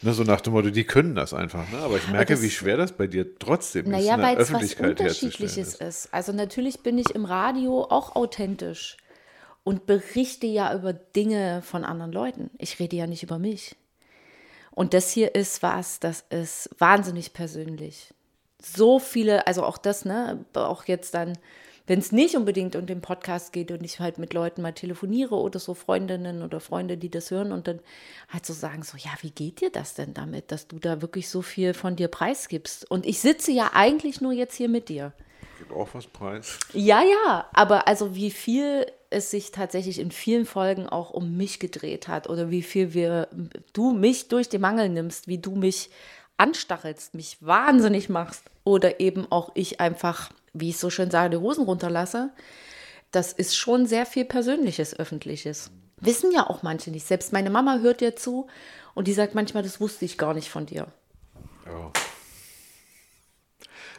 Ne, 0.04 0.14
so 0.14 0.24
nach 0.24 0.42
dem 0.42 0.54
Motto, 0.54 0.70
die 0.70 0.84
können 0.84 1.16
das 1.16 1.34
einfach. 1.34 1.70
Ne? 1.72 1.80
Aber 1.80 1.98
ich 1.98 2.08
merke, 2.08 2.34
das- 2.34 2.44
wie 2.44 2.52
schwer 2.52 2.78
das 2.78 2.92
bei 2.92 3.08
dir 3.08 3.38
trotzdem 3.40 3.86
ist, 3.86 3.92
Naja, 3.92 4.18
weil 4.22 4.38
es 4.38 4.54
was. 4.54 4.74
Unterschiedliches 4.76 5.58
Ist. 5.76 5.82
ist. 5.82 6.14
Also 6.14 6.32
natürlich 6.34 6.82
bin 6.82 6.98
ich 6.98 7.16
im 7.16 7.26
Radio 7.26 7.84
auch 7.90 8.16
authentisch 8.16 8.98
und 9.64 9.86
berichte 9.88 10.46
ja 10.48 10.74
über 10.76 10.94
Dinge 10.94 11.62
von 11.64 11.84
anderen 11.84 12.12
Leuten. 12.12 12.52
Ich 12.60 12.80
rede 12.80 12.96
ja 12.96 13.08
nicht 13.08 13.24
über 13.24 13.40
mich. 13.40 13.76
Und 14.72 14.94
das 14.94 15.10
hier 15.10 15.34
ist 15.34 15.64
was, 15.64 16.00
das 16.00 16.24
ist 16.30 16.70
wahnsinnig 16.78 17.34
persönlich. 17.34 18.14
So 18.62 19.00
viele, 19.00 19.48
also 19.48 19.64
auch 19.64 19.80
das, 19.80 20.06
ne, 20.06 20.46
auch 20.54 20.86
jetzt 20.86 21.16
dann, 21.16 21.34
wenn 21.88 22.00
es 22.00 22.12
nicht 22.12 22.36
unbedingt 22.36 22.76
um 22.76 22.86
den 22.86 23.02
Podcast 23.02 23.54
geht 23.54 23.72
und 23.72 23.84
ich 23.84 24.00
halt 24.00 24.18
mit 24.18 24.34
Leuten 24.34 24.62
mal 24.62 24.74
telefoniere 24.74 25.36
oder 25.36 25.58
so 25.60 25.74
Freundinnen 25.74 26.44
oder 26.44 26.60
Freunde, 26.60 26.98
die 26.98 27.10
das 27.10 27.32
hören 27.32 27.52
und 27.52 27.68
dann 27.68 27.80
halt 28.30 28.46
so 28.46 28.54
sagen, 28.54 28.84
so, 28.84 28.98
ja, 28.98 29.12
wie 29.22 29.32
geht 29.32 29.62
dir 29.62 29.70
das 29.70 29.94
denn 29.94 30.14
damit, 30.14 30.52
dass 30.52 30.68
du 30.68 30.80
da 30.80 31.02
wirklich 31.02 31.30
so 31.30 31.42
viel 31.42 31.74
von 31.74 31.96
dir 31.96 32.10
preisgibst? 32.10 32.90
Und 32.92 33.06
ich 33.06 33.20
sitze 33.20 33.52
ja 33.52 33.72
eigentlich 33.74 34.22
nur 34.22 34.34
jetzt 34.34 34.56
hier 34.56 34.70
mit 34.70 34.90
dir. 34.90 35.14
Gib 35.58 35.72
auch 35.72 35.88
was 35.94 36.06
preis. 36.06 36.60
Ja, 36.74 37.02
ja, 37.02 37.48
aber 37.54 37.88
also 37.88 38.16
wie 38.16 38.32
viel 38.32 38.86
es 39.10 39.32
sich 39.32 39.52
tatsächlich 39.52 40.00
in 40.00 40.12
vielen 40.12 40.46
Folgen 40.46 40.88
auch 40.88 41.12
um 41.12 41.38
mich 41.38 41.60
gedreht 41.60 42.08
hat 42.08 42.30
oder 42.30 42.52
wie 42.52 42.62
viel 42.62 42.94
wir, 42.94 43.30
du 43.74 43.94
mich 43.94 44.28
durch 44.28 44.50
den 44.50 44.62
Mangel 44.62 44.90
nimmst, 44.90 45.28
wie 45.28 45.38
du 45.38 45.56
mich 45.56 45.90
anstachelst, 46.38 47.16
mich 47.16 47.38
wahnsinnig 47.40 48.10
machst 48.10 48.44
oder 48.64 49.00
eben 49.00 49.26
auch 49.32 49.52
ich 49.56 49.80
einfach, 49.80 50.30
wie 50.60 50.70
ich 50.70 50.78
so 50.78 50.90
schön 50.90 51.12
sage, 51.12 51.32
die 51.32 51.42
Hosen 51.42 51.66
runterlasse, 51.66 52.32
das 53.12 53.34
ist 53.34 53.56
schon 53.56 53.86
sehr 53.86 54.06
viel 54.06 54.26
Persönliches, 54.26 54.98
Öffentliches. 54.98 55.72
Wissen 56.00 56.32
ja 56.32 56.48
auch 56.48 56.64
manche 56.64 56.92
nicht. 56.92 57.08
Selbst 57.08 57.34
meine 57.34 57.50
Mama 57.50 57.80
hört 57.80 58.02
dir 58.02 58.16
zu 58.16 58.48
und 58.94 59.08
die 59.08 59.14
sagt 59.14 59.34
manchmal, 59.36 59.64
das 59.64 59.80
wusste 59.82 60.06
ich 60.06 60.18
gar 60.18 60.34
nicht 60.34 60.50
von 60.50 60.66
dir. 60.66 60.88
Ja. 61.66 61.92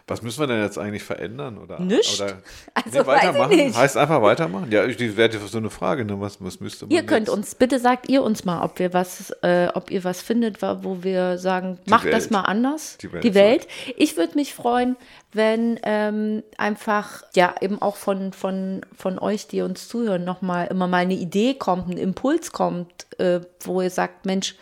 Was 0.08 0.22
müssen 0.22 0.40
wir 0.40 0.46
denn 0.46 0.62
jetzt 0.62 0.78
eigentlich 0.78 1.02
verändern? 1.04 1.58
Oder, 1.58 1.78
Nichts. 1.80 2.20
Oder, 2.20 2.38
Also, 2.74 3.00
nee, 3.00 3.06
weitermachen? 3.06 3.56
nicht. 3.56 3.76
Heißt 3.76 3.96
einfach 3.96 4.22
weitermachen? 4.22 4.70
Ja, 4.70 4.84
ich- 4.84 4.96
das 4.96 5.16
wäre 5.16 5.38
so 5.46 5.58
eine 5.58 5.70
Frage. 5.70 6.04
Ne? 6.04 6.20
Was, 6.20 6.42
was 6.42 6.60
müsste 6.60 6.86
man 6.86 6.92
Ihr 6.94 7.02
könnt 7.04 7.28
jetzt? 7.28 7.36
uns, 7.36 7.54
bitte 7.54 7.78
sagt 7.78 8.08
ihr 8.08 8.22
uns 8.22 8.44
mal, 8.44 8.62
ob 8.64 8.78
wir 8.78 8.92
was, 8.92 9.30
äh, 9.42 9.68
ob 9.74 9.90
ihr 9.90 10.04
was 10.04 10.22
findet, 10.22 10.62
wo 10.62 11.02
wir 11.02 11.38
sagen, 11.38 11.78
macht 11.86 12.06
das 12.06 12.24
Welt. 12.24 12.30
mal 12.30 12.42
anders. 12.42 12.96
Die 12.98 13.12
Welt 13.12 13.24
Die 13.24 13.34
Welt. 13.34 13.68
Ich 13.96 14.16
würde 14.16 14.34
mich 14.34 14.54
freuen, 14.54 14.96
wenn 15.32 15.78
ähm, 15.82 16.42
einfach, 16.56 17.22
ja, 17.36 17.54
eben 17.60 17.80
auch 17.82 17.96
von, 17.96 18.32
von, 18.32 18.80
von 18.96 19.18
euch, 19.18 19.46
die 19.46 19.60
uns 19.62 19.88
zuhören, 19.88 20.24
nochmal 20.24 20.68
immer 20.68 20.86
mal 20.86 20.98
eine 20.98 21.14
Idee 21.14 21.54
kommt, 21.54 21.88
ein 21.88 21.98
Impuls 21.98 22.52
kommt, 22.52 23.06
äh, 23.18 23.40
wo 23.60 23.82
ihr 23.82 23.90
sagt, 23.90 24.24
Mensch, 24.24 24.54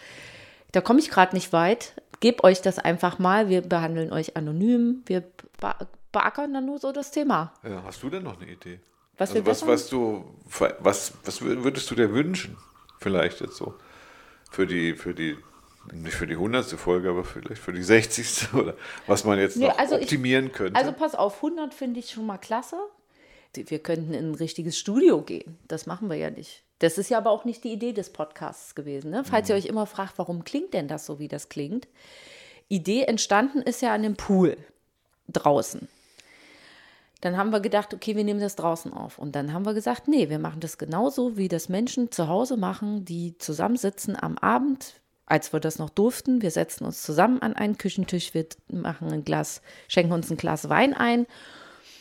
da 0.72 0.80
komme 0.80 0.98
ich 0.98 1.09
gerade 1.09 1.35
nicht 1.35 1.52
weit. 1.52 1.92
Gebt 2.20 2.44
euch 2.44 2.62
das 2.62 2.79
einfach 2.79 3.18
mal. 3.18 3.48
Wir 3.48 3.62
behandeln 3.62 4.12
euch 4.12 4.37
anonym. 4.37 5.02
Wir 5.07 5.20
be 5.61 5.74
beackern 6.12 6.55
dann 6.55 6.64
nur 6.66 6.79
so 6.79 6.92
das 6.92 7.11
Thema. 7.11 7.52
Ja, 7.62 7.83
hast 7.85 8.02
du 8.02 8.09
denn 8.09 8.22
noch 8.22 8.40
eine 8.40 8.50
Idee? 8.50 8.81
Was 9.18 9.31
also 9.33 9.44
was, 9.46 9.66
was 9.66 9.88
du, 9.90 10.24
was, 10.81 11.12
was 11.24 11.42
wür- 11.42 11.62
würdest 11.62 11.90
du 11.90 11.94
dir 11.94 12.12
wünschen? 12.12 12.57
Vielleicht 13.00 13.40
jetzt 13.42 13.57
so. 13.57 13.74
Für 14.50 14.66
die, 14.66 14.94
für 14.94 15.12
die, 15.14 15.37
nicht 15.92 16.14
für 16.16 16.26
die 16.26 16.37
hundertste 16.37 16.79
Folge, 16.79 17.11
aber 17.11 17.24
vielleicht 17.24 17.61
für 17.61 17.72
die 17.74 17.83
60. 17.83 18.55
oder 18.55 18.74
was 19.07 19.24
man 19.24 19.38
jetzt 19.38 19.57
Nee, 19.59 19.66
noch 19.68 19.79
also 19.79 19.96
ich- 19.96 20.02
optimieren 20.05 20.52
könnte. 20.52 20.79
Also 20.79 20.92
pass 20.92 21.14
auf, 21.14 21.37
100 21.37 21.74
finde 21.74 22.00
ich 22.00 22.11
schon 22.11 22.24
mal 22.26 22.38
klasse. 22.38 22.76
Wir 23.55 23.79
könnten 23.79 24.12
in 24.14 24.31
ein 24.33 24.35
richtiges 24.35 24.79
Studio 24.79 25.20
gehen. 25.22 25.59
Das 25.68 25.87
machen 25.87 26.09
wir 26.11 26.16
ja 26.16 26.31
nicht. 26.31 26.62
Das 26.78 26.98
ist 26.98 27.10
ja 27.10 27.18
aber 27.18 27.30
auch 27.30 27.44
nicht 27.44 27.64
die 27.64 27.72
Idee 27.72 27.92
des 27.92 28.10
Podcasts 28.10 28.74
gewesen. 28.74 29.10
Ne? 29.10 29.24
Falls 29.24 29.48
ihr 29.48 29.54
euch 29.54 29.66
immer 29.66 29.86
fragt, 29.86 30.18
warum 30.18 30.44
klingt 30.44 30.74
denn 30.74 30.88
das 30.88 31.06
so, 31.06 31.18
wie 31.18 31.28
das 31.28 31.48
klingt. 31.48 31.88
Idee 32.68 33.04
entstanden 33.04 33.62
ist 33.62 33.80
ja 33.80 33.94
an 33.94 34.02
dem 34.02 34.16
Pool 34.16 34.56
draußen. 35.28 35.88
Dann 37.22 37.38
haben 37.38 37.50
wir 37.50 37.60
gedacht, 37.60 37.94
okay, 37.94 38.14
wir 38.14 38.24
nehmen 38.24 38.40
das 38.40 38.56
draußen 38.56 38.92
auf. 38.92 39.18
Und 39.18 39.34
dann 39.34 39.52
haben 39.52 39.64
wir 39.64 39.72
gesagt, 39.72 40.06
nee, 40.06 40.28
wir 40.28 40.38
machen 40.38 40.60
das 40.60 40.76
genauso, 40.76 41.38
wie 41.38 41.48
das 41.48 41.68
Menschen 41.68 42.12
zu 42.12 42.28
Hause 42.28 42.58
machen, 42.58 43.04
die 43.06 43.38
zusammensitzen 43.38 44.16
am 44.20 44.36
Abend, 44.36 45.00
als 45.24 45.52
wir 45.52 45.60
das 45.60 45.78
noch 45.78 45.90
durften. 45.90 46.42
Wir 46.42 46.50
setzen 46.50 46.84
uns 46.84 47.02
zusammen 47.02 47.40
an 47.40 47.54
einen 47.54 47.78
Küchentisch, 47.78 48.34
wir 48.34 48.46
machen 48.68 49.10
ein 49.10 49.24
Glas, 49.24 49.62
schenken 49.88 50.12
uns 50.12 50.30
ein 50.30 50.36
Glas 50.36 50.68
Wein 50.68 50.92
ein 50.92 51.26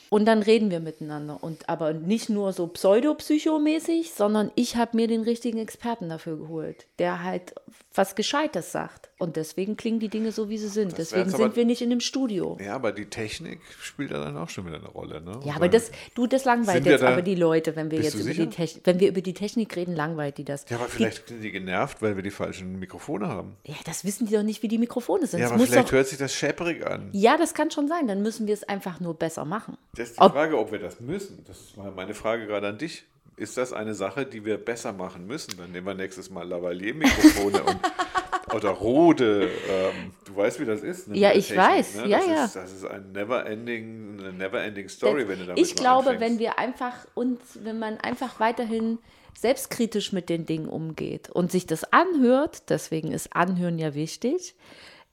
Und 0.09 0.25
dann 0.25 0.41
reden 0.41 0.71
wir 0.71 0.79
miteinander. 0.79 1.37
Und 1.41 1.67
aber 1.69 1.93
nicht 1.93 2.29
nur 2.29 2.53
so 2.53 2.67
pseudopsychomäßig, 2.67 4.11
sondern 4.13 4.51
ich 4.55 4.75
habe 4.75 4.95
mir 4.97 5.07
den 5.07 5.21
richtigen 5.21 5.57
Experten 5.57 6.09
dafür 6.09 6.37
geholt, 6.37 6.85
der 6.99 7.23
halt 7.23 7.55
was 7.93 8.15
Gescheites 8.15 8.71
sagt. 8.71 9.09
Und 9.17 9.37
deswegen 9.37 9.77
klingen 9.77 9.99
die 10.01 10.09
Dinge 10.09 10.33
so, 10.33 10.49
wie 10.49 10.57
sie 10.57 10.67
sind. 10.67 10.91
wär 10.91 10.97
deswegen 10.97 11.29
sind 11.29 11.41
aber- 11.41 11.55
wir 11.55 11.63
nicht 11.65 11.81
in 11.81 11.89
dem 11.89 12.01
Studio. 12.01 12.57
Ja, 12.61 12.75
aber 12.75 12.91
die 12.91 13.05
Technik 13.05 13.61
spielt 13.81 14.11
ja 14.11 14.21
dann 14.21 14.35
auch 14.37 14.49
schon 14.49 14.65
wieder 14.65 14.75
eine 14.77 14.89
Rolle. 14.89 15.21
Ne? 15.21 15.39
Ja, 15.45 15.55
aber 15.55 15.69
das, 15.69 15.91
du, 16.13 16.27
das 16.27 16.43
langweilt 16.43 16.85
jetzt 16.85 17.01
da- 17.01 17.07
aber 17.13 17.21
die 17.21 17.35
Leute, 17.35 17.75
wenn 17.77 17.89
wir 17.91 18.01
jetzt 18.01 18.15
über 18.15 18.33
die 18.33 18.49
Technik, 18.49 18.85
wenn 18.85 18.99
wir 18.99 19.07
über 19.07 19.21
die 19.21 19.33
Technik 19.33 19.73
reden, 19.77 19.95
langweilt 19.95 20.37
die 20.37 20.43
das. 20.43 20.65
Ja, 20.69 20.75
aber 20.77 20.87
vielleicht 20.89 21.29
sind 21.29 21.41
die 21.41 21.51
genervt, 21.51 22.01
weil 22.01 22.17
wir 22.17 22.23
die 22.23 22.31
falschen 22.31 22.77
Mikrofone 22.79 23.27
haben. 23.29 23.55
Die, 23.65 23.71
ja, 23.71 23.77
das 23.85 24.03
wissen 24.03 24.27
die 24.27 24.33
doch 24.33 24.43
nicht, 24.43 24.61
wie 24.63 24.67
die 24.67 24.77
Mikrofone 24.77 25.25
sind. 25.27 25.39
Ja, 25.39 25.49
aber 25.49 25.59
vielleicht 25.59 25.87
doch, 25.87 25.93
hört 25.93 26.07
sich 26.07 26.17
das 26.17 26.33
schäpperig 26.33 26.85
an. 26.85 27.09
ja, 27.13 27.37
das 27.37 27.53
kann 27.53 27.71
schon 27.71 27.87
sein. 27.87 28.07
Dann 28.07 28.21
müssen 28.21 28.47
wir 28.47 28.53
es 28.53 28.63
einfach 28.63 28.99
nur 28.99 29.13
besser 29.13 29.45
machen. 29.45 29.77
Das 29.95 30.09
ist 30.09 30.17
die 30.17 30.21
Ob- 30.21 30.33
Frage, 30.33 30.57
ob 30.57 30.71
wir 30.71 30.79
das 30.79 30.99
müssen. 30.99 31.43
Das 31.47 31.57
ist 31.59 31.77
meine 31.77 32.13
Frage 32.13 32.45
gerade 32.47 32.67
an 32.67 32.77
dich. 32.77 33.05
Ist 33.37 33.57
das 33.57 33.73
eine 33.73 33.93
Sache, 33.95 34.25
die 34.25 34.45
wir 34.45 34.57
besser 34.57 34.93
machen 34.93 35.27
müssen? 35.27 35.57
Dann 35.57 35.71
nehmen 35.71 35.85
wir 35.87 35.93
nächstes 35.93 36.29
Mal 36.29 36.47
Lavalier-Mikrofone 36.47 37.63
und 37.63 37.79
oder 38.53 38.69
Rode. 38.69 39.49
Ähm, 39.69 40.11
du 40.23 40.35
weißt, 40.37 40.59
wie 40.61 40.65
das 40.65 40.81
ist. 40.81 41.09
Ne, 41.09 41.17
Ja, 41.17 41.33
ich 41.33 41.53
weiß. 41.55 41.95
Ja, 42.05 42.17
das 42.19 42.27
ja. 42.27 42.45
Ist, 42.45 42.55
das 42.55 42.71
ist 42.71 42.85
ein 42.85 43.11
never-ending, 43.11 44.19
eine 44.19 44.31
never-ending 44.33 44.87
Story, 44.87 45.27
wenn 45.27 45.39
du 45.39 45.45
damit 45.47 45.59
ich 45.61 45.75
mal 45.75 45.81
glaube, 45.81 46.09
anfängst. 46.11 46.21
wenn 46.21 46.39
wir 46.39 46.59
einfach 46.59 46.93
uns, 47.13 47.39
wenn 47.61 47.77
man 47.79 47.97
einfach 47.97 48.39
weiterhin 48.39 48.99
selbstkritisch 49.37 50.13
mit 50.13 50.29
den 50.29 50.45
Dingen 50.45 50.69
umgeht 50.69 51.29
und 51.29 51.51
sich 51.51 51.65
das 51.67 51.91
anhört, 51.91 52.69
deswegen 52.69 53.11
ist 53.11 53.35
Anhören 53.35 53.77
ja 53.79 53.93
wichtig, 53.95 54.55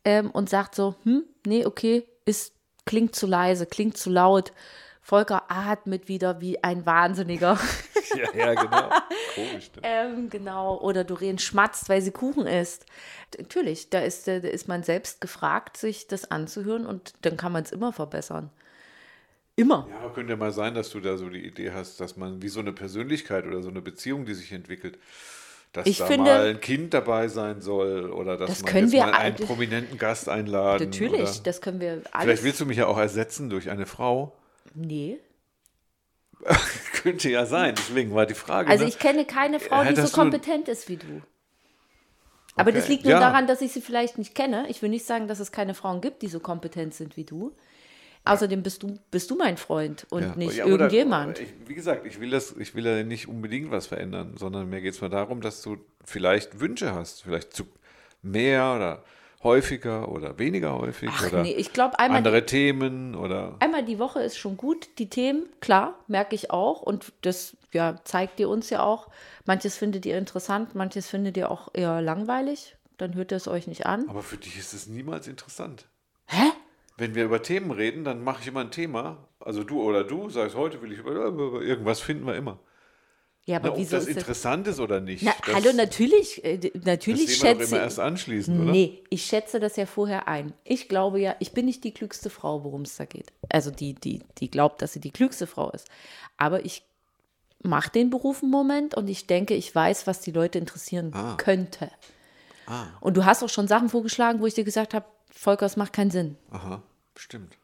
ähm, 0.05 0.31
und 0.31 0.49
sagt 0.49 0.77
so, 0.77 0.95
hm, 1.03 1.25
nee, 1.45 1.66
okay, 1.66 2.05
ist, 2.25 2.53
klingt 2.87 3.14
zu 3.14 3.27
leise, 3.27 3.66
klingt 3.66 3.97
zu 3.97 4.11
laut. 4.11 4.53
Volker 5.05 5.51
atmet 5.51 6.07
wieder 6.07 6.40
wie 6.40 6.62
ein 6.62 6.87
Wahnsinniger. 6.87 7.59
Ja, 8.14 8.31
ja, 8.35 8.55
genau. 8.55 8.90
Komisch. 9.35 9.71
Ne? 9.75 9.83
ähm, 9.85 10.29
genau. 10.29 10.79
Oder 10.81 11.03
Doreen 11.03 11.38
schmatzt, 11.38 11.88
weil 11.88 12.03
sie 12.03 12.11
Kuchen 12.11 12.47
isst. 12.47 12.85
Natürlich, 13.38 13.88
da 13.88 14.01
ist, 14.01 14.29
da 14.29 14.35
ist 14.35 14.68
man 14.68 14.83
selbst 14.83 15.23
gefragt, 15.23 15.79
sich 15.79 16.09
das 16.09 16.31
anzuhören 16.31 16.85
und 16.85 17.14
dann 17.23 17.38
kann 17.38 17.53
man 17.53 17.62
es 17.62 17.73
immer 17.73 17.90
verbessern. 17.90 18.51
Immer. 19.57 19.88
Ja, 19.90 20.11
könnte 20.11 20.33
ja 20.33 20.37
mal 20.37 20.53
sein, 20.53 20.75
dass 20.75 20.90
du 20.90 21.01
da 21.01 21.16
so 21.16 21.31
die 21.31 21.47
Idee 21.47 21.73
hast, 21.73 22.01
dass 22.01 22.18
man 22.18 22.42
wie 22.42 22.49
so 22.49 22.61
eine 22.61 22.73
Persönlichkeit 22.73 23.47
oder 23.47 23.62
so 23.62 23.71
eine 23.71 23.81
Beziehung, 23.81 24.27
die 24.27 24.35
sich 24.35 24.53
entwickelt, 24.53 24.99
dass 25.73 25.87
Ich 25.87 25.99
da 25.99 26.07
finde- 26.07 26.31
mal 26.31 26.47
ein 26.51 26.61
Kind 26.61 26.93
dabei 26.95 27.29
sein 27.29 27.61
soll 27.63 28.11
oder 28.11 28.37
dass 28.37 28.49
Das 28.51 28.63
man 28.63 28.73
können 28.73 28.93
wir 28.93 29.01
mal 29.07 29.13
einen 29.15 29.37
all- 29.37 29.47
prominenten 29.47 29.99
Gast 29.99 30.29
einladen. 30.29 30.85
Natürlich, 30.91 31.21
Oder 31.23 31.41
das 31.45 31.61
können 31.61 31.81
wir 31.81 31.93
vielleicht 32.03 32.15
alles. 32.15 32.43
willst 32.43 32.61
du 32.61 32.67
mich 32.67 32.77
ja 32.77 32.87
auch 32.87 32.99
ersetzen 32.99 33.49
durch 33.51 33.71
eine 33.71 33.87
Frau. 33.87 34.37
Nee. 34.75 35.19
Könnte 37.03 37.31
ja 37.31 37.47
sein, 37.47 37.75
deswegen 37.77 38.15
war 38.15 38.27
die 38.27 38.35
Frage. 38.35 38.69
Also 38.71 38.85
ne? 38.85 38.91
ich 38.91 38.99
kenne 38.99 39.25
keine 39.25 39.61
Frau, 39.61 39.85
die 39.85 39.95
so 39.97 40.09
kompetent 40.09 40.69
ist 40.69 40.89
wie 40.89 40.97
du. 40.97 41.23
Aber 42.57 42.71
das 42.73 42.85
Okay. 42.85 42.93
liegt 42.93 43.05
nur 43.05 43.13
Ja. 43.15 43.21
daran, 43.21 43.47
dass 43.47 43.63
ich 43.63 43.73
sie 43.73 43.81
vielleicht 43.81 44.19
nicht 44.19 44.35
kenne. 44.35 44.67
Ich 44.69 44.83
will 44.83 44.91
nicht 44.91 45.07
sagen, 45.07 45.27
dass 45.27 45.41
es 45.41 45.53
keine 45.53 45.73
Frauen 45.75 46.01
gibt, 46.01 46.21
die 46.23 46.29
so 46.29 46.39
kompetent 46.39 46.95
sind 46.95 47.17
wie 47.17 47.25
du. 47.25 47.53
Außerdem 48.25 48.63
bist 48.63 48.83
du, 48.83 48.99
bist 49.11 49.31
du 49.31 49.37
mein 49.37 49.57
Freund 49.57 50.07
und 50.11 50.23
Ja, 50.23 50.35
nicht 50.37 50.57
ja, 50.57 50.67
irgendjemand. 50.67 51.41
Ich, 51.41 51.49
wie 51.67 51.75
gesagt, 51.75 52.07
ich 52.07 52.21
will, 52.21 52.31
das, 52.31 52.55
ich 52.57 52.75
will 52.75 52.87
ja 52.87 53.03
nicht 53.03 53.29
unbedingt 53.29 53.71
was 53.73 53.89
verändern, 53.89 54.35
sondern 54.37 54.69
mir 54.69 54.81
geht 54.81 54.95
es 54.95 55.01
mal 55.01 55.09
darum, 55.09 55.41
dass 55.41 55.61
du 55.63 55.79
vielleicht 56.05 56.61
Wünsche 56.61 56.95
hast, 56.95 57.25
vielleicht 57.25 57.53
zu 57.53 57.65
mehr 58.23 58.75
oder 58.77 59.05
häufiger 59.43 60.09
oder 60.09 60.39
weniger 60.39 60.75
häufig 60.79 61.11
Ach 61.13 61.27
oder 61.27 61.43
nee, 61.43 61.53
ich 61.53 61.73
glaube 61.73 61.99
einmal, 61.99 62.19
andere 62.19 62.47
Themen 62.47 63.15
oder 63.17 63.57
einmal 63.59 63.85
die 63.85 63.99
Woche 63.99 64.23
ist 64.23 64.39
schon 64.39 64.57
gut. 64.57 64.89
Die 64.99 65.09
Themen, 65.09 65.47
klar, 65.61 65.99
merke 66.07 66.35
ich 66.35 66.51
auch. 66.51 66.81
Und 66.83 67.13
das 67.23 67.57
ja, 67.73 67.97
zeigt 68.05 68.39
ihr 68.39 68.49
uns 68.49 68.71
ja 68.71 68.83
auch. 68.83 69.09
Manches 69.45 69.77
findet 69.77 70.07
ihr 70.07 70.17
interessant, 70.17 70.75
manches 70.75 71.09
findet 71.09 71.37
ihr 71.37 71.51
auch 71.51 71.69
eher 71.73 72.01
langweilig. 72.01 72.77
Dann 72.99 73.15
hört 73.15 73.33
ihr 73.33 73.37
es 73.37 73.49
euch 73.49 73.67
nicht 73.67 73.85
an. 73.87 74.09
Aber 74.09 74.23
für 74.23 74.37
dich 74.37 74.57
ist 74.59 74.75
es 74.75 74.87
niemals 74.87 75.27
interessant. 75.27 75.89
Wenn 76.97 77.15
wir 77.15 77.25
über 77.25 77.43
Themen 77.43 77.71
reden, 77.71 78.05
dann 78.05 78.23
mache 78.23 78.43
ich 78.43 78.49
immer 78.49 78.61
ein 78.61 78.71
Thema. 78.71 79.29
Also 79.41 79.65
du 79.65 79.83
oder 79.83 80.05
du 80.05 80.29
sagst, 80.31 80.57
heute 80.57 80.81
will 80.83 80.93
ich 80.93 80.99
über 80.99 81.13
irgendwas 81.63 82.01
finden 82.01 82.27
wir 82.27 82.35
immer. 82.37 82.59
Ja, 83.45 83.59
Na, 83.59 83.65
aber 83.65 83.73
ob 83.73 83.79
wieso 83.79 83.97
das 83.97 84.05
ist 84.07 84.11
das? 84.11 84.23
interessant 84.23 84.69
ist 84.69 84.79
oder 84.79 85.01
nicht. 85.01 85.25
Na, 85.25 85.33
das, 85.45 85.55
hallo, 85.57 85.73
natürlich, 85.75 86.45
äh, 86.45 86.59
das 86.59 86.71
natürlich 86.85 87.41
doch 87.41 87.47
schätze 87.49 87.75
immer 87.75 87.83
erst 87.83 87.99
anschließend, 87.99 88.61
oder? 88.61 88.71
Nee, 88.71 89.03
ich 89.11 89.25
schätze 89.27 89.59
das 89.59 89.75
ja 89.75 89.87
vorher 89.87 90.29
ein. 90.29 90.53
Ich 90.63 90.89
glaube 90.89 91.19
ja, 91.21 91.35
ich 91.41 91.51
bin 91.53 91.65
nicht 91.67 91.83
die 91.83 91.93
klügste 91.93 92.31
Frau, 92.31 92.63
worum 92.63 92.83
es 92.83 92.97
da 92.97 93.05
geht. 93.05 93.33
Also 93.49 93.73
die, 93.73 93.95
die, 93.95 94.21
die 94.39 94.49
glaubt, 94.49 94.81
dass 94.81 94.93
sie 94.93 95.01
die 95.01 95.11
klügste 95.11 95.49
Frau 95.49 95.71
ist. 95.73 95.89
Aber 96.37 96.65
ich 96.65 96.85
mache 97.65 97.91
den 97.91 98.11
Beruf 98.11 98.43
einen 98.43 98.53
Moment 98.53 98.95
und 98.95 99.09
ich 99.09 99.27
denke, 99.27 99.55
ich 99.55 99.75
weiß, 99.75 100.07
was 100.07 100.21
die 100.21 100.31
Leute 100.33 100.59
interessieren 100.61 101.11
Ah. 101.13 101.35
könnte. 101.37 101.91
Und 103.01 103.17
du 103.17 103.25
hast 103.25 103.43
auch 103.43 103.49
schon 103.49 103.67
Sachen 103.69 103.89
vorgeschlagen, 103.89 104.41
wo 104.41 104.47
ich 104.47 104.55
dir 104.55 104.65
gesagt 104.65 104.95
habe, 104.95 105.05
Volker, 105.35 105.66
es 105.66 105.77
macht 105.77 105.92
keinen 105.92 106.11
Sinn. 106.11 106.37
Aha, 106.51 106.83
stimmt. 107.16 107.57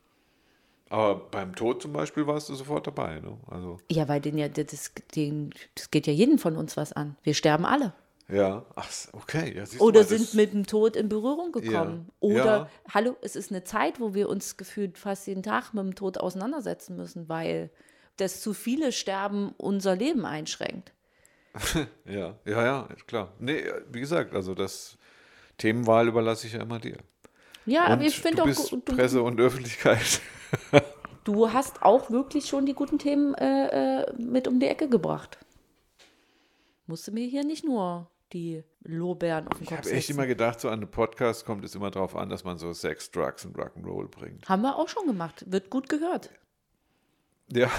Aber 0.90 1.16
beim 1.16 1.54
Tod 1.54 1.82
zum 1.82 1.92
Beispiel 1.92 2.26
warst 2.26 2.48
du 2.48 2.54
sofort 2.54 2.86
dabei. 2.86 3.20
Ne? 3.20 3.36
Also, 3.50 3.78
Ja, 3.90 4.08
weil 4.08 4.20
den 4.20 4.38
ja, 4.38 4.48
das, 4.48 4.92
den, 5.14 5.50
das 5.74 5.90
geht 5.90 6.06
ja 6.06 6.12
jeden 6.12 6.38
von 6.38 6.56
uns 6.56 6.76
was 6.78 6.92
an. 6.94 7.16
Wir 7.22 7.34
sterben 7.34 7.66
alle. 7.66 7.92
ja, 8.28 8.64
ach, 8.74 8.90
okay. 9.12 9.54
Ja, 9.54 9.64
Oder 9.80 10.00
mal, 10.00 10.06
sind 10.06 10.32
mit 10.34 10.52
dem 10.54 10.66
Tod 10.66 10.96
in 10.96 11.08
Berührung 11.10 11.52
gekommen. 11.52 12.06
Ja. 12.08 12.14
Oder, 12.20 12.44
Ja. 12.44 12.70
hallo, 12.94 13.16
es 13.20 13.36
ist 13.36 13.50
eine 13.50 13.64
Zeit, 13.64 14.00
wo 14.00 14.14
wir 14.14 14.30
uns 14.30 14.56
gefühlt 14.56 14.96
fast 14.96 15.26
jeden 15.26 15.42
Tag 15.42 15.74
mit 15.74 15.84
dem 15.84 15.94
Tod 15.94 16.16
auseinandersetzen 16.18 16.96
müssen, 16.96 17.28
weil 17.28 17.70
das 18.16 18.40
zu 18.40 18.54
viele 18.54 18.90
Sterben 18.92 19.54
unser 19.58 19.94
Leben 19.94 20.24
einschränkt. 20.24 20.92
Ja, 22.06 22.34
ja, 22.46 22.64
ja, 22.64 22.88
klar. 23.06 23.32
Nee, 23.38 23.62
wie 23.90 24.00
gesagt, 24.00 24.34
also 24.34 24.54
das 24.54 24.96
Themenwahl 25.58 26.08
überlasse 26.08 26.46
ich 26.46 26.54
ja 26.54 26.62
immer 26.62 26.78
dir. 26.78 26.96
Ja, 27.68 27.86
Und 27.86 27.92
aber 27.92 28.02
ich 28.02 28.18
finde 28.18 28.42
auch, 28.42 28.46
bist 28.46 28.70
gu- 28.70 28.76
du, 28.84 28.94
Presse 28.96 29.22
und 29.22 29.38
Öffentlichkeit. 29.40 30.20
du 31.24 31.52
hast 31.52 31.82
auch 31.82 32.10
wirklich 32.10 32.46
schon 32.46 32.66
die 32.66 32.74
guten 32.74 32.98
Themen 32.98 33.34
äh, 33.34 34.00
äh, 34.02 34.12
mit 34.18 34.48
um 34.48 34.58
die 34.60 34.66
Ecke 34.66 34.88
gebracht. 34.88 35.38
Musste 36.86 37.10
mir 37.12 37.26
hier 37.26 37.44
nicht 37.44 37.64
nur 37.64 38.10
die 38.32 38.62
Lorbeeren 38.82 39.48
auf 39.48 39.54
den 39.58 39.64
Ich 39.64 39.68
Kopf 39.68 39.78
habe 39.78 39.90
echt 39.90 40.10
immer 40.10 40.26
gedacht, 40.26 40.60
so 40.60 40.68
an 40.68 40.80
einem 40.80 40.90
Podcast 40.90 41.44
kommt 41.44 41.64
es 41.64 41.74
immer 41.74 41.90
darauf 41.90 42.16
an, 42.16 42.28
dass 42.30 42.44
man 42.44 42.58
so 42.58 42.72
Sex, 42.72 43.10
Drugs 43.10 43.44
und 43.44 43.56
Rock'n'Roll 43.56 44.08
bringt. 44.08 44.48
Haben 44.48 44.62
wir 44.62 44.76
auch 44.76 44.88
schon 44.88 45.06
gemacht. 45.06 45.44
Wird 45.46 45.70
gut 45.70 45.88
gehört. 45.88 46.30
Ja, 47.52 47.70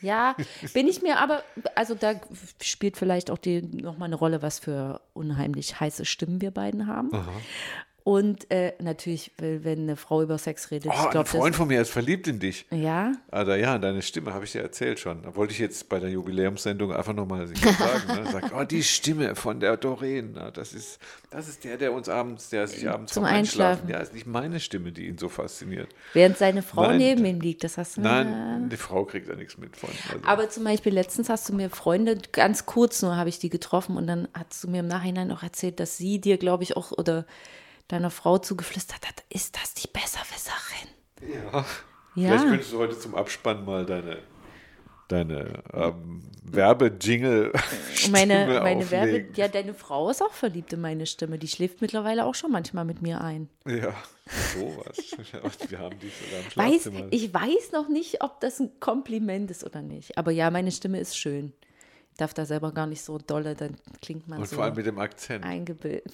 Ja, 0.00 0.36
bin 0.74 0.88
ich 0.88 1.02
mir 1.02 1.18
aber, 1.20 1.42
also 1.74 1.94
da 1.94 2.14
spielt 2.62 2.96
vielleicht 2.96 3.30
auch 3.30 3.38
die 3.38 3.62
nochmal 3.62 4.06
eine 4.06 4.16
Rolle, 4.16 4.42
was 4.42 4.58
für 4.58 5.00
unheimlich 5.14 5.80
heiße 5.80 6.04
Stimmen 6.04 6.40
wir 6.42 6.50
beiden 6.50 6.86
haben. 6.86 7.10
Und 8.04 8.50
äh, 8.50 8.74
natürlich, 8.80 9.32
wenn 9.38 9.80
eine 9.80 9.96
Frau 9.96 10.20
über 10.20 10.36
Sex 10.36 10.70
redet, 10.70 10.90
oh, 10.90 10.94
ich 10.94 11.04
ein 11.06 11.10
glaube, 11.10 11.26
Freund 11.26 11.56
von 11.56 11.68
mir 11.68 11.80
ist 11.80 11.88
verliebt 11.90 12.28
in 12.28 12.38
dich. 12.38 12.66
Ja, 12.70 13.12
Also 13.30 13.54
ja, 13.54 13.78
deine 13.78 14.02
Stimme 14.02 14.34
habe 14.34 14.44
ich 14.44 14.52
dir 14.52 14.60
erzählt 14.60 15.00
schon. 15.00 15.22
Da 15.22 15.34
wollte 15.34 15.54
ich 15.54 15.58
jetzt 15.58 15.88
bei 15.88 15.98
der 15.98 16.10
Jubiläumssendung 16.10 16.92
einfach 16.92 17.14
nochmal 17.14 17.46
sagen. 17.46 18.22
Ne? 18.24 18.30
Sagt, 18.30 18.52
oh, 18.54 18.62
die 18.64 18.82
Stimme 18.82 19.34
von 19.34 19.58
der 19.58 19.78
Doreen, 19.78 20.38
das 20.52 20.74
ist, 20.74 20.98
das 21.30 21.48
ist 21.48 21.64
der, 21.64 21.78
der 21.78 21.94
uns 21.94 22.10
abends, 22.10 22.50
der 22.50 22.68
sich 22.68 22.86
abends 22.86 23.14
Zum. 23.14 23.24
Einschlafen. 23.24 23.88
Ja, 23.88 24.00
ist 24.00 24.12
nicht 24.12 24.26
meine 24.26 24.60
Stimme, 24.60 24.92
die 24.92 25.06
ihn 25.06 25.16
so 25.16 25.30
fasziniert. 25.30 25.88
während 26.12 26.36
seine 26.36 26.60
Frau 26.60 26.82
Nein. 26.82 26.98
neben 26.98 27.24
ihm 27.24 27.40
liegt, 27.40 27.64
das 27.64 27.78
hast 27.78 27.96
du. 27.96 28.02
Nein, 28.02 28.68
die 28.68 28.76
Frau 28.76 29.06
kriegt 29.06 29.30
da 29.30 29.34
nichts 29.34 29.56
mit 29.56 29.78
von. 29.78 29.88
Also, 30.12 30.26
Aber 30.26 30.50
zum 30.50 30.64
Beispiel 30.64 30.92
letztens 30.92 31.30
hast 31.30 31.48
du 31.48 31.54
mir 31.54 31.70
Freunde, 31.70 32.18
ganz 32.32 32.66
kurz 32.66 33.00
nur 33.00 33.16
habe 33.16 33.30
ich 33.30 33.38
die 33.38 33.48
getroffen 33.48 33.96
und 33.96 34.06
dann 34.06 34.28
hast 34.34 34.62
du 34.62 34.68
mir 34.68 34.80
im 34.80 34.88
Nachhinein 34.88 35.30
auch 35.32 35.42
erzählt, 35.42 35.80
dass 35.80 35.96
sie 35.96 36.20
dir, 36.20 36.36
glaube 36.36 36.64
ich, 36.64 36.76
auch 36.76 36.92
oder 36.92 37.24
deiner 37.88 38.10
Frau 38.10 38.38
zugeflüstert 38.38 39.06
hat, 39.06 39.22
ist 39.28 39.56
das 39.56 39.74
die 39.74 39.88
Besserwisserin? 39.88 40.88
ja. 41.52 41.64
Ja. 42.16 42.28
Vielleicht 42.28 42.44
könntest 42.44 42.72
du 42.72 42.78
heute 42.78 42.96
zum 42.96 43.16
Abspann 43.16 43.64
mal 43.64 43.84
deine, 43.84 44.18
deine 45.08 45.64
ähm, 45.72 46.22
Werbejingle 46.44 47.52
Meine, 48.12 48.60
meine 48.62 48.88
Werbe, 48.90 49.08
auflegen. 49.10 49.34
ja, 49.34 49.48
deine 49.48 49.74
Frau 49.74 50.08
ist 50.10 50.22
auch 50.22 50.32
verliebt 50.32 50.72
in 50.72 50.80
meine 50.80 51.06
Stimme. 51.06 51.38
Die 51.40 51.48
schläft 51.48 51.80
mittlerweile 51.80 52.24
auch 52.24 52.36
schon 52.36 52.52
manchmal 52.52 52.84
mit 52.84 53.02
mir 53.02 53.20
ein. 53.20 53.48
Ja, 53.66 53.92
sowas. 54.54 54.96
Wir 55.68 55.78
haben 55.80 55.98
die 55.98 56.08
sogar 56.08 56.38
im 56.40 56.46
Weiß, 56.74 56.82
Schlafzimmer. 56.84 57.06
ich 57.10 57.34
weiß 57.34 57.72
noch 57.72 57.88
nicht, 57.88 58.22
ob 58.22 58.40
das 58.40 58.60
ein 58.60 58.70
Kompliment 58.78 59.50
ist 59.50 59.64
oder 59.64 59.82
nicht. 59.82 60.16
Aber 60.16 60.30
ja, 60.30 60.50
meine 60.52 60.70
Stimme 60.70 61.00
ist 61.00 61.18
schön. 61.18 61.52
Ich 62.12 62.18
darf 62.18 62.32
da 62.32 62.44
selber 62.46 62.70
gar 62.70 62.86
nicht 62.86 63.02
so 63.02 63.18
dolle, 63.18 63.56
dann 63.56 63.76
klingt 64.00 64.28
man 64.28 64.38
Und 64.38 64.48
so 64.48 64.54
vor 64.54 64.64
allem 64.66 64.76
mit 64.76 64.86
dem 64.86 65.00
Akzent. 65.00 65.44
eingebildet. 65.44 66.04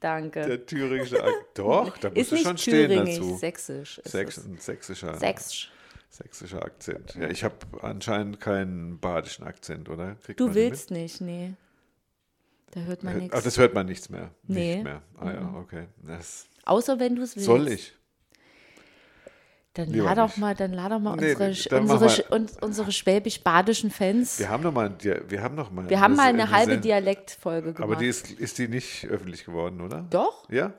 Danke. 0.00 0.42
Der 0.42 0.64
thüringische 0.64 1.22
Akzent. 1.22 1.44
Doch, 1.54 1.98
da 1.98 2.08
musst 2.08 2.18
ist 2.20 2.30
du 2.30 2.34
nicht 2.36 2.44
schon 2.46 2.58
stehen 2.58 2.88
thüringisch, 2.90 3.16
dazu. 3.16 3.36
sächsisch. 3.38 3.98
ist 3.98 4.14
es. 4.14 4.44
ein 4.46 4.58
sächsischer, 4.58 5.14
Sächsisch. 5.14 5.72
sächsischer 6.08 6.62
Akzent. 6.64 7.14
Ja, 7.16 7.28
ich 7.28 7.42
habe 7.44 7.56
anscheinend 7.82 8.40
keinen 8.40 8.98
badischen 9.00 9.44
Akzent, 9.44 9.88
oder? 9.88 10.14
Kriegt 10.24 10.38
Du 10.40 10.54
willst 10.54 10.90
nicht, 10.90 11.20
nee. 11.20 11.54
Da 12.72 12.80
hört 12.80 13.02
man 13.02 13.18
nichts. 13.18 13.34
Ach, 13.36 13.42
das 13.42 13.58
hört 13.58 13.74
man 13.74 13.86
nichts 13.86 14.08
mehr. 14.10 14.30
Nee. 14.46 14.74
Nicht 14.76 14.84
mehr. 14.84 15.02
Ah 15.16 15.32
ja, 15.32 15.54
okay. 15.56 15.86
Das 16.06 16.46
Außer 16.64 17.00
wenn 17.00 17.16
du 17.16 17.22
es 17.22 17.34
willst. 17.34 17.46
soll 17.46 17.66
ich. 17.68 17.94
Dann 19.74 19.90
Lieber 19.90 20.06
lad 20.06 20.18
doch 20.18 20.36
mal, 20.38 20.54
dann 20.54 20.72
lad 20.72 20.90
doch 20.90 20.98
mal 20.98 21.16
Nee, 21.16 21.34
unsere, 21.34 21.68
dann 21.68 21.88
unsere, 21.88 22.46
unsere 22.60 22.92
schwäbisch-badischen 22.92 23.90
Fans. 23.90 24.38
Wir 24.38 24.48
haben 24.48 24.62
noch 24.62 24.72
mal, 24.72 24.92
wir 25.00 25.42
haben 25.42 25.54
noch 25.54 25.70
mal, 25.70 25.88
Wir 25.88 26.00
haben 26.00 26.16
mal 26.16 26.28
eine 26.28 26.50
halbe 26.50 26.78
Dialektfolge 26.78 27.74
gemacht. 27.74 27.82
Aber 27.82 27.96
die 27.96 28.08
ist, 28.08 28.30
ist 28.30 28.58
die 28.58 28.66
nicht 28.66 29.06
öffentlich 29.06 29.44
geworden, 29.44 29.80
oder? 29.80 30.04
Doch? 30.10 30.50
Ja? 30.50 30.72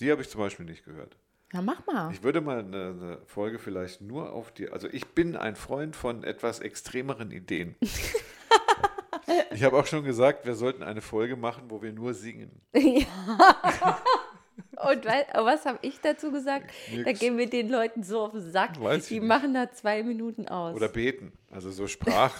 Die 0.00 0.10
habe 0.10 0.22
ich 0.22 0.30
zum 0.30 0.40
Beispiel 0.40 0.64
nicht 0.64 0.84
gehört. 0.84 1.16
Ja, 1.52 1.62
mach 1.62 1.86
mal. 1.86 2.12
Ich 2.12 2.22
würde 2.22 2.40
mal 2.40 2.58
eine, 2.58 2.76
eine 2.76 3.18
Folge 3.26 3.58
vielleicht 3.58 4.02
nur 4.02 4.32
auf 4.32 4.52
die. 4.52 4.70
Also 4.70 4.86
ich 4.88 5.06
bin 5.08 5.34
ein 5.34 5.56
Freund 5.56 5.96
von 5.96 6.22
etwas 6.22 6.60
extremeren 6.60 7.30
Ideen. 7.30 7.74
ich 9.50 9.64
habe 9.64 9.76
auch 9.78 9.86
schon 9.86 10.04
gesagt, 10.04 10.44
wir 10.44 10.54
sollten 10.54 10.82
eine 10.82 11.00
Folge 11.00 11.36
machen, 11.36 11.64
wo 11.68 11.80
wir 11.80 11.92
nur 11.92 12.12
singen. 12.12 12.60
Und 14.72 15.06
aber 15.06 15.46
was 15.46 15.64
habe 15.66 15.78
ich 15.82 16.00
dazu 16.00 16.30
gesagt? 16.30 16.70
Da 16.90 16.96
Nix. 17.02 17.20
gehen 17.20 17.38
wir 17.38 17.48
den 17.48 17.68
Leuten 17.68 18.02
so 18.02 18.20
auf 18.22 18.32
den 18.32 18.50
Sack. 18.50 18.80
Weiß 18.80 19.08
die 19.08 19.20
machen 19.20 19.54
da 19.54 19.70
zwei 19.72 20.02
Minuten 20.02 20.48
aus. 20.48 20.76
Oder 20.76 20.88
beten. 20.88 21.32
Also 21.50 21.70
so 21.70 21.86
Sprach. 21.86 22.34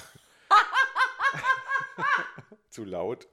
Zu 2.70 2.84
laut. 2.84 3.26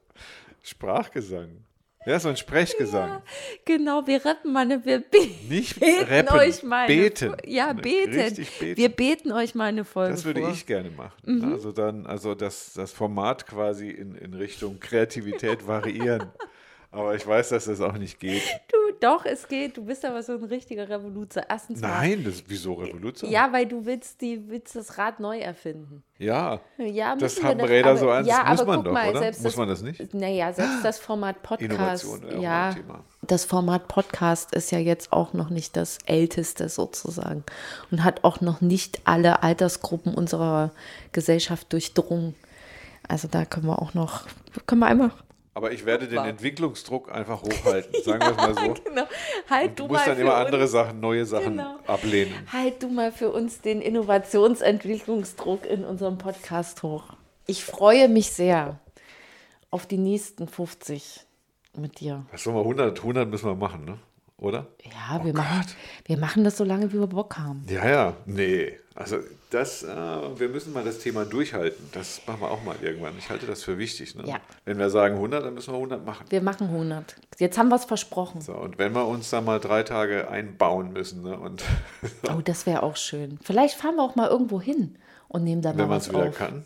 Sprachgesang. 0.62 1.64
Ja, 2.06 2.20
so 2.20 2.28
ein 2.28 2.36
Sprechgesang. 2.36 3.20
genau, 3.64 4.06
wir 4.06 4.24
rappen 4.24 4.52
mal 4.52 4.60
eine, 4.60 4.84
wir 4.84 5.00
be 5.00 5.18
Nicht 5.48 5.80
beten 5.80 6.04
rappen, 6.08 6.38
euch 6.38 6.62
mal 6.62 6.86
beten. 6.86 7.36
Ja, 7.44 7.72
beten. 7.72 8.12
Beten. 8.12 8.76
Wir 8.76 8.88
beten 8.88 9.32
euch 9.32 9.56
mal 9.56 9.64
eine 9.64 9.84
Folge 9.84 10.12
Das 10.12 10.24
würde 10.24 10.40
vor. 10.40 10.50
ich 10.50 10.66
gerne 10.66 10.90
machen. 10.90 11.12
Mhm. 11.24 11.52
Also 11.52 11.72
dann, 11.72 12.06
also 12.06 12.36
das, 12.36 12.74
das 12.74 12.92
Format 12.92 13.46
quasi 13.48 13.90
in, 13.90 14.14
in 14.14 14.34
Richtung 14.34 14.78
Kreativität 14.78 15.66
variieren. 15.66 16.30
Aber 16.90 17.14
ich 17.14 17.26
weiß, 17.26 17.50
dass 17.50 17.66
das 17.66 17.80
auch 17.80 17.96
nicht 17.98 18.18
geht. 18.20 18.42
Du, 18.72 18.76
doch, 19.00 19.26
es 19.26 19.48
geht. 19.48 19.76
Du 19.76 19.84
bist 19.84 20.04
aber 20.04 20.22
so 20.22 20.32
ein 20.32 20.44
richtiger 20.44 20.88
Revoluzer. 20.88 21.42
Erstens. 21.48 21.80
Nein, 21.80 22.24
das 22.24 22.42
wieso 22.46 22.74
Revolution? 22.74 23.30
Ja, 23.30 23.52
weil 23.52 23.66
du 23.66 23.84
willst, 23.84 24.20
die, 24.22 24.48
willst 24.48 24.76
das 24.76 24.96
Rad 24.96 25.20
neu 25.20 25.38
erfinden. 25.38 26.02
Ja. 26.18 26.60
Ja, 26.78 27.14
Das 27.16 27.42
haben 27.42 27.58
doch, 27.58 27.68
Räder 27.68 27.90
aber- 27.90 27.98
so 27.98 28.10
an, 28.10 28.24
ja, 28.24 28.38
das 28.42 28.50
muss 28.52 28.60
aber 28.60 28.66
man 28.68 28.76
guck 28.76 28.84
doch, 28.86 28.92
mal, 28.92 29.10
oder? 29.10 29.18
Selbst 29.18 29.42
Muss 29.42 29.56
man 29.56 29.68
das 29.68 29.82
nicht? 29.82 30.14
Naja, 30.14 30.52
selbst 30.54 30.82
das 30.82 30.98
Format 30.98 31.42
Podcast. 31.42 32.04
Innovation 32.04 32.40
ja, 32.40 32.72
Thema. 32.72 33.04
das 33.22 33.44
Format 33.44 33.88
Podcast 33.88 34.54
ist 34.54 34.70
ja 34.72 34.78
jetzt 34.78 35.12
auch 35.12 35.34
noch 35.34 35.50
nicht 35.50 35.76
das 35.76 35.98
älteste 36.06 36.70
sozusagen 36.70 37.44
und 37.90 38.02
hat 38.04 38.24
auch 38.24 38.40
noch 38.40 38.62
nicht 38.62 39.00
alle 39.04 39.42
Altersgruppen 39.42 40.14
unserer 40.14 40.70
Gesellschaft 41.12 41.70
durchdrungen. 41.72 42.34
Also 43.08 43.28
da 43.28 43.44
können 43.44 43.66
wir 43.66 43.82
auch 43.82 43.92
noch, 43.92 44.22
können 44.66 44.80
wir 44.80 44.86
einfach. 44.86 45.25
Aber 45.56 45.72
ich 45.72 45.86
werde 45.86 46.06
den 46.06 46.18
Entwicklungsdruck 46.22 47.10
einfach 47.10 47.40
hochhalten, 47.40 48.02
sagen 48.04 48.20
wir 48.20 48.30
es 48.32 48.36
mal 48.36 48.54
so. 48.54 48.74
Genau. 48.84 49.04
Halt 49.48 49.70
Und 49.70 49.78
du 49.78 49.82
du 49.84 49.88
musst 49.94 50.06
mal 50.06 50.12
dann 50.12 50.20
immer 50.20 50.34
uns, 50.36 50.44
andere 50.44 50.68
Sachen, 50.68 51.00
neue 51.00 51.24
Sachen 51.24 51.56
Genau. 51.56 51.76
ablehnen. 51.86 52.34
Halt 52.52 52.82
du 52.82 52.88
mal 52.88 53.10
für 53.10 53.30
uns 53.32 53.62
den 53.62 53.80
Innovationsentwicklungsdruck 53.80 55.64
in 55.64 55.86
unserem 55.86 56.18
Podcast 56.18 56.82
hoch. 56.82 57.04
Ich 57.46 57.64
freue 57.64 58.10
mich 58.10 58.32
sehr 58.32 58.78
auf 59.70 59.86
die 59.86 59.96
nächsten 59.96 60.46
50 60.46 61.24
mit 61.74 62.00
dir. 62.00 62.26
Was 62.32 62.42
soll 62.42 62.52
mal 62.52 62.60
100, 62.60 62.98
100 62.98 63.26
müssen 63.26 63.46
wir 63.46 63.54
machen, 63.54 63.86
ne? 63.86 63.98
Oder? 64.38 64.66
Ja, 64.84 65.24
wir, 65.24 65.32
machen, 65.32 65.64
wir 66.04 66.18
machen 66.18 66.44
das 66.44 66.58
so 66.58 66.64
lange, 66.64 66.92
wie 66.92 66.98
wir 66.98 67.06
Bock 67.06 67.38
haben. 67.38 67.64
Ja, 67.68 67.88
ja, 67.88 68.16
nee. 68.26 68.78
Also 68.94 69.18
das, 69.50 69.82
äh, 69.82 69.86
wir 69.88 70.48
müssen 70.48 70.72
mal 70.72 70.84
das 70.84 70.98
Thema 70.98 71.24
durchhalten. 71.24 71.88
Das 71.92 72.20
machen 72.26 72.40
wir 72.40 72.50
auch 72.50 72.62
mal 72.62 72.76
irgendwann. 72.82 73.12
Ich 73.18 73.30
halte 73.30 73.46
das 73.46 73.62
für 73.62 73.78
wichtig. 73.78 74.14
Ne? 74.14 74.24
Ja. 74.26 74.36
Wenn 74.64 74.78
wir 74.78 74.90
sagen 74.90 75.14
100, 75.16 75.44
dann 75.44 75.54
müssen 75.54 75.72
wir 75.72 75.76
100 75.76 76.04
machen. 76.04 76.26
Wir 76.28 76.42
machen 76.42 76.68
100. 76.68 77.16
Jetzt 77.38 77.56
haben 77.56 77.68
wir 77.68 77.76
es 77.76 77.84
versprochen. 77.84 78.40
So, 78.40 78.54
und 78.54 78.78
wenn 78.78 78.94
wir 78.94 79.06
uns 79.06 79.30
da 79.30 79.40
mal 79.40 79.60
drei 79.60 79.82
Tage 79.82 80.28
einbauen 80.28 80.92
müssen 80.92 81.22
ne? 81.22 81.38
und 81.38 81.62
Oh, 82.30 82.40
das 82.42 82.66
wäre 82.66 82.82
auch 82.82 82.96
schön. 82.96 83.38
Vielleicht 83.42 83.76
fahren 83.76 83.96
wir 83.96 84.02
auch 84.02 84.16
mal 84.16 84.28
irgendwo 84.28 84.60
hin 84.60 84.96
und 85.28 85.44
nehmen 85.44 85.62
dann 85.62 85.78
wenn 85.78 85.88
man 85.88 85.98
es 85.98 86.08
wieder 86.08 86.28
auf. 86.28 86.36
kann, 86.36 86.64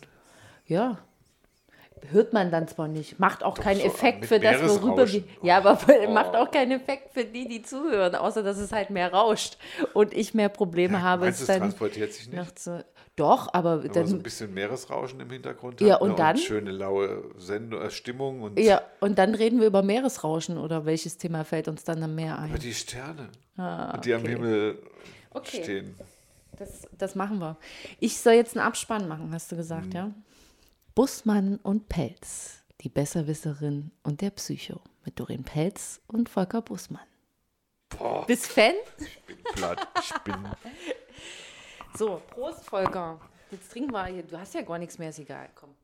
Ja. 0.67 0.99
Hört 2.09 2.33
man 2.33 2.49
dann 2.51 2.67
zwar 2.67 2.87
nicht. 2.87 3.19
Macht 3.19 3.43
auch 3.43 3.55
keinen 3.57 3.79
so 3.79 3.85
Effekt 3.85 4.25
für 4.25 4.39
das, 4.39 4.59
worüber 4.61 5.07
wir. 5.11 5.23
Ja, 5.43 5.57
aber 5.57 5.77
macht 6.09 6.35
auch 6.35 6.49
keinen 6.49 6.71
Effekt 6.71 7.13
für 7.13 7.23
die, 7.23 7.47
die 7.47 7.61
zuhören, 7.61 8.15
außer 8.15 8.41
dass 8.43 8.57
es 8.57 8.71
halt 8.71 8.89
mehr 8.89 9.13
rauscht 9.13 9.57
und 9.93 10.13
ich 10.13 10.33
mehr 10.33 10.49
Probleme 10.49 11.01
habe. 11.03 11.25
meinst 11.25 11.41
es 11.41 11.47
dann 11.47 11.59
transportiert 11.59 12.11
sich 12.13 12.27
nicht? 12.27 12.57
zu, 12.59 12.83
doch, 13.15 13.53
aber 13.53 13.83
wenn 13.83 13.91
man 13.91 13.93
so 13.93 13.99
ein 14.01 14.17
dann. 14.17 14.23
bisschen 14.23 14.53
Meeresrauschen 14.53 15.19
im 15.19 15.29
Hintergrund 15.29 15.79
Ja, 15.81 15.95
hat 15.95 16.01
und 16.01 16.09
ne? 16.11 16.15
dann? 16.15 16.37
schöne 16.37 16.71
laue 16.71 17.23
Sendung, 17.37 17.81
äh, 17.81 17.91
Stimmung 17.91 18.41
und 18.41 18.57
Ja, 18.59 18.81
und 18.99 19.19
dann 19.19 19.35
reden 19.35 19.59
wir 19.59 19.67
über 19.67 19.83
Meeresrauschen 19.83 20.57
oder 20.57 20.85
welches 20.85 21.17
Thema 21.17 21.43
fällt 21.45 21.67
uns 21.67 21.83
dann 21.83 22.01
am 22.01 22.15
Meer 22.15 22.35
über 22.37 22.55
ein? 22.55 22.59
die 22.59 22.73
Sterne, 22.73 23.29
Ah, 23.57 23.97
die 23.99 24.13
am. 24.13 24.25
Himmel 24.25 24.81
Okay. 25.33 25.63
stehen. 25.63 25.95
Das, 26.57 26.87
das 26.97 27.15
machen 27.15 27.39
wir. 27.39 27.57
Ich 27.99 28.17
soll 28.17 28.33
jetzt 28.33 28.57
einen 28.57 28.65
Abspann 28.65 29.07
machen, 29.07 29.29
hast 29.33 29.51
du 29.51 29.55
gesagt, 29.55 29.87
Mhm. 29.87 29.91
ja? 29.95 30.11
Bussmann 30.95 31.57
und 31.63 31.87
Pelz, 31.87 32.63
die 32.81 32.89
Besserwisserin 32.89 33.91
und 34.03 34.21
der 34.21 34.31
Psycho 34.31 34.81
mit 35.05 35.19
Doreen 35.19 35.43
Pelz 35.43 36.01
und 36.07 36.27
Volker 36.29 36.61
Bussmann. 36.61 37.05
Boah, 37.89 38.25
Bist 38.25 38.47
Fan? 38.47 38.73
ich 38.99 39.21
bin 39.23 39.37
platt. 39.53 39.87
Ich 40.01 40.13
bin 40.19 40.35
So, 41.97 42.21
Prost, 42.29 42.65
Volker. 42.65 43.19
Jetzt 43.51 43.71
trinken 43.71 43.91
wir 43.91 44.05
hier. 44.05 44.23
Du 44.23 44.37
hast 44.39 44.53
ja 44.53 44.61
gar 44.61 44.77
nichts 44.77 44.97
mehr, 44.97 45.09
ist 45.09 45.19
egal. 45.19 45.49
Komm. 45.55 45.75